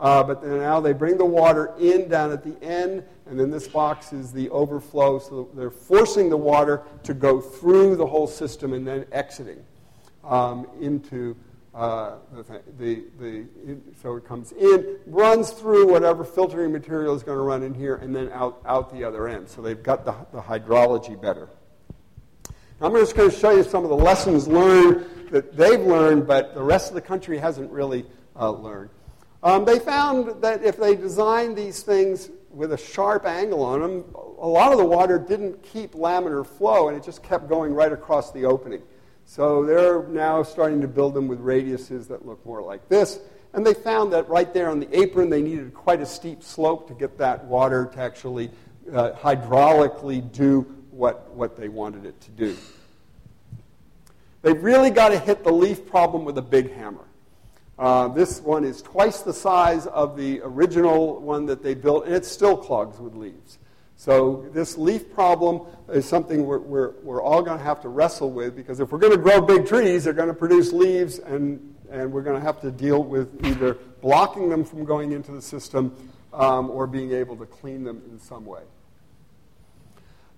Uh, 0.00 0.22
but 0.22 0.42
now 0.42 0.80
they 0.80 0.94
bring 0.94 1.18
the 1.18 1.24
water 1.24 1.74
in 1.78 2.08
down 2.08 2.32
at 2.32 2.42
the 2.42 2.56
end, 2.64 3.04
and 3.26 3.38
then 3.38 3.50
this 3.50 3.68
box 3.68 4.14
is 4.14 4.32
the 4.32 4.48
overflow. 4.48 5.18
So 5.18 5.50
they're 5.54 5.70
forcing 5.70 6.30
the 6.30 6.38
water 6.38 6.82
to 7.02 7.12
go 7.12 7.38
through 7.38 7.96
the 7.96 8.06
whole 8.06 8.26
system 8.26 8.72
and 8.72 8.86
then 8.86 9.04
exiting 9.12 9.62
um, 10.24 10.66
into 10.80 11.36
uh, 11.74 12.16
the, 12.78 13.04
the, 13.20 13.44
so 14.02 14.16
it 14.16 14.24
comes 14.24 14.52
in, 14.52 14.96
runs 15.06 15.50
through 15.50 15.86
whatever 15.92 16.24
filtering 16.24 16.72
material 16.72 17.14
is 17.14 17.22
going 17.22 17.36
to 17.36 17.42
run 17.42 17.62
in 17.62 17.74
here, 17.74 17.96
and 17.96 18.16
then 18.16 18.30
out, 18.32 18.60
out 18.64 18.92
the 18.92 19.04
other 19.04 19.28
end. 19.28 19.48
So 19.48 19.60
they've 19.60 19.82
got 19.82 20.06
the, 20.06 20.14
the 20.32 20.40
hydrology 20.40 21.20
better. 21.20 21.48
I'm 22.80 22.94
just 22.94 23.14
going 23.14 23.30
to 23.30 23.36
show 23.36 23.50
you 23.50 23.62
some 23.62 23.84
of 23.84 23.90
the 23.90 23.96
lessons 23.96 24.48
learned 24.48 25.04
that 25.30 25.54
they've 25.54 25.80
learned, 25.80 26.26
but 26.26 26.54
the 26.54 26.62
rest 26.62 26.88
of 26.88 26.94
the 26.94 27.02
country 27.02 27.36
hasn't 27.36 27.70
really 27.70 28.06
uh, 28.34 28.50
learned. 28.50 28.88
Um, 29.42 29.64
they 29.64 29.78
found 29.78 30.42
that 30.42 30.62
if 30.62 30.76
they 30.76 30.94
designed 30.94 31.56
these 31.56 31.82
things 31.82 32.30
with 32.50 32.72
a 32.72 32.76
sharp 32.76 33.24
angle 33.24 33.62
on 33.62 33.80
them, 33.80 34.04
a 34.14 34.46
lot 34.46 34.72
of 34.72 34.78
the 34.78 34.84
water 34.84 35.18
didn't 35.18 35.62
keep 35.62 35.92
laminar 35.92 36.46
flow 36.46 36.88
and 36.88 36.96
it 36.96 37.02
just 37.02 37.22
kept 37.22 37.48
going 37.48 37.72
right 37.72 37.92
across 37.92 38.32
the 38.32 38.44
opening. 38.44 38.82
So 39.24 39.64
they're 39.64 40.02
now 40.08 40.42
starting 40.42 40.80
to 40.80 40.88
build 40.88 41.14
them 41.14 41.28
with 41.28 41.40
radiuses 41.40 42.08
that 42.08 42.26
look 42.26 42.44
more 42.44 42.60
like 42.62 42.88
this. 42.88 43.20
And 43.52 43.66
they 43.66 43.74
found 43.74 44.12
that 44.12 44.28
right 44.28 44.52
there 44.52 44.68
on 44.68 44.78
the 44.78 44.98
apron, 44.98 45.30
they 45.30 45.42
needed 45.42 45.72
quite 45.72 46.00
a 46.00 46.06
steep 46.06 46.42
slope 46.42 46.88
to 46.88 46.94
get 46.94 47.16
that 47.18 47.44
water 47.44 47.90
to 47.94 48.00
actually 48.00 48.50
uh, 48.92 49.12
hydraulically 49.12 50.30
do 50.32 50.62
what, 50.90 51.30
what 51.30 51.56
they 51.56 51.68
wanted 51.68 52.04
it 52.04 52.20
to 52.20 52.30
do. 52.32 52.56
They've 54.42 54.62
really 54.62 54.90
got 54.90 55.10
to 55.10 55.18
hit 55.18 55.44
the 55.44 55.52
leaf 55.52 55.86
problem 55.86 56.24
with 56.24 56.38
a 56.38 56.42
big 56.42 56.74
hammer. 56.74 57.04
Uh, 57.80 58.08
this 58.08 58.42
one 58.42 58.62
is 58.62 58.82
twice 58.82 59.22
the 59.22 59.32
size 59.32 59.86
of 59.86 60.14
the 60.14 60.38
original 60.42 61.18
one 61.18 61.46
that 61.46 61.62
they 61.62 61.72
built, 61.72 62.04
and 62.04 62.14
it 62.14 62.26
still 62.26 62.54
clogs 62.54 63.00
with 63.00 63.14
leaves. 63.14 63.58
So 63.96 64.46
this 64.52 64.76
leaf 64.76 65.10
problem 65.14 65.62
is 65.88 66.06
something 66.06 66.44
we're, 66.44 66.58
we're, 66.58 66.90
we're 67.02 67.22
all 67.22 67.40
going 67.40 67.56
to 67.56 67.64
have 67.64 67.80
to 67.80 67.88
wrestle 67.88 68.30
with 68.32 68.54
because 68.54 68.80
if 68.80 68.92
we're 68.92 68.98
going 68.98 69.14
to 69.14 69.18
grow 69.18 69.40
big 69.40 69.66
trees, 69.66 70.04
they're 70.04 70.12
going 70.12 70.28
to 70.28 70.34
produce 70.34 70.74
leaves, 70.74 71.20
and, 71.20 71.74
and 71.90 72.12
we're 72.12 72.20
going 72.20 72.38
to 72.38 72.44
have 72.44 72.60
to 72.60 72.70
deal 72.70 73.02
with 73.02 73.46
either 73.46 73.78
blocking 74.02 74.50
them 74.50 74.62
from 74.62 74.84
going 74.84 75.12
into 75.12 75.32
the 75.32 75.40
system 75.40 75.96
um, 76.34 76.68
or 76.68 76.86
being 76.86 77.12
able 77.12 77.34
to 77.36 77.46
clean 77.46 77.82
them 77.82 78.02
in 78.10 78.18
some 78.18 78.44
way. 78.44 78.62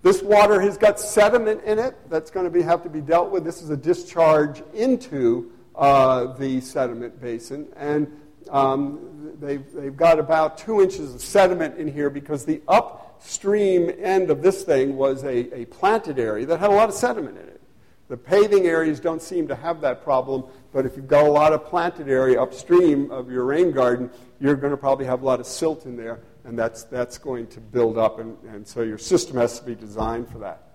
This 0.02 0.22
water 0.22 0.60
has 0.60 0.78
got 0.78 1.00
sediment 1.00 1.64
in 1.64 1.80
it 1.80 1.96
that's 2.08 2.30
going 2.30 2.44
to 2.44 2.50
be, 2.50 2.62
have 2.62 2.84
to 2.84 2.88
be 2.88 3.00
dealt 3.00 3.32
with. 3.32 3.42
This 3.42 3.62
is 3.62 3.70
a 3.70 3.76
discharge 3.76 4.62
into 4.74 5.50
uh, 5.74 6.32
the 6.34 6.60
sediment 6.60 7.20
basin. 7.20 7.68
And 7.76 8.20
um, 8.50 9.36
they've, 9.40 9.64
they've 9.72 9.96
got 9.96 10.18
about 10.18 10.58
two 10.58 10.80
inches 10.80 11.14
of 11.14 11.20
sediment 11.20 11.78
in 11.78 11.88
here 11.88 12.10
because 12.10 12.44
the 12.44 12.60
upstream 12.68 13.90
end 13.98 14.30
of 14.30 14.42
this 14.42 14.62
thing 14.64 14.96
was 14.96 15.24
a, 15.24 15.60
a 15.60 15.64
planted 15.66 16.18
area 16.18 16.46
that 16.46 16.60
had 16.60 16.70
a 16.70 16.74
lot 16.74 16.88
of 16.88 16.94
sediment 16.94 17.38
in 17.38 17.48
it. 17.48 17.60
The 18.08 18.16
paving 18.16 18.66
areas 18.66 19.00
don't 19.00 19.22
seem 19.22 19.48
to 19.48 19.54
have 19.54 19.80
that 19.80 20.04
problem, 20.04 20.44
but 20.70 20.84
if 20.84 20.96
you've 20.96 21.08
got 21.08 21.24
a 21.24 21.30
lot 21.30 21.54
of 21.54 21.64
planted 21.64 22.10
area 22.10 22.42
upstream 22.42 23.10
of 23.10 23.30
your 23.30 23.44
rain 23.44 23.70
garden, 23.70 24.10
you're 24.38 24.56
going 24.56 24.72
to 24.72 24.76
probably 24.76 25.06
have 25.06 25.22
a 25.22 25.24
lot 25.24 25.40
of 25.40 25.46
silt 25.46 25.86
in 25.86 25.96
there, 25.96 26.20
and 26.44 26.58
that's, 26.58 26.84
that's 26.84 27.16
going 27.16 27.46
to 27.46 27.60
build 27.60 27.96
up, 27.96 28.18
and, 28.18 28.36
and 28.48 28.66
so 28.66 28.82
your 28.82 28.98
system 28.98 29.38
has 29.38 29.58
to 29.60 29.64
be 29.64 29.74
designed 29.74 30.28
for 30.28 30.38
that. 30.40 30.71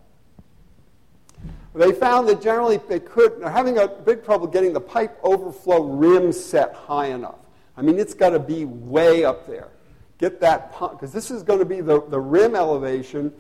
They 1.73 1.91
found 1.91 2.27
that 2.29 2.41
generally 2.41 2.77
they 2.89 2.99
could, 2.99 3.39
they're 3.39 3.49
having 3.49 3.77
a 3.77 3.87
big 3.87 4.23
trouble 4.23 4.47
getting 4.47 4.73
the 4.73 4.81
pipe 4.81 5.19
overflow 5.21 5.83
rim 5.83 6.31
set 6.31 6.73
high 6.73 7.07
enough. 7.07 7.35
I 7.75 7.83
mean, 7.83 7.99
it's 7.99 8.15
got 8.15 8.31
to 8.31 8.39
be 8.39 8.65
way 8.65 9.23
up 9.23 9.45
there. 9.45 9.69
Get 10.17 10.41
that, 10.41 10.71
because 10.79 11.13
this 11.13 11.29
is 11.29 11.43
going 11.43 11.59
to 11.59 11.65
be 11.65 11.81
the, 11.81 12.01
the 12.07 12.19
rim 12.19 12.55
elevation. 12.55 13.31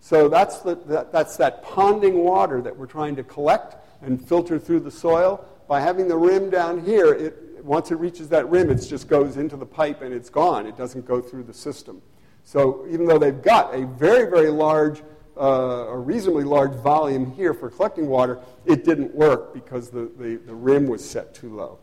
So 0.00 0.28
that's, 0.28 0.58
the, 0.58 0.74
that, 0.86 1.10
that's 1.10 1.38
that 1.38 1.64
ponding 1.64 2.22
water 2.22 2.60
that 2.60 2.76
we're 2.76 2.86
trying 2.86 3.16
to 3.16 3.22
collect 3.22 3.76
and 4.02 4.22
filter 4.22 4.58
through 4.58 4.80
the 4.80 4.90
soil. 4.90 5.42
By 5.66 5.80
having 5.80 6.06
the 6.06 6.16
rim 6.16 6.50
down 6.50 6.84
here, 6.84 7.14
it, 7.14 7.64
once 7.64 7.90
it 7.90 7.96
reaches 7.96 8.28
that 8.28 8.48
rim, 8.50 8.70
it 8.70 8.76
just 8.76 9.08
goes 9.08 9.38
into 9.38 9.56
the 9.56 9.64
pipe 9.66 10.02
and 10.02 10.12
it's 10.12 10.28
gone. 10.28 10.66
It 10.66 10.76
doesn't 10.76 11.06
go 11.06 11.22
through 11.22 11.44
the 11.44 11.54
system. 11.54 12.02
So 12.44 12.86
even 12.90 13.06
though 13.06 13.18
they've 13.18 13.42
got 13.42 13.74
a 13.74 13.86
very, 13.86 14.30
very 14.30 14.50
large 14.50 15.02
uh, 15.38 15.86
a 15.88 15.98
reasonably 15.98 16.44
large 16.44 16.74
volume 16.76 17.32
here 17.32 17.52
for 17.52 17.70
collecting 17.70 18.06
water, 18.06 18.38
it 18.64 18.84
didn't 18.84 19.14
work 19.14 19.52
because 19.52 19.90
the, 19.90 20.10
the, 20.18 20.36
the 20.46 20.54
rim 20.54 20.86
was 20.86 21.08
set 21.08 21.34
too 21.34 21.54
low. 21.54 21.78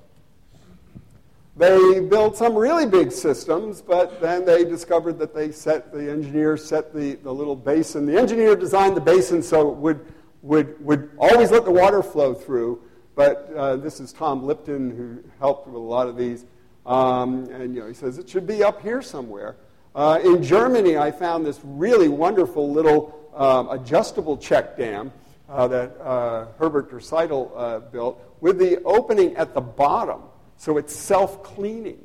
They 1.55 1.99
built 1.99 2.35
some 2.35 2.55
really 2.55 2.87
big 2.87 3.11
systems, 3.11 3.79
but 3.79 4.19
then 4.19 4.43
they 4.43 4.65
discovered 4.65 5.19
that 5.19 5.35
they 5.35 5.51
set, 5.51 5.93
the 5.93 6.09
engineer 6.09 6.57
set 6.57 6.93
the, 6.93 7.13
the 7.15 7.31
little 7.31 7.55
basin. 7.55 8.07
The 8.07 8.17
engineer 8.17 8.55
designed 8.55 8.97
the 8.97 9.01
basin 9.01 9.43
so 9.43 9.69
it 9.69 9.75
would, 9.75 10.13
would, 10.41 10.83
would 10.83 11.11
always 11.19 11.51
let 11.51 11.63
the 11.63 11.71
water 11.71 12.01
flow 12.01 12.33
through. 12.33 12.81
But 13.15 13.51
uh, 13.55 13.75
this 13.75 13.99
is 13.99 14.11
Tom 14.11 14.41
Liptan, 14.41 14.97
who 14.97 15.23
helped 15.39 15.67
with 15.67 15.75
a 15.75 15.79
lot 15.79 16.07
of 16.07 16.17
these. 16.17 16.45
Um, 16.87 17.45
and 17.51 17.75
you 17.75 17.81
know, 17.81 17.87
he 17.87 17.93
says 17.93 18.17
it 18.17 18.27
should 18.27 18.47
be 18.47 18.63
up 18.63 18.81
here 18.81 19.03
somewhere. 19.03 19.55
Uh, 19.93 20.19
in 20.23 20.41
Germany, 20.41 20.97
I 20.97 21.11
found 21.11 21.45
this 21.45 21.59
really 21.63 22.07
wonderful 22.07 22.71
little 22.71 23.22
um, 23.35 23.69
adjustable 23.69 24.37
check 24.37 24.77
dam 24.77 25.11
uh, 25.49 25.67
that 25.67 25.97
uh, 26.01 26.47
Herbert 26.57 26.89
der 26.89 27.01
uh, 27.11 27.79
built 27.79 28.21
with 28.41 28.59
the 28.59 28.81
opening 28.83 29.35
at 29.35 29.53
the 29.53 29.61
bottom, 29.61 30.21
so 30.57 30.77
it's 30.77 30.95
self-cleaning. 30.95 31.99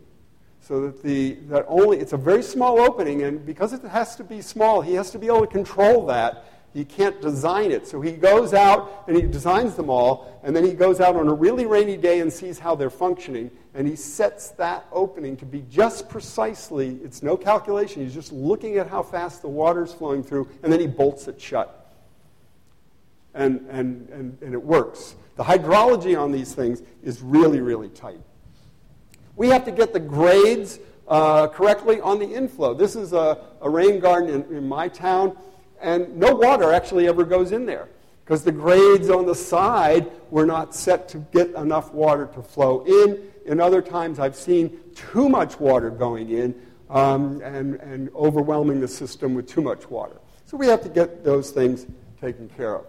So 0.60 0.82
that 0.82 1.02
the 1.02 1.34
that 1.48 1.64
only 1.66 1.98
it's 1.98 2.12
a 2.12 2.18
very 2.18 2.42
small 2.42 2.80
opening, 2.80 3.22
and 3.22 3.46
because 3.46 3.72
it 3.72 3.82
has 3.82 4.16
to 4.16 4.24
be 4.24 4.42
small, 4.42 4.82
he 4.82 4.94
has 4.94 5.10
to 5.12 5.18
be 5.18 5.26
able 5.26 5.40
to 5.40 5.46
control 5.46 6.06
that 6.06 6.44
he 6.74 6.84
can't 6.84 7.20
design 7.20 7.72
it. 7.72 7.86
So 7.86 8.00
he 8.00 8.12
goes 8.12 8.52
out 8.52 9.04
and 9.08 9.16
he 9.16 9.22
designs 9.22 9.74
them 9.74 9.88
all, 9.88 10.40
and 10.42 10.54
then 10.54 10.64
he 10.64 10.72
goes 10.72 11.00
out 11.00 11.16
on 11.16 11.28
a 11.28 11.32
really 11.32 11.66
rainy 11.66 11.96
day 11.96 12.20
and 12.20 12.32
sees 12.32 12.58
how 12.58 12.74
they're 12.74 12.90
functioning, 12.90 13.50
and 13.78 13.86
he 13.86 13.94
sets 13.94 14.50
that 14.50 14.84
opening 14.90 15.36
to 15.36 15.46
be 15.46 15.64
just 15.70 16.08
precisely, 16.08 16.98
it's 17.04 17.22
no 17.22 17.36
calculation, 17.36 18.02
he's 18.02 18.12
just 18.12 18.32
looking 18.32 18.76
at 18.76 18.88
how 18.88 19.04
fast 19.04 19.40
the 19.40 19.48
water's 19.48 19.94
flowing 19.94 20.24
through, 20.24 20.48
and 20.64 20.72
then 20.72 20.80
he 20.80 20.88
bolts 20.88 21.28
it 21.28 21.40
shut. 21.40 21.94
And, 23.34 23.64
and, 23.70 24.08
and, 24.08 24.36
and 24.42 24.52
it 24.52 24.60
works. 24.60 25.14
The 25.36 25.44
hydrology 25.44 26.20
on 26.20 26.32
these 26.32 26.56
things 26.56 26.82
is 27.04 27.22
really, 27.22 27.60
really 27.60 27.88
tight. 27.88 28.18
We 29.36 29.48
have 29.50 29.64
to 29.66 29.70
get 29.70 29.92
the 29.92 30.00
grades 30.00 30.80
uh, 31.06 31.46
correctly 31.46 32.00
on 32.00 32.18
the 32.18 32.26
inflow. 32.26 32.74
This 32.74 32.96
is 32.96 33.12
a, 33.12 33.46
a 33.60 33.70
rain 33.70 34.00
garden 34.00 34.42
in, 34.42 34.56
in 34.56 34.68
my 34.68 34.88
town 34.88 35.36
and 35.80 36.16
no 36.16 36.34
water 36.34 36.72
actually 36.72 37.06
ever 37.06 37.22
goes 37.22 37.52
in 37.52 37.64
there 37.64 37.88
because 38.24 38.44
the 38.44 38.52
grades 38.52 39.08
on 39.08 39.24
the 39.24 39.34
side 39.34 40.10
were 40.30 40.44
not 40.44 40.74
set 40.74 41.08
to 41.08 41.18
get 41.32 41.48
enough 41.54 41.94
water 41.94 42.28
to 42.34 42.42
flow 42.42 42.84
in. 42.84 43.22
In 43.48 43.60
other 43.60 43.80
times, 43.80 44.18
I've 44.18 44.36
seen 44.36 44.78
too 44.94 45.28
much 45.28 45.58
water 45.58 45.90
going 45.90 46.30
in 46.30 46.54
um, 46.90 47.40
and, 47.42 47.76
and 47.76 48.10
overwhelming 48.14 48.80
the 48.80 48.88
system 48.88 49.34
with 49.34 49.48
too 49.48 49.62
much 49.62 49.88
water. 49.88 50.20
So 50.44 50.56
we 50.56 50.66
have 50.66 50.82
to 50.82 50.88
get 50.88 51.24
those 51.24 51.50
things 51.50 51.86
taken 52.20 52.48
care 52.50 52.76
of. 52.76 52.86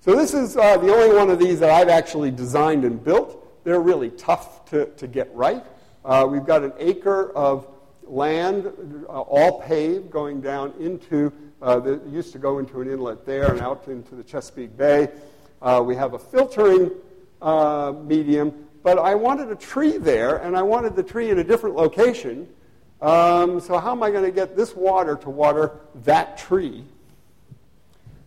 So 0.00 0.16
this 0.16 0.34
is 0.34 0.56
uh, 0.56 0.78
the 0.78 0.92
only 0.92 1.14
one 1.14 1.30
of 1.30 1.38
these 1.38 1.60
that 1.60 1.70
I've 1.70 1.90
actually 1.90 2.30
designed 2.30 2.84
and 2.84 3.02
built. 3.02 3.62
They're 3.62 3.80
really 3.80 4.10
tough 4.10 4.64
to, 4.70 4.86
to 4.86 5.06
get 5.06 5.32
right. 5.34 5.64
Uh, 6.04 6.26
we've 6.28 6.46
got 6.46 6.64
an 6.64 6.72
acre 6.78 7.30
of 7.36 7.68
land, 8.04 8.72
uh, 9.08 9.20
all 9.20 9.60
paved, 9.60 10.10
going 10.10 10.40
down 10.40 10.72
into 10.80 11.32
uh, 11.60 11.78
that 11.78 12.04
used 12.06 12.32
to 12.32 12.38
go 12.38 12.58
into 12.58 12.80
an 12.80 12.90
inlet 12.90 13.24
there 13.24 13.52
and 13.52 13.60
out 13.60 13.86
into 13.86 14.14
the 14.14 14.24
Chesapeake 14.24 14.76
Bay. 14.76 15.08
Uh, 15.60 15.82
we 15.86 15.94
have 15.94 16.14
a 16.14 16.18
filtering 16.18 16.90
uh, 17.40 17.92
medium, 18.04 18.66
but 18.82 18.98
I 18.98 19.14
wanted 19.14 19.50
a 19.50 19.54
tree 19.54 19.96
there, 19.96 20.38
and 20.38 20.56
I 20.56 20.62
wanted 20.62 20.96
the 20.96 21.02
tree 21.02 21.30
in 21.30 21.38
a 21.38 21.44
different 21.44 21.76
location. 21.76 22.48
Um, 23.00 23.60
so, 23.60 23.78
how 23.78 23.92
am 23.92 24.02
I 24.02 24.10
going 24.10 24.24
to 24.24 24.30
get 24.30 24.56
this 24.56 24.74
water 24.74 25.16
to 25.16 25.30
water 25.30 25.80
that 26.04 26.38
tree? 26.38 26.84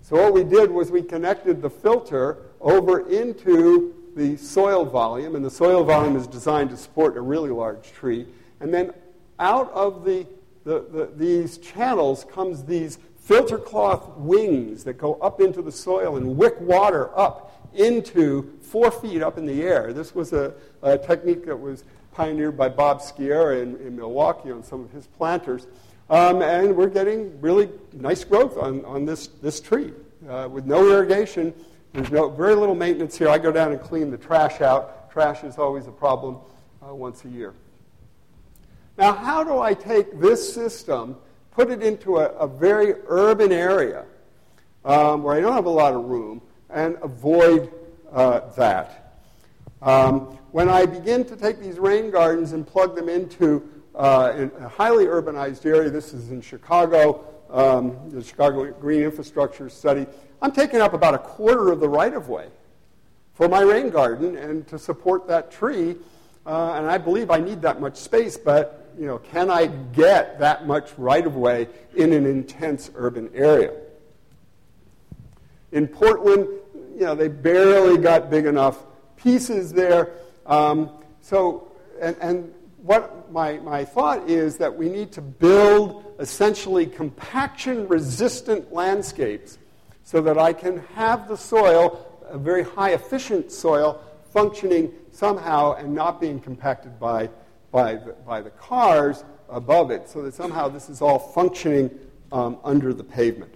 So, 0.01 0.17
what 0.17 0.33
we 0.33 0.43
did 0.43 0.71
was 0.71 0.91
we 0.91 1.01
connected 1.01 1.61
the 1.61 1.69
filter 1.69 2.37
over 2.61 3.09
into 3.09 3.93
the 4.15 4.37
soil 4.37 4.85
volume, 4.85 5.35
and 5.35 5.43
the 5.43 5.49
soil 5.49 5.83
volume 5.83 6.15
is 6.15 6.27
designed 6.27 6.69
to 6.69 6.77
support 6.77 7.17
a 7.17 7.21
really 7.21 7.49
large 7.49 7.91
tree. 7.91 8.25
And 8.59 8.73
then 8.73 8.93
out 9.39 9.71
of 9.73 10.05
the, 10.05 10.25
the, 10.63 10.85
the, 10.91 11.09
these 11.15 11.57
channels 11.57 12.25
comes 12.31 12.63
these 12.63 12.97
filter 13.19 13.57
cloth 13.57 14.15
wings 14.17 14.83
that 14.85 14.93
go 14.93 15.15
up 15.15 15.41
into 15.41 15.61
the 15.61 15.71
soil 15.71 16.15
and 16.15 16.37
wick 16.37 16.59
water 16.61 17.17
up 17.17 17.69
into 17.73 18.54
four 18.75 18.91
feet 18.91 19.23
up 19.23 19.37
in 19.37 19.45
the 19.45 19.63
air. 19.63 19.93
This 19.93 20.13
was 20.13 20.33
a, 20.33 20.53
a 20.81 20.97
technique 20.97 21.45
that 21.45 21.55
was 21.55 21.85
pioneered 22.11 22.57
by 22.57 22.67
Bob 22.67 22.99
Sciarra 22.99 23.61
in, 23.61 23.77
in 23.77 23.95
Milwaukee 23.95 24.51
on 24.51 24.65
some 24.65 24.83
of 24.83 24.91
his 24.91 25.07
planters. 25.07 25.65
Um, 26.09 26.41
and 26.41 26.75
we're 26.75 26.89
getting 26.89 27.39
really 27.39 27.69
nice 27.93 28.25
growth 28.25 28.57
on, 28.57 28.83
on 28.83 29.05
this, 29.05 29.27
this 29.27 29.61
tree. 29.61 29.93
Uh, 30.27 30.49
with 30.51 30.65
no 30.65 30.91
irrigation, 30.91 31.53
there's 31.93 32.11
no, 32.11 32.27
very 32.27 32.53
little 32.53 32.75
maintenance 32.75 33.17
here. 33.17 33.29
I 33.29 33.37
go 33.37 33.49
down 33.49 33.71
and 33.71 33.79
clean 33.79 34.11
the 34.11 34.17
trash 34.17 34.59
out. 34.59 35.09
Trash 35.09 35.45
is 35.45 35.57
always 35.57 35.87
a 35.87 35.91
problem 35.93 36.39
uh, 36.85 36.93
once 36.93 37.23
a 37.23 37.29
year. 37.29 37.53
Now, 38.97 39.13
how 39.13 39.41
do 39.45 39.61
I 39.61 39.73
take 39.73 40.19
this 40.19 40.53
system 40.53 41.15
put 41.51 41.71
it 41.71 41.81
into 41.81 42.17
a, 42.17 42.25
a 42.31 42.45
very 42.45 42.95
urban 43.07 43.53
area 43.53 44.03
um, 44.83 45.23
where 45.23 45.33
I 45.33 45.39
don't 45.39 45.53
have 45.53 45.63
a 45.63 45.69
lot 45.69 45.93
of 45.93 46.03
room 46.03 46.41
and 46.69 46.97
avoid 47.01 47.71
uh, 48.15 48.39
that. 48.55 49.19
Um, 49.81 50.37
when 50.51 50.69
I 50.69 50.85
begin 50.85 51.25
to 51.25 51.35
take 51.35 51.59
these 51.59 51.77
rain 51.77 52.09
gardens 52.09 52.53
and 52.53 52.65
plug 52.65 52.95
them 52.95 53.09
into 53.09 53.69
uh, 53.93 54.47
a 54.59 54.67
highly 54.67 55.05
urbanized 55.05 55.65
area, 55.65 55.89
this 55.89 56.13
is 56.13 56.31
in 56.31 56.41
Chicago, 56.41 57.25
um, 57.49 58.09
the 58.09 58.23
Chicago 58.23 58.71
Green 58.71 59.01
Infrastructure 59.01 59.69
Study, 59.69 60.07
I'm 60.41 60.51
taking 60.51 60.81
up 60.81 60.93
about 60.93 61.13
a 61.13 61.19
quarter 61.19 61.71
of 61.71 61.79
the 61.79 61.89
right 61.89 62.13
of 62.13 62.29
way 62.29 62.47
for 63.33 63.49
my 63.49 63.61
rain 63.61 63.89
garden 63.89 64.37
and 64.37 64.65
to 64.69 64.79
support 64.79 65.27
that 65.27 65.51
tree. 65.51 65.97
Uh, 66.45 66.73
and 66.75 66.87
I 66.87 66.97
believe 66.97 67.31
I 67.31 67.39
need 67.39 67.61
that 67.63 67.81
much 67.81 67.97
space, 67.97 68.37
but 68.37 68.93
you 68.97 69.07
know, 69.07 69.17
can 69.17 69.49
I 69.49 69.67
get 69.67 70.39
that 70.39 70.67
much 70.67 70.91
right 70.97 71.25
of 71.25 71.35
way 71.35 71.67
in 71.95 72.13
an 72.13 72.25
intense 72.25 72.89
urban 72.95 73.29
area? 73.33 73.73
In 75.71 75.87
Portland, 75.87 76.47
you 76.95 77.01
know, 77.01 77.15
they 77.15 77.27
barely 77.27 77.97
got 77.97 78.29
big 78.29 78.45
enough 78.45 78.83
pieces 79.17 79.73
there. 79.73 80.13
Um, 80.45 80.91
so, 81.21 81.71
and, 82.01 82.15
and 82.21 82.53
what 82.77 83.31
my, 83.31 83.57
my 83.59 83.83
thought 83.83 84.29
is 84.29 84.57
that 84.57 84.75
we 84.75 84.89
need 84.89 85.11
to 85.13 85.21
build 85.21 86.15
essentially 86.19 86.85
compaction 86.85 87.87
resistant 87.87 88.71
landscapes 88.71 89.57
so 90.03 90.21
that 90.21 90.37
I 90.37 90.53
can 90.53 90.77
have 90.93 91.27
the 91.27 91.35
soil, 91.35 92.23
a 92.29 92.37
very 92.37 92.63
high 92.63 92.91
efficient 92.91 93.51
soil, 93.51 94.01
functioning 94.31 94.91
somehow 95.11 95.73
and 95.73 95.93
not 95.93 96.21
being 96.21 96.39
compacted 96.39 96.99
by 96.99 97.29
by 97.75 97.95
the, 97.95 98.13
by 98.25 98.39
the 98.39 98.51
cars 98.51 99.25
above 99.49 99.91
it, 99.91 100.07
so 100.07 100.21
that 100.21 100.33
somehow 100.33 100.69
this 100.69 100.89
is 100.89 101.01
all 101.01 101.19
functioning 101.19 101.89
um, 102.31 102.57
under 102.63 102.93
the 102.93 103.03
pavement. 103.03 103.53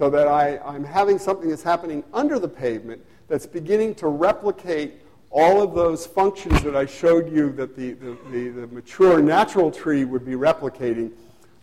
So 0.00 0.08
that 0.08 0.28
I, 0.28 0.56
I'm 0.64 0.82
having 0.82 1.18
something 1.18 1.50
that's 1.50 1.62
happening 1.62 2.02
under 2.14 2.38
the 2.38 2.48
pavement 2.48 3.04
that's 3.28 3.44
beginning 3.44 3.94
to 3.96 4.08
replicate 4.08 5.02
all 5.28 5.60
of 5.60 5.74
those 5.74 6.06
functions 6.06 6.62
that 6.62 6.74
I 6.74 6.86
showed 6.86 7.30
you 7.30 7.52
that 7.52 7.76
the, 7.76 7.92
the, 7.92 8.16
the, 8.30 8.48
the 8.48 8.66
mature 8.68 9.20
natural 9.20 9.70
tree 9.70 10.06
would 10.06 10.24
be 10.24 10.32
replicating, 10.32 11.12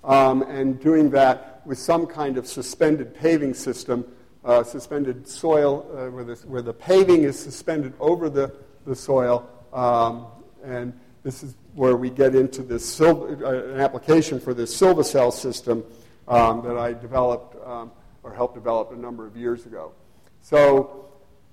um, 0.03 0.43
and 0.43 0.79
doing 0.79 1.09
that 1.09 1.63
with 1.65 1.79
some 1.79 2.05
kind 2.05 2.37
of 2.37 2.45
suspended 2.45 3.15
paving 3.15 3.55
system, 3.55 4.05
uh, 4.45 4.61
suspended 4.61 5.27
soil, 5.27 5.89
uh, 5.97 6.11
where, 6.11 6.35
where, 6.35 6.61
the 6.61 6.73
paving 6.75 7.23
is 7.23 7.39
suspended 7.39 7.91
over 7.99 8.29
the, 8.29 8.53
the 8.85 8.95
soil, 8.95 9.49
um, 9.73 10.27
and 10.63 10.93
this 11.23 11.41
is 11.41 11.55
where 11.73 11.95
we 11.95 12.11
get 12.11 12.35
into 12.35 12.61
this 12.61 13.01
uh, 13.01 13.15
an 13.15 13.79
application 13.79 14.39
for 14.39 14.53
this 14.53 14.75
Silva-Cell 14.75 15.31
system 15.31 15.83
um, 16.27 16.61
that 16.63 16.77
I 16.77 16.93
developed 16.93 17.55
um, 17.65 17.89
or 18.27 18.33
helped 18.33 18.55
develop 18.55 18.91
a 18.91 18.95
number 18.95 19.25
of 19.25 19.37
years 19.37 19.65
ago. 19.65 19.93
So 20.41 21.05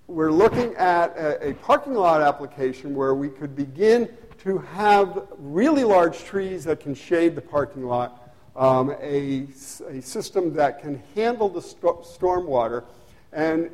we're 0.09 0.33
looking 0.33 0.75
at 0.75 1.17
a, 1.17 1.51
a 1.51 1.55
parking 1.55 1.95
lot 1.95 2.21
application 2.21 2.97
where 2.97 3.15
we 3.15 3.29
could 3.29 3.55
begin 3.55 4.09
to 4.39 4.59
have 4.59 5.29
really 5.39 5.85
large 5.85 6.25
trees 6.25 6.65
that 6.65 6.81
can 6.81 6.95
shade 6.95 7.37
the 7.37 7.41
parking 7.41 7.87
lot, 7.87 8.35
um, 8.57 8.91
a, 9.01 9.47
a 9.89 10.03
system 10.03 10.53
that 10.55 10.83
can 10.83 11.01
handle 11.15 11.49
the 11.49 11.63
st- 11.63 12.05
storm 12.05 12.47
water. 12.47 12.85
And 13.33 13.71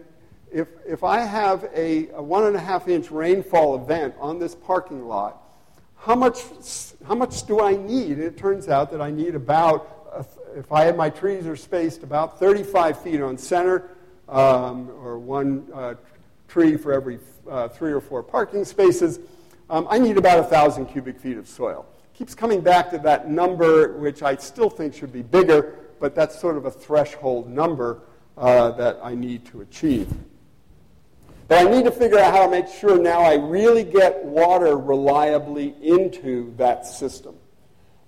if, 0.52 0.68
if 0.86 1.02
I 1.02 1.20
have 1.20 1.70
a, 1.74 2.10
a 2.10 2.22
one 2.22 2.44
and 2.44 2.54
a 2.54 2.60
half 2.60 2.86
inch 2.86 3.10
rainfall 3.10 3.82
event 3.82 4.14
on 4.20 4.38
this 4.38 4.54
parking 4.54 5.08
lot, 5.08 5.42
how 5.96 6.14
much, 6.14 6.42
how 7.06 7.14
much 7.14 7.46
do 7.46 7.60
I 7.60 7.76
need? 7.76 8.18
It 8.18 8.36
turns 8.36 8.68
out 8.68 8.90
that 8.90 9.00
I 9.00 9.10
need 9.10 9.34
about, 9.34 9.99
if 10.56 10.72
I 10.72 10.84
have 10.84 10.96
my 10.96 11.10
trees 11.10 11.46
are 11.46 11.56
spaced 11.56 12.02
about 12.02 12.38
35 12.38 13.00
feet 13.02 13.20
on 13.20 13.38
center, 13.38 13.90
um, 14.28 14.90
or 15.02 15.18
one 15.18 15.66
uh, 15.74 15.94
tree 16.48 16.76
for 16.76 16.92
every 16.92 17.18
uh, 17.48 17.68
three 17.68 17.92
or 17.92 18.00
four 18.00 18.22
parking 18.22 18.64
spaces, 18.64 19.18
um, 19.68 19.86
I 19.90 19.98
need 19.98 20.16
about 20.16 20.40
1,000 20.40 20.86
cubic 20.86 21.18
feet 21.18 21.36
of 21.36 21.48
soil. 21.48 21.86
Keeps 22.14 22.34
coming 22.34 22.60
back 22.60 22.90
to 22.90 22.98
that 22.98 23.30
number, 23.30 23.96
which 23.98 24.22
I 24.22 24.36
still 24.36 24.70
think 24.70 24.94
should 24.94 25.12
be 25.12 25.22
bigger, 25.22 25.76
but 26.00 26.14
that's 26.14 26.38
sort 26.40 26.56
of 26.56 26.66
a 26.66 26.70
threshold 26.70 27.48
number 27.48 28.02
uh, 28.36 28.72
that 28.72 28.98
I 29.02 29.14
need 29.14 29.46
to 29.46 29.60
achieve. 29.60 30.08
But 31.48 31.66
I 31.66 31.70
need 31.70 31.84
to 31.84 31.90
figure 31.90 32.18
out 32.18 32.32
how 32.32 32.44
to 32.44 32.50
make 32.50 32.68
sure 32.68 32.96
now 32.96 33.22
I 33.22 33.34
really 33.34 33.82
get 33.82 34.24
water 34.24 34.76
reliably 34.76 35.74
into 35.82 36.54
that 36.56 36.86
system. 36.86 37.34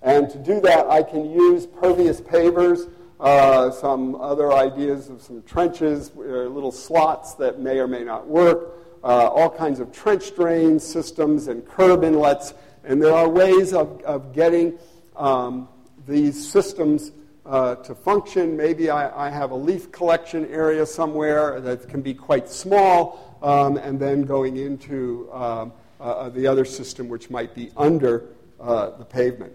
And 0.03 0.29
to 0.29 0.37
do 0.37 0.59
that, 0.61 0.87
I 0.89 1.01
can 1.01 1.31
use 1.31 1.65
pervious 1.65 2.19
pavers, 2.19 2.89
uh, 3.21 3.71
some 3.71 4.15
other 4.15 4.51
ideas 4.51 5.09
of 5.09 5.21
some 5.21 5.41
trenches, 5.43 6.11
uh, 6.17 6.19
little 6.19 6.73
slots 6.73 7.35
that 7.35 7.59
may 7.59 7.79
or 7.79 7.87
may 7.87 8.03
not 8.03 8.27
work, 8.27 8.75
uh, 9.01 9.27
all 9.27 9.49
kinds 9.49 9.79
of 9.79 9.93
trench 9.93 10.35
drain 10.35 10.77
systems 10.77 11.47
and 11.47 11.65
curb 11.65 12.03
inlets. 12.03 12.53
And 12.83 13.01
there 13.01 13.13
are 13.13 13.29
ways 13.29 13.73
of, 13.73 14.01
of 14.01 14.33
getting 14.33 14.77
um, 15.15 15.69
these 16.05 16.51
systems 16.51 17.13
uh, 17.45 17.75
to 17.75 17.95
function. 17.95 18.57
Maybe 18.57 18.89
I, 18.89 19.27
I, 19.27 19.29
have 19.29 19.51
a 19.51 19.55
leaf 19.55 19.91
collection 19.91 20.45
area 20.47 20.85
somewhere 20.85 21.59
that 21.59 21.89
can 21.89 22.01
be 22.01 22.13
quite 22.13 22.49
small, 22.49 23.37
um, 23.41 23.75
and 23.77 23.99
then 23.99 24.23
going 24.23 24.57
into 24.57 25.29
um, 25.33 25.73
uh, 25.99 26.29
the 26.29 26.47
other 26.47 26.63
system, 26.63 27.09
which 27.09 27.29
might 27.29 27.53
be 27.53 27.69
under 27.75 28.29
uh, 28.61 28.91
the 28.91 29.03
pavement. 29.03 29.53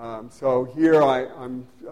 Um, 0.00 0.30
so 0.30 0.64
here 0.64 1.02
I, 1.02 1.26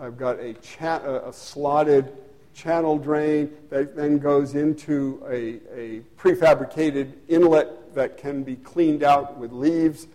have 0.00 0.16
got 0.16 0.40
a, 0.40 0.54
cha- 0.54 1.04
a, 1.04 1.30
slotted 1.30 2.10
channel 2.54 2.96
drain 2.96 3.54
that 3.68 3.94
then 3.94 4.16
goes 4.16 4.54
into 4.54 5.22
a, 5.28 5.60
a 5.78 6.00
prefabricated 6.16 7.12
inlet 7.28 7.94
that 7.94 8.16
can 8.16 8.44
be 8.44 8.56
cleaned 8.56 9.02
out 9.02 9.36
with 9.36 9.52
leaves, 9.52 10.06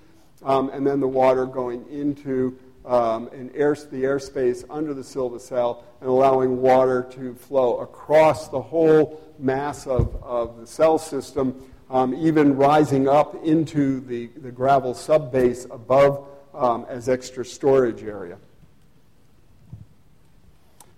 um, 0.42 0.72
and 0.72 0.88
then 0.88 1.02
the 1.02 1.08
water 1.08 1.46
going 1.46 1.88
into 1.88 2.58
um, 2.84 3.28
an 3.28 3.52
air, 3.54 3.76
the 3.76 4.06
airspace 4.06 4.66
under 4.72 4.96
the 4.96 5.04
Silvacell 5.04 5.84
and 6.02 6.10
allowing 6.10 6.64
water 6.64 7.08
to 7.12 7.36
flow 7.36 7.78
across 7.78 8.48
the 8.48 8.60
whole 8.60 9.22
mass 9.38 9.86
of, 9.86 10.16
of 10.24 10.60
the 10.60 10.66
cell 10.66 10.98
system, 10.98 11.64
um, 11.92 12.16
even 12.16 12.58
rising 12.58 13.08
up 13.08 13.36
into 13.46 14.00
the, 14.00 14.32
the 14.38 14.52
gravel 14.52 14.96
subbase 14.96 15.70
above 15.70 16.28
um, 16.54 16.86
as 16.90 17.10
extra 17.10 17.44
storage 17.44 18.04
area. 18.04 18.38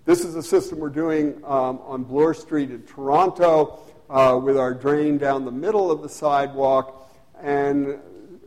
This 0.04 0.24
is 0.24 0.36
a 0.36 0.42
system 0.42 0.78
we're 0.78 0.88
doing 0.88 1.42
um, 1.44 1.80
on 1.84 2.04
Bloor 2.04 2.32
Street 2.32 2.70
in 2.70 2.82
Toronto 2.82 3.80
uh, 4.08 4.38
with 4.42 4.56
our 4.56 4.72
drain 4.72 5.18
down 5.18 5.44
the 5.44 5.50
middle 5.50 5.90
of 5.90 6.02
the 6.02 6.08
sidewalk. 6.08 7.10
And 7.42 7.98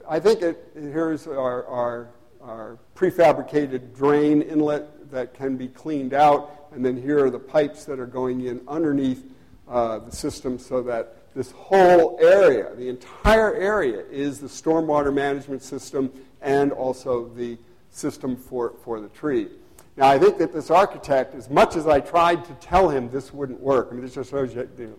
I 0.08 0.20
think 0.20 0.42
it, 0.42 0.72
here's 0.74 1.28
our, 1.28 1.66
our, 1.66 2.10
our 2.42 2.78
prefabricated 2.96 3.94
drain 3.94 4.42
inlet 4.42 5.12
that 5.12 5.34
can 5.34 5.58
be 5.58 5.68
cleaned 5.68 6.14
out. 6.14 6.70
And 6.72 6.86
then 6.86 6.96
here 6.96 7.26
are 7.26 7.30
the 7.30 7.40
pipes 7.40 7.84
that 7.86 8.00
are 8.00 8.08
going 8.08 8.46
in 8.46 8.62
underneath 8.68 9.24
uh, 9.68 10.00
the 10.00 10.12
system 10.12 10.58
so 10.60 10.82
that 10.84 11.18
this 11.40 11.52
whole 11.52 12.18
area, 12.20 12.76
the 12.76 12.90
entire 12.90 13.56
area, 13.56 14.04
is 14.12 14.42
the 14.42 14.48
stormwater 14.48 15.14
management 15.14 15.64
system 15.64 16.12
and 16.42 16.74
also 16.74 17.30
the 17.30 17.58
system 17.92 18.36
for, 18.36 18.74
for 18.84 19.00
the 19.00 19.08
tree. 19.08 19.48
Now, 19.96 20.10
I 20.10 20.20
think 20.20 20.38
that 20.40 20.52
this 20.52 20.70
architect, 20.70 21.36
as 21.36 21.50
much 21.50 21.78
as 21.78 21.88
I 21.88 22.02
tried 22.02 22.44
to 22.44 22.54
tell 22.56 22.90
him 22.90 23.10
this 23.10 23.34
wouldn't 23.34 23.62
work, 23.62 23.88
I 23.90 23.94
mean, 23.94 24.02
this 24.02 24.16
just 24.16 24.32
shows 24.32 24.54
you, 24.54 24.70
you 24.78 24.88
know, 24.88 24.96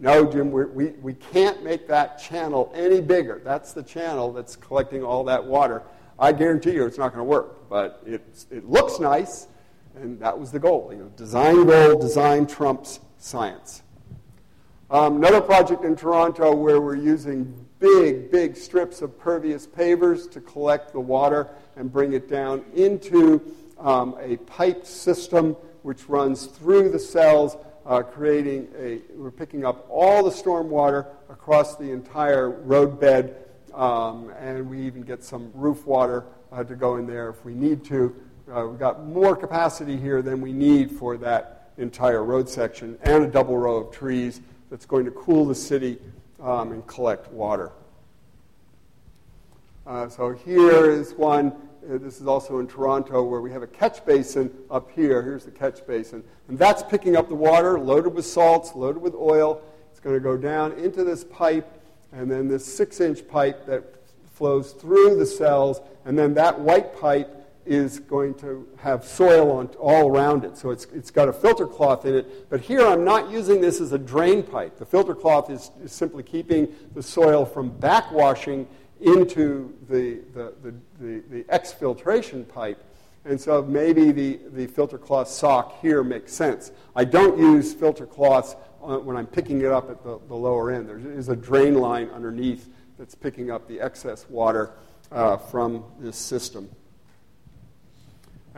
no, 0.00 0.28
Jim, 0.28 0.50
we 0.50 0.86
we, 1.00 1.14
can't 1.14 1.62
make 1.62 1.86
that 1.86 2.18
channel 2.18 2.72
any 2.74 3.00
bigger. 3.00 3.40
That's 3.44 3.72
the 3.72 3.84
channel 3.84 4.32
that's 4.32 4.56
collecting 4.56 5.04
all 5.04 5.22
that 5.24 5.44
water. 5.44 5.84
I 6.18 6.32
guarantee 6.32 6.72
you 6.72 6.86
it's 6.86 6.98
not 6.98 7.14
going 7.14 7.24
to 7.24 7.30
work, 7.30 7.68
but 7.68 8.02
it, 8.04 8.46
it 8.50 8.68
looks 8.68 8.98
nice, 8.98 9.46
and 9.94 10.18
that 10.18 10.36
was 10.36 10.50
the 10.50 10.58
goal. 10.58 10.88
You 10.90 10.98
know, 10.98 11.12
design 11.16 11.66
goal, 11.66 12.00
design 12.00 12.48
trumps 12.48 12.98
science. 13.18 13.82
Um, 14.90 15.16
another 15.16 15.42
project 15.42 15.84
in 15.84 15.96
Toronto 15.96 16.54
where 16.54 16.80
we're 16.80 16.96
using 16.96 17.66
big, 17.78 18.30
big 18.30 18.56
strips 18.56 19.02
of 19.02 19.18
pervious 19.18 19.66
pavers 19.66 20.30
to 20.30 20.40
collect 20.40 20.94
the 20.94 21.00
water 21.00 21.50
and 21.76 21.92
bring 21.92 22.14
it 22.14 22.26
down 22.26 22.64
into 22.74 23.54
um, 23.78 24.16
a 24.18 24.38
piped 24.38 24.86
system 24.86 25.54
which 25.82 26.08
runs 26.08 26.46
through 26.46 26.88
the 26.88 26.98
cells, 26.98 27.58
uh, 27.84 28.00
creating 28.00 28.66
a, 28.78 29.00
we're 29.14 29.30
picking 29.30 29.62
up 29.62 29.86
all 29.90 30.24
the 30.24 30.32
storm 30.32 30.70
water 30.70 31.06
across 31.28 31.76
the 31.76 31.90
entire 31.90 32.48
roadbed, 32.48 33.44
um, 33.74 34.32
and 34.38 34.70
we 34.70 34.80
even 34.80 35.02
get 35.02 35.22
some 35.22 35.50
roof 35.52 35.86
water 35.86 36.24
uh, 36.50 36.64
to 36.64 36.74
go 36.74 36.96
in 36.96 37.06
there 37.06 37.28
if 37.28 37.44
we 37.44 37.52
need 37.52 37.84
to. 37.84 38.16
Uh, 38.50 38.66
we've 38.66 38.80
got 38.80 39.04
more 39.04 39.36
capacity 39.36 39.98
here 39.98 40.22
than 40.22 40.40
we 40.40 40.50
need 40.50 40.90
for 40.90 41.18
that 41.18 41.72
entire 41.76 42.24
road 42.24 42.48
section, 42.48 42.98
and 43.02 43.22
a 43.22 43.26
double 43.26 43.58
row 43.58 43.76
of 43.76 43.92
trees 43.92 44.40
that's 44.70 44.86
going 44.86 45.04
to 45.04 45.10
cool 45.10 45.44
the 45.44 45.54
city 45.54 45.98
um, 46.40 46.72
and 46.72 46.86
collect 46.86 47.30
water. 47.32 47.72
Uh, 49.86 50.08
so 50.08 50.32
here 50.32 50.90
is 50.90 51.12
one 51.14 51.52
uh, 51.88 51.96
this 51.96 52.20
is 52.20 52.26
also 52.26 52.58
in 52.58 52.66
Toronto, 52.66 53.22
where 53.22 53.40
we 53.40 53.50
have 53.50 53.62
a 53.62 53.66
catch 53.66 54.04
basin 54.04 54.50
up 54.70 54.90
here. 54.90 55.22
Here's 55.22 55.44
the 55.44 55.50
catch 55.50 55.86
basin. 55.86 56.22
And 56.48 56.58
that's 56.58 56.82
picking 56.82 57.16
up 57.16 57.28
the 57.28 57.34
water, 57.34 57.78
loaded 57.78 58.14
with 58.14 58.26
salts, 58.26 58.74
loaded 58.74 59.00
with 59.00 59.14
oil. 59.14 59.62
It's 59.90 60.00
going 60.00 60.16
to 60.16 60.20
go 60.20 60.36
down 60.36 60.72
into 60.72 61.04
this 61.04 61.24
pipe, 61.24 61.80
and 62.12 62.30
then 62.30 62.48
this 62.48 62.64
six 62.64 63.00
inch 63.00 63.26
pipe 63.26 63.64
that 63.66 63.84
flows 64.32 64.72
through 64.72 65.16
the 65.16 65.26
cells, 65.26 65.80
and 66.04 66.18
then 66.18 66.34
that 66.34 66.60
white 66.60 66.98
pipe 66.98 67.37
is 67.68 68.00
going 68.00 68.34
to 68.34 68.66
have 68.78 69.04
soil 69.04 69.52
on, 69.52 69.66
all 69.78 70.08
around 70.08 70.44
it. 70.44 70.56
So 70.56 70.70
it's, 70.70 70.86
it's 70.86 71.10
got 71.10 71.28
a 71.28 71.32
filter 71.32 71.66
cloth 71.66 72.06
in 72.06 72.14
it. 72.14 72.48
But 72.48 72.60
here 72.62 72.86
I'm 72.86 73.04
not 73.04 73.30
using 73.30 73.60
this 73.60 73.80
as 73.80 73.92
a 73.92 73.98
drain 73.98 74.42
pipe. 74.42 74.78
The 74.78 74.86
filter 74.86 75.14
cloth 75.14 75.50
is, 75.50 75.70
is 75.84 75.92
simply 75.92 76.22
keeping 76.22 76.74
the 76.94 77.02
soil 77.02 77.44
from 77.44 77.70
backwashing 77.70 78.66
into 79.00 79.76
the, 79.88 80.20
the, 80.32 80.54
the, 80.62 80.74
the, 80.98 81.22
the 81.30 81.44
exfiltration 81.44 82.48
pipe. 82.48 82.82
And 83.26 83.38
so 83.38 83.62
maybe 83.62 84.12
the, 84.12 84.40
the 84.52 84.66
filter 84.66 84.96
cloth 84.96 85.28
sock 85.28 85.80
here 85.82 86.02
makes 86.02 86.32
sense. 86.32 86.72
I 86.96 87.04
don't 87.04 87.38
use 87.38 87.74
filter 87.74 88.06
cloths 88.06 88.56
when 88.80 89.16
I'm 89.16 89.26
picking 89.26 89.60
it 89.60 89.70
up 89.70 89.90
at 89.90 90.02
the, 90.02 90.18
the 90.26 90.34
lower 90.34 90.70
end. 90.70 90.88
There 90.88 90.98
is 90.98 91.28
a 91.28 91.36
drain 91.36 91.74
line 91.74 92.08
underneath 92.08 92.70
that's 92.98 93.14
picking 93.14 93.50
up 93.50 93.68
the 93.68 93.80
excess 93.80 94.26
water 94.30 94.72
uh, 95.12 95.36
from 95.36 95.84
this 96.00 96.16
system. 96.16 96.70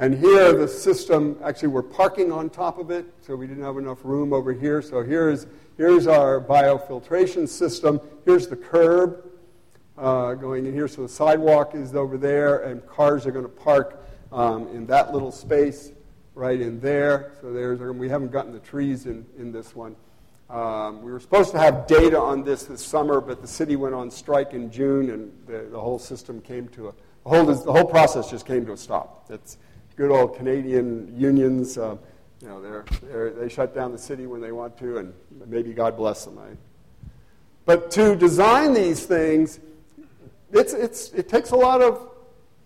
And 0.00 0.14
here, 0.14 0.54
the 0.54 0.66
system, 0.66 1.38
actually, 1.44 1.68
we're 1.68 1.82
parking 1.82 2.32
on 2.32 2.48
top 2.48 2.78
of 2.78 2.90
it, 2.90 3.04
so 3.20 3.36
we 3.36 3.46
didn't 3.46 3.62
have 3.62 3.76
enough 3.76 3.98
room 4.02 4.32
over 4.32 4.50
here. 4.50 4.80
So 4.80 5.02
here's, 5.02 5.46
here's 5.76 6.06
our 6.06 6.40
biofiltration 6.40 7.46
system. 7.46 8.00
Here's 8.24 8.48
the 8.48 8.56
curb 8.56 9.22
uh, 9.98 10.32
going 10.34 10.64
in 10.64 10.72
here. 10.72 10.88
So 10.88 11.02
the 11.02 11.08
sidewalk 11.10 11.74
is 11.74 11.94
over 11.94 12.16
there, 12.16 12.60
and 12.60 12.84
cars 12.86 13.26
are 13.26 13.30
going 13.30 13.44
to 13.44 13.50
park 13.50 14.02
um, 14.32 14.68
in 14.68 14.86
that 14.86 15.12
little 15.12 15.30
space 15.30 15.92
right 16.34 16.58
in 16.58 16.80
there. 16.80 17.32
So 17.42 17.52
there's, 17.52 17.78
we 17.80 18.08
haven't 18.08 18.32
gotten 18.32 18.52
the 18.52 18.60
trees 18.60 19.04
in, 19.04 19.26
in 19.36 19.52
this 19.52 19.76
one. 19.76 19.96
Um, 20.48 21.02
we 21.02 21.12
were 21.12 21.20
supposed 21.20 21.52
to 21.52 21.58
have 21.58 21.86
data 21.86 22.18
on 22.18 22.42
this 22.42 22.64
this 22.64 22.84
summer, 22.84 23.20
but 23.20 23.42
the 23.42 23.46
city 23.46 23.76
went 23.76 23.94
on 23.94 24.10
strike 24.10 24.54
in 24.54 24.70
June, 24.70 25.10
and 25.10 25.30
the, 25.46 25.68
the 25.70 25.78
whole 25.78 25.98
system 25.98 26.40
came 26.40 26.68
to 26.68 26.88
a 26.88 26.92
the 27.24 27.28
whole, 27.28 27.44
the 27.44 27.72
whole 27.72 27.84
process 27.84 28.30
just 28.30 28.46
came 28.46 28.64
to 28.66 28.72
a 28.72 28.76
stop. 28.76 29.26
It's 29.28 29.58
good 30.00 30.10
old 30.10 30.34
Canadian 30.34 31.14
unions. 31.14 31.76
Uh, 31.76 31.94
you 32.40 32.48
know, 32.48 32.62
they're, 32.62 32.86
they're, 33.02 33.30
they 33.32 33.50
shut 33.50 33.74
down 33.74 33.92
the 33.92 33.98
city 33.98 34.26
when 34.26 34.40
they 34.40 34.50
want 34.50 34.78
to, 34.78 34.96
and 34.96 35.12
maybe 35.46 35.74
God 35.74 35.94
bless 35.94 36.24
them. 36.24 36.38
But 37.66 37.90
to 37.90 38.16
design 38.16 38.72
these 38.72 39.04
things, 39.04 39.60
it's, 40.52 40.72
it's, 40.72 41.10
it 41.10 41.28
takes 41.28 41.50
a 41.50 41.56
lot 41.56 41.82
of 41.82 42.12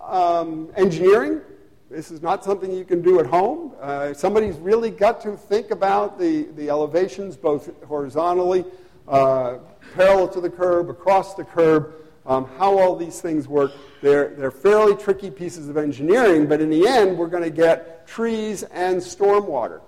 um, 0.01 0.71
engineering. 0.77 1.41
this 1.91 2.13
is 2.13 2.23
not 2.23 2.45
something 2.45 2.71
you 2.71 2.85
can 2.85 3.03
do 3.03 3.19
at 3.19 3.27
home. 3.27 3.73
Uh, 3.81 4.15
somebody's 4.15 4.55
really 4.59 4.93
got 4.93 5.21
to 5.23 5.37
think 5.37 5.73
about 5.73 6.21
the, 6.21 6.45
the 6.55 6.71
elevations 6.71 7.37
both 7.37 7.69
horizontally, 7.83 8.65
uh, 9.09 9.57
parallel 9.97 10.29
to 10.29 10.41
the 10.41 10.51
curb, 10.51 10.89
across 10.89 11.35
the 11.35 11.43
curb, 11.43 11.95
um, 12.27 12.49
how 12.59 12.79
all 12.79 12.97
these 12.97 13.21
things 13.21 13.47
work. 13.49 13.73
They're, 14.01 14.31
they're 14.31 14.51
fairly 14.51 14.97
tricky 14.97 15.31
pieces 15.31 15.69
of 15.69 15.77
engineering, 15.77 16.47
but 16.47 16.61
in 16.61 16.71
the 16.71 16.87
end, 16.87 17.17
we're 17.19 17.29
going 17.29 17.43
to 17.43 17.51
get 17.51 18.07
trees 18.07 18.63
and 18.65 18.99
stormwater. 18.99 19.81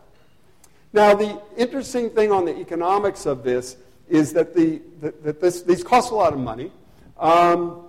Now, 0.92 1.14
the 1.14 1.40
interesting 1.56 2.10
thing 2.10 2.32
on 2.32 2.44
the 2.44 2.56
economics 2.58 3.26
of 3.26 3.42
this 3.42 3.76
is 4.08 4.32
that, 4.34 4.54
the, 4.54 4.80
that, 5.00 5.40
this, 5.40 5.62
these 5.62 5.82
cost 5.82 6.12
a 6.12 6.14
lot 6.14 6.32
of 6.32 6.38
money. 6.38 6.70
Um, 7.18 7.82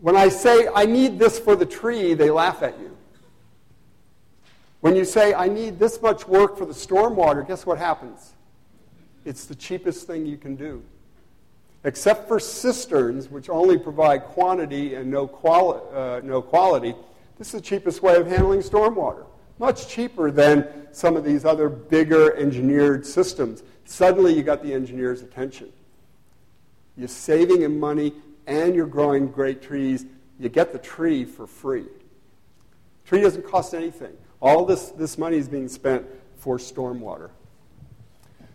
when 0.00 0.16
I 0.16 0.28
say, 0.28 0.68
I 0.74 0.84
need 0.84 1.18
this 1.18 1.38
for 1.38 1.56
the 1.56 1.64
tree, 1.64 2.14
they 2.14 2.30
laugh 2.30 2.62
at 2.62 2.78
you. 2.78 2.96
When 4.80 4.96
you 4.96 5.06
say, 5.06 5.32
I 5.32 5.48
need 5.48 5.78
this 5.78 6.02
much 6.02 6.28
work 6.28 6.58
for 6.58 6.66
the 6.66 6.74
stormwater, 6.74 7.46
guess 7.46 7.64
what 7.64 7.78
happens? 7.78 8.34
It's 9.24 9.46
the 9.46 9.54
cheapest 9.54 10.06
thing 10.06 10.26
you 10.26 10.36
can 10.36 10.56
do. 10.56 10.82
Except 11.84 12.26
for 12.26 12.40
cisterns, 12.40 13.30
which 13.30 13.50
only 13.50 13.78
provide 13.78 14.24
quantity 14.24 14.94
and 14.94 15.10
no, 15.10 15.26
quali- 15.26 15.80
uh, 15.92 16.20
no 16.24 16.40
quality, 16.40 16.94
this 17.38 17.48
is 17.48 17.52
the 17.52 17.60
cheapest 17.60 18.02
way 18.02 18.16
of 18.16 18.26
handling 18.26 18.60
stormwater. 18.60 19.26
Much 19.58 19.86
cheaper 19.86 20.30
than 20.30 20.66
some 20.92 21.14
of 21.14 21.24
these 21.24 21.44
other 21.44 21.68
bigger 21.68 22.34
engineered 22.36 23.04
systems. 23.04 23.62
Suddenly 23.84 24.32
you 24.32 24.42
got 24.42 24.62
the 24.62 24.72
engineer's 24.72 25.20
attention. 25.22 25.70
You're 26.96 27.08
saving 27.08 27.60
him 27.60 27.78
money 27.78 28.14
and 28.46 28.74
you're 28.74 28.86
growing 28.86 29.28
great 29.28 29.60
trees. 29.60 30.06
You 30.38 30.48
get 30.48 30.72
the 30.72 30.78
tree 30.78 31.24
for 31.24 31.46
free. 31.46 31.86
Tree 33.04 33.20
doesn't 33.20 33.46
cost 33.46 33.74
anything. 33.74 34.12
All 34.40 34.64
this, 34.64 34.90
this 34.90 35.18
money 35.18 35.36
is 35.36 35.48
being 35.48 35.68
spent 35.68 36.06
for 36.36 36.56
stormwater. 36.56 37.30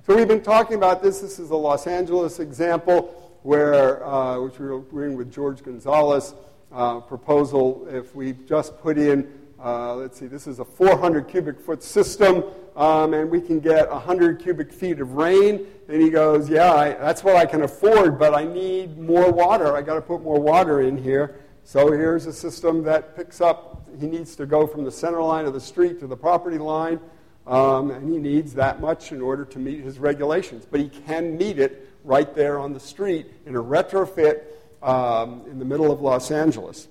So 0.06 0.16
we've 0.16 0.28
been 0.28 0.42
talking 0.42 0.76
about 0.76 1.04
this. 1.04 1.20
This 1.20 1.38
is 1.38 1.52
a 1.52 1.56
Los 1.56 1.86
Angeles 1.86 2.40
example 2.40 3.19
where, 3.44 4.06
uh, 4.06 4.40
which 4.40 4.60
we 4.60 4.68
were 4.68 4.80
doing 4.80 5.16
with 5.16 5.32
George 5.32 5.64
Gonzalez 5.64 6.34
uh, 6.72 7.00
proposal. 7.00 7.88
If 7.90 8.16
we 8.16 8.34
just 8.34 8.78
put 8.80 8.98
in, 8.98 9.32
uh, 9.64 9.96
let's 9.96 10.20
see, 10.20 10.28
this 10.28 10.48
is 10.48 10.60
a 10.60 10.66
400 10.66 11.28
cubic 11.28 11.60
foot 11.60 11.84
system, 11.84 12.44
um, 12.76 13.14
and 13.14 13.30
we 13.30 13.42
can 13.42 13.60
get 13.60 13.90
100 13.90 14.40
cubic 14.40 14.72
feet 14.72 15.00
of 15.00 15.14
rain. 15.14 15.66
And 15.88 16.02
he 16.02 16.10
goes, 16.10 16.50
yeah, 16.50 16.74
I, 16.74 16.94
that's 16.94 17.24
what 17.24 17.36
I 17.36 17.46
can 17.46 17.64
afford, 17.64 18.20
but 18.20 18.34
I 18.34 18.44
need 18.44 18.98
more 18.98 19.32
water. 19.32 19.76
I 19.76 19.82
got 19.82 19.96
to 19.96 20.02
put 20.02 20.22
more 20.22 20.40
water 20.40 20.82
in 20.82 20.98
here. 20.98 21.40
So 21.64 21.92
here's 21.92 22.26
a 22.26 22.34
system 22.34 22.84
that 22.84 23.16
picks 23.16 23.42
up. 23.42 23.88
He 24.00 24.08
needs 24.08 24.36
to 24.38 24.46
go 24.46 24.66
from 24.66 24.84
the 24.84 24.92
center 24.92 25.22
line 25.22 25.46
of 25.46 25.54
the 25.54 25.62
street 25.62 26.00
to 26.00 26.08
the 26.08 26.18
property 26.18 26.58
line. 26.58 27.00
Um, 27.48 27.90
and 27.90 28.08
he 28.12 28.20
needs 28.20 28.54
that 28.54 28.80
much 28.80 29.12
in 29.12 29.22
order 29.22 29.44
to 29.46 29.60
meet 29.60 29.82
his 29.82 29.98
regulations. 29.98 30.68
But 30.70 30.82
he 30.82 30.90
can 30.90 31.36
meet 31.36 31.58
it 31.58 31.89
right 32.04 32.34
there 32.36 32.60
on 32.60 32.74
the 32.74 32.80
street 32.80 33.28
in 33.46 33.56
a 33.56 33.64
retrofit 33.64 34.44
um, 34.82 35.44
in 35.50 35.60
the 35.60 35.66
middle 35.66 35.92
of 35.92 36.02
Los 36.02 36.32
Angeles. 36.32 36.88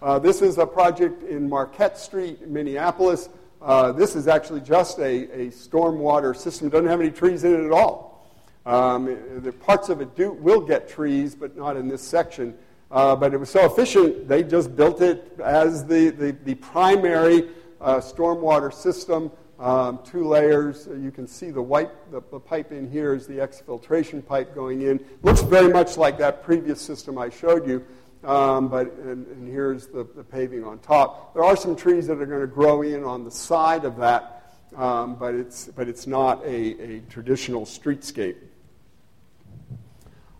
Uh, 0.00 0.18
this 0.18 0.42
is 0.42 0.58
a 0.58 0.66
project 0.66 1.22
in 1.22 1.48
Marquette 1.48 1.98
Street 1.98 2.40
in 2.42 2.52
Minneapolis. 2.52 3.28
Uh, 3.60 3.92
this 3.92 4.16
is 4.16 4.26
actually 4.26 4.60
just 4.60 4.98
a, 4.98 5.46
a 5.46 5.46
stormwater 5.50 6.36
system. 6.36 6.66
It 6.66 6.70
doesn't 6.70 6.88
have 6.88 7.00
any 7.00 7.10
trees 7.10 7.44
in 7.44 7.54
it 7.54 7.64
at 7.64 7.72
all. 7.72 8.26
Um, 8.66 9.16
the 9.42 9.52
parts 9.52 9.88
of 9.88 10.00
it 10.00 10.16
do, 10.16 10.32
will 10.32 10.60
get 10.60 10.88
trees, 10.88 11.34
but 11.34 11.56
not 11.56 11.76
in 11.76 11.88
this 11.88 12.02
section. 12.02 12.56
Uh, 12.92 13.16
but 13.16 13.32
it 13.32 13.38
was 13.38 13.48
so 13.48 13.64
efficient, 13.64 14.28
they 14.28 14.42
just 14.42 14.76
built 14.76 15.00
it 15.00 15.38
as 15.42 15.86
the, 15.86 16.10
the, 16.10 16.36
the 16.44 16.54
primary 16.56 17.48
uh, 17.80 17.96
stormwater 17.96 18.72
system, 18.72 19.30
um, 19.58 20.00
two 20.04 20.26
layers. 20.26 20.88
You 21.00 21.10
can 21.10 21.26
see 21.26 21.50
the 21.50 21.62
white, 21.62 21.90
the, 22.10 22.22
the, 22.30 22.40
pipe 22.40 22.72
in 22.72 22.90
here 22.90 23.14
is 23.14 23.26
the 23.26 23.34
exfiltration 23.34 24.24
pipe 24.24 24.54
going 24.54 24.82
in. 24.82 25.04
Looks 25.22 25.42
very 25.42 25.72
much 25.72 25.96
like 25.96 26.18
that 26.18 26.42
previous 26.42 26.80
system 26.80 27.18
I 27.18 27.28
showed 27.28 27.66
you, 27.66 27.84
um, 28.24 28.68
but 28.68 28.92
and, 28.94 29.26
and 29.26 29.48
here's 29.48 29.86
the, 29.86 30.06
the, 30.16 30.24
paving 30.24 30.64
on 30.64 30.78
top. 30.80 31.34
There 31.34 31.44
are 31.44 31.56
some 31.56 31.76
trees 31.76 32.06
that 32.08 32.20
are 32.20 32.26
going 32.26 32.40
to 32.40 32.46
grow 32.46 32.82
in 32.82 33.04
on 33.04 33.24
the 33.24 33.30
side 33.30 33.84
of 33.84 33.96
that, 33.98 34.54
um, 34.76 35.14
but 35.16 35.34
it's 35.34 35.66
but 35.66 35.88
it's 35.88 36.06
not 36.06 36.42
a, 36.44 36.96
a 36.96 37.00
traditional 37.08 37.64
streetscape. 37.64 38.36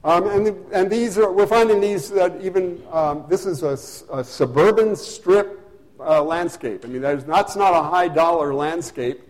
Um, 0.04 0.26
and, 0.26 0.48
and 0.72 0.90
these 0.90 1.16
are, 1.16 1.30
we're 1.30 1.46
finding 1.46 1.80
these 1.80 2.10
that 2.10 2.40
even, 2.40 2.82
um, 2.90 3.24
this 3.28 3.46
is 3.46 3.62
a, 3.62 3.78
a 4.12 4.24
suburban 4.24 4.96
strip 4.96 5.61
uh, 6.04 6.22
landscape. 6.22 6.84
I 6.84 6.88
mean, 6.88 7.02
that's 7.02 7.56
not 7.56 7.74
a 7.74 7.82
high 7.82 8.08
dollar 8.08 8.54
landscape. 8.54 9.20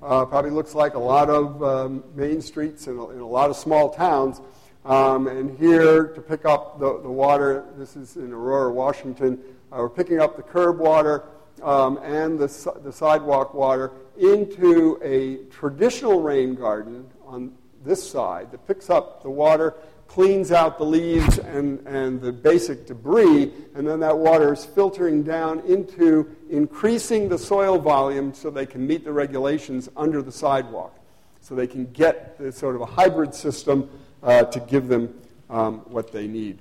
Uh, 0.00 0.24
probably 0.24 0.50
looks 0.50 0.74
like 0.74 0.94
a 0.94 0.98
lot 0.98 1.28
of 1.28 1.62
um, 1.62 2.04
main 2.14 2.40
streets 2.40 2.86
in 2.86 2.96
a, 2.96 3.08
in 3.10 3.20
a, 3.20 3.26
lot 3.26 3.50
of 3.50 3.56
small 3.56 3.90
towns. 3.90 4.40
Um, 4.84 5.26
and 5.26 5.58
here 5.58 6.06
to 6.08 6.20
pick 6.20 6.44
up 6.44 6.78
the, 6.78 7.00
the, 7.02 7.10
water, 7.10 7.64
this 7.76 7.96
is 7.96 8.16
in 8.16 8.32
Aurora, 8.32 8.72
Washington, 8.72 9.40
uh, 9.72 9.78
we're 9.78 9.88
picking 9.88 10.20
up 10.20 10.36
the 10.36 10.42
curb 10.42 10.78
water 10.78 11.24
um, 11.62 11.98
and 11.98 12.38
the, 12.38 12.46
the 12.84 12.92
sidewalk 12.92 13.54
water 13.54 13.90
into 14.16 15.00
a 15.02 15.44
traditional 15.50 16.20
rain 16.20 16.54
garden 16.54 17.04
on 17.26 17.52
this 17.84 18.08
side 18.08 18.50
that 18.52 18.66
picks 18.66 18.90
up 18.90 19.22
the 19.22 19.30
water 19.30 19.74
cleans 20.08 20.50
out 20.50 20.78
the 20.78 20.84
leaves 20.84 21.38
and, 21.38 21.86
and 21.86 22.20
the 22.20 22.32
basic 22.32 22.86
debris, 22.86 23.52
and 23.74 23.86
then 23.86 24.00
that 24.00 24.16
water 24.16 24.52
is 24.54 24.64
filtering 24.64 25.22
down 25.22 25.60
into 25.60 26.34
increasing 26.50 27.28
the 27.28 27.38
soil 27.38 27.78
volume 27.78 28.34
so 28.34 28.50
they 28.50 28.66
can 28.66 28.84
meet 28.84 29.04
the 29.04 29.12
regulations 29.12 29.88
under 29.96 30.22
the 30.22 30.32
sidewalk. 30.32 30.98
So 31.40 31.54
they 31.54 31.66
can 31.66 31.84
get 31.92 32.38
this 32.38 32.56
sort 32.56 32.74
of 32.74 32.80
a 32.80 32.86
hybrid 32.86 33.34
system 33.34 33.88
uh, 34.22 34.44
to 34.44 34.60
give 34.60 34.88
them 34.88 35.14
um, 35.48 35.80
what 35.80 36.10
they 36.10 36.26
need. 36.26 36.58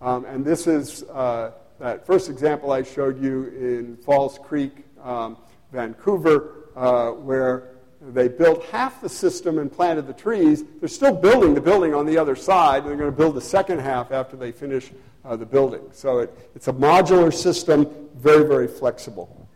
Um, 0.00 0.24
and 0.24 0.44
this 0.44 0.66
is 0.66 1.02
uh, 1.04 1.52
that 1.80 2.06
first 2.06 2.30
example 2.30 2.70
I 2.70 2.82
showed 2.82 3.22
you 3.22 3.46
in 3.48 3.96
False 3.98 4.38
Creek, 4.38 4.84
um, 5.02 5.36
Vancouver, 5.72 6.70
uh, 6.76 7.10
where 7.10 7.75
they 8.12 8.28
built 8.28 8.64
half 8.66 9.00
the 9.00 9.08
system 9.08 9.58
and 9.58 9.70
planted 9.70 10.06
the 10.06 10.12
trees. 10.12 10.64
They're 10.80 10.88
still 10.88 11.14
building 11.14 11.54
the 11.54 11.60
building 11.60 11.94
on 11.94 12.06
the 12.06 12.16
other 12.16 12.36
side. 12.36 12.84
They're 12.84 12.96
going 12.96 13.10
to 13.10 13.16
build 13.16 13.34
the 13.34 13.40
second 13.40 13.80
half 13.80 14.12
after 14.12 14.36
they 14.36 14.52
finish 14.52 14.90
uh, 15.24 15.36
the 15.36 15.46
building. 15.46 15.82
So 15.92 16.20
it, 16.20 16.50
it's 16.54 16.68
a 16.68 16.72
modular 16.72 17.34
system, 17.34 17.88
very, 18.16 18.46
very 18.46 18.68
flexible. 18.68 19.48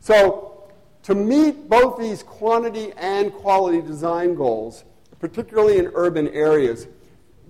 So 0.00 0.64
to 1.04 1.14
meet 1.14 1.68
both 1.68 1.98
these 1.98 2.22
quantity 2.22 2.92
and 2.96 3.32
quality 3.32 3.80
design 3.80 4.34
goals, 4.34 4.84
particularly 5.20 5.78
in 5.78 5.90
urban 5.94 6.28
areas, 6.28 6.88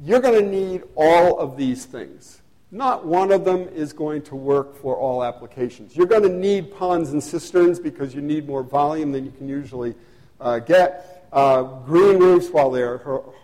you're 0.03 0.21
going 0.21 0.45
to 0.45 0.51
need 0.51 0.83
all 0.97 1.39
of 1.39 1.57
these 1.57 1.87
things. 1.87 2.42
Not 2.75 3.05
one 3.05 3.31
of 3.33 3.45
them 3.45 3.69
is 3.69 3.93
going 3.93 4.23
to 4.23 4.35
work 4.35 4.75
for 4.75 4.97
all 4.97 5.23
applications. 5.23 5.95
You're 5.95 6.07
going 6.07 6.23
to 6.23 6.31
need 6.31 6.75
ponds 6.75 7.13
and 7.13 7.23
cisterns 7.23 7.79
because 7.79 8.15
you 8.15 8.23
need 8.23 8.47
more 8.47 8.63
volume 8.63 9.13
than 9.13 9.27
you 9.27 9.31
can 9.31 9.47
usually 9.47 9.95
uh, 10.41 10.59
get. 10.59 11.29
Uh, 11.35 11.65
green 11.85 12.19
roofs, 12.19 12.49
while 12.49 12.71
they're 12.71 12.97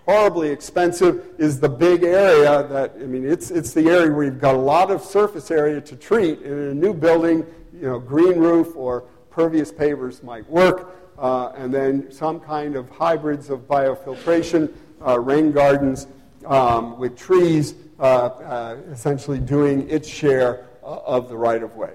horribly 0.07 0.49
expensive, 0.49 1.26
is 1.37 1.61
the 1.61 1.68
big 1.68 2.05
area 2.05 2.66
that, 2.68 2.95
I 2.99 3.05
mean, 3.05 3.26
it's, 3.26 3.51
it's 3.51 3.74
the 3.74 3.91
area 3.91 4.11
where 4.11 4.24
you've 4.24 4.41
got 4.41 4.55
a 4.55 4.59
lot 4.59 4.91
of 4.91 5.03
surface 5.03 5.51
area 5.51 5.83
to 5.83 5.95
treat. 5.95 6.39
And 6.39 6.47
in 6.47 6.68
a 6.70 6.74
new 6.74 6.95
building, 6.95 7.45
you 7.74 7.87
know, 7.87 7.99
green 7.99 8.39
roof 8.39 8.74
or 8.76 9.03
pervious 9.31 9.70
pavers 9.70 10.22
might 10.22 10.49
work. 10.49 10.97
Uh, 11.18 11.53
and 11.55 11.72
then 11.72 12.11
some 12.11 12.41
kind 12.41 12.76
of 12.76 12.89
hybrids 12.89 13.51
of 13.51 13.68
biofiltration, 13.68 14.72
uh, 15.07 15.20
rain 15.20 15.53
gardens 15.53 16.07
um, 16.47 16.99
with 16.99 17.14
trees 17.14 17.74
essentially 18.01 19.38
doing 19.38 19.88
its 19.90 20.09
share 20.09 20.66
uh, 20.82 21.01
of 21.05 21.28
the 21.28 21.36
right 21.36 21.62
of 21.62 21.76
way. 21.76 21.94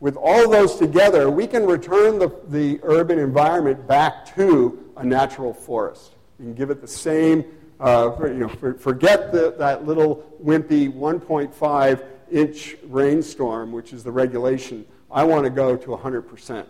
With 0.00 0.16
all 0.16 0.50
those 0.50 0.76
together, 0.76 1.30
we 1.30 1.46
can 1.46 1.66
return 1.66 2.18
the, 2.18 2.34
the 2.48 2.80
urban 2.82 3.18
environment 3.18 3.86
back 3.86 4.34
to 4.34 4.92
a 4.96 5.04
natural 5.04 5.54
forest. 5.54 6.12
We 6.38 6.46
can 6.46 6.54
give 6.54 6.70
it 6.70 6.80
the 6.80 6.88
same, 6.88 7.44
uh, 7.80 8.10
for, 8.12 8.28
you 8.28 8.38
know, 8.38 8.48
for, 8.48 8.74
forget 8.74 9.32
the, 9.32 9.54
that 9.58 9.86
little 9.86 10.30
wimpy 10.42 10.92
1.5 10.92 12.04
inch 12.30 12.76
rainstorm, 12.84 13.72
which 13.72 13.92
is 13.92 14.02
the 14.02 14.10
regulation. 14.10 14.84
I 15.10 15.24
want 15.24 15.44
to 15.44 15.50
go 15.50 15.76
to 15.76 15.86
100%. 15.86 16.66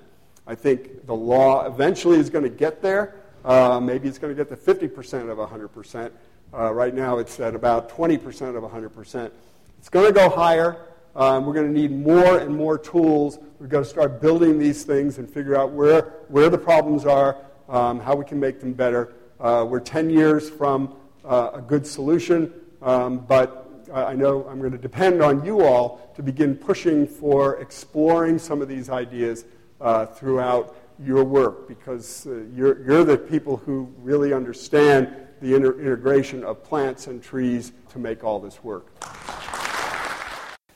I 0.47 0.55
think 0.55 1.07
the 1.07 1.15
law 1.15 1.67
eventually 1.67 2.19
is 2.19 2.29
going 2.29 2.45
to 2.45 2.51
get 2.51 2.83
there. 2.83 3.17
Uh, 3.45 3.81
maybe 3.81 4.09
it's 4.09 4.19
going 4.19 4.35
to 4.35 4.45
get 4.45 4.49
to 4.51 4.75
50% 4.75 5.31
of 5.31 5.39
100%. 5.39 6.11
Uh, 6.57 6.73
right 6.73 6.95
now 6.95 7.19
it's 7.19 7.41
at 7.41 7.53
about 7.53 7.89
20% 7.89 8.57
of 8.57 8.63
100%. 8.63 9.31
It's 9.79 9.89
going 9.89 10.07
to 10.07 10.13
go 10.13 10.29
higher. 10.29 10.87
Um, 11.17 11.47
we're 11.47 11.53
going 11.53 11.67
to 11.67 11.81
need 11.81 11.91
more 11.91 12.39
and 12.39 12.55
more 12.55 12.79
tools. 12.79 13.39
We've 13.59 13.69
got 13.69 13.81
to 13.81 13.85
start 13.85 14.21
building 14.21 14.57
these 14.57 14.85
things 14.85 15.19
and 15.19 15.29
figure 15.29 15.57
out 15.57 15.73
where, 15.73 16.03
where 16.29 16.49
the 16.49 16.59
problems 16.59 17.07
are, 17.07 17.39
um, 17.69 17.99
how 17.99 18.15
we 18.15 18.25
can 18.25 18.39
make 18.39 18.61
them 18.61 18.73
better. 18.73 19.15
Uh, 19.41 19.67
we're 19.69 19.81
10 19.81 20.11
years 20.11 20.49
from 20.49 20.95
uh, 21.25 21.51
a 21.55 21.61
good 21.61 21.85
solution, 21.85 22.53
um, 22.83 23.19
but 23.19 23.89
I 23.93 24.15
know 24.15 24.47
I'm 24.49 24.61
going 24.61 24.73
to 24.73 24.79
depend 24.79 25.23
on 25.23 25.45
you 25.45 25.63
all 25.63 26.13
to 26.15 26.23
begin 26.23 26.55
pushing 26.55 27.05
for 27.05 27.61
exploring 27.61 28.39
some 28.39 28.63
of 28.63 28.69
these 28.69 28.91
ideas 28.91 29.45
uh, 29.81 30.07
throughout 30.07 30.77
your 31.05 31.25
work 31.25 31.67
because 31.67 32.29
uh, 32.29 32.45
you're, 32.55 32.81
you're 32.87 33.05
the 33.05 33.19
people 33.19 33.57
who 33.57 33.93
really 33.99 34.33
understand 34.33 35.09
the 35.45 35.55
inter- 35.55 35.79
integration 35.79 36.43
of 36.43 36.65
plants 36.65 37.07
and 37.07 37.23
trees 37.23 37.73
to 37.91 37.99
make 37.99 38.25
all 38.25 38.41
this 38.41 38.65
work. 38.65 38.87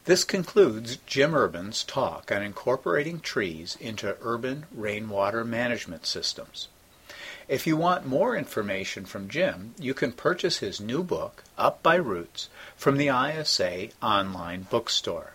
This 0.05 0.25
concludes 0.25 0.99
Jim 1.07 1.35
Urban's 1.35 1.83
talk 1.85 2.31
on 2.31 2.43
incorporating 2.43 3.21
trees 3.21 3.79
into 3.81 4.17
urban 4.21 4.67
rainwater 4.71 5.43
management 5.43 6.05
systems. 6.05 6.69
If 7.49 7.67
you 7.67 7.79
want 7.79 8.07
more 8.07 8.37
information 8.37 9.07
from 9.07 9.29
Jim, 9.29 9.75
you 9.79 9.95
can 9.95 10.13
purchase 10.13 10.59
his 10.59 10.83
new 10.83 11.03
book, 11.03 11.45
Up 11.57 11.83
by 11.83 11.95
Roots, 11.95 12.51
from 12.77 12.99
the 12.99 13.09
ISA 13.09 13.89
online 14.03 14.67
bookstore. 14.71 15.33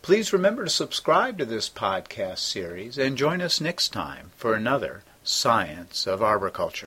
Please 0.00 0.32
remember 0.32 0.64
to 0.64 0.70
subscribe 0.70 1.38
to 1.38 1.44
this 1.44 1.68
podcast 1.68 2.38
series 2.38 2.98
and 2.98 3.18
join 3.18 3.40
us 3.40 3.60
next 3.60 3.88
time 3.88 4.30
for 4.36 4.54
another 4.54 5.02
Science 5.24 6.06
of 6.06 6.22
Arboriculture. 6.22 6.86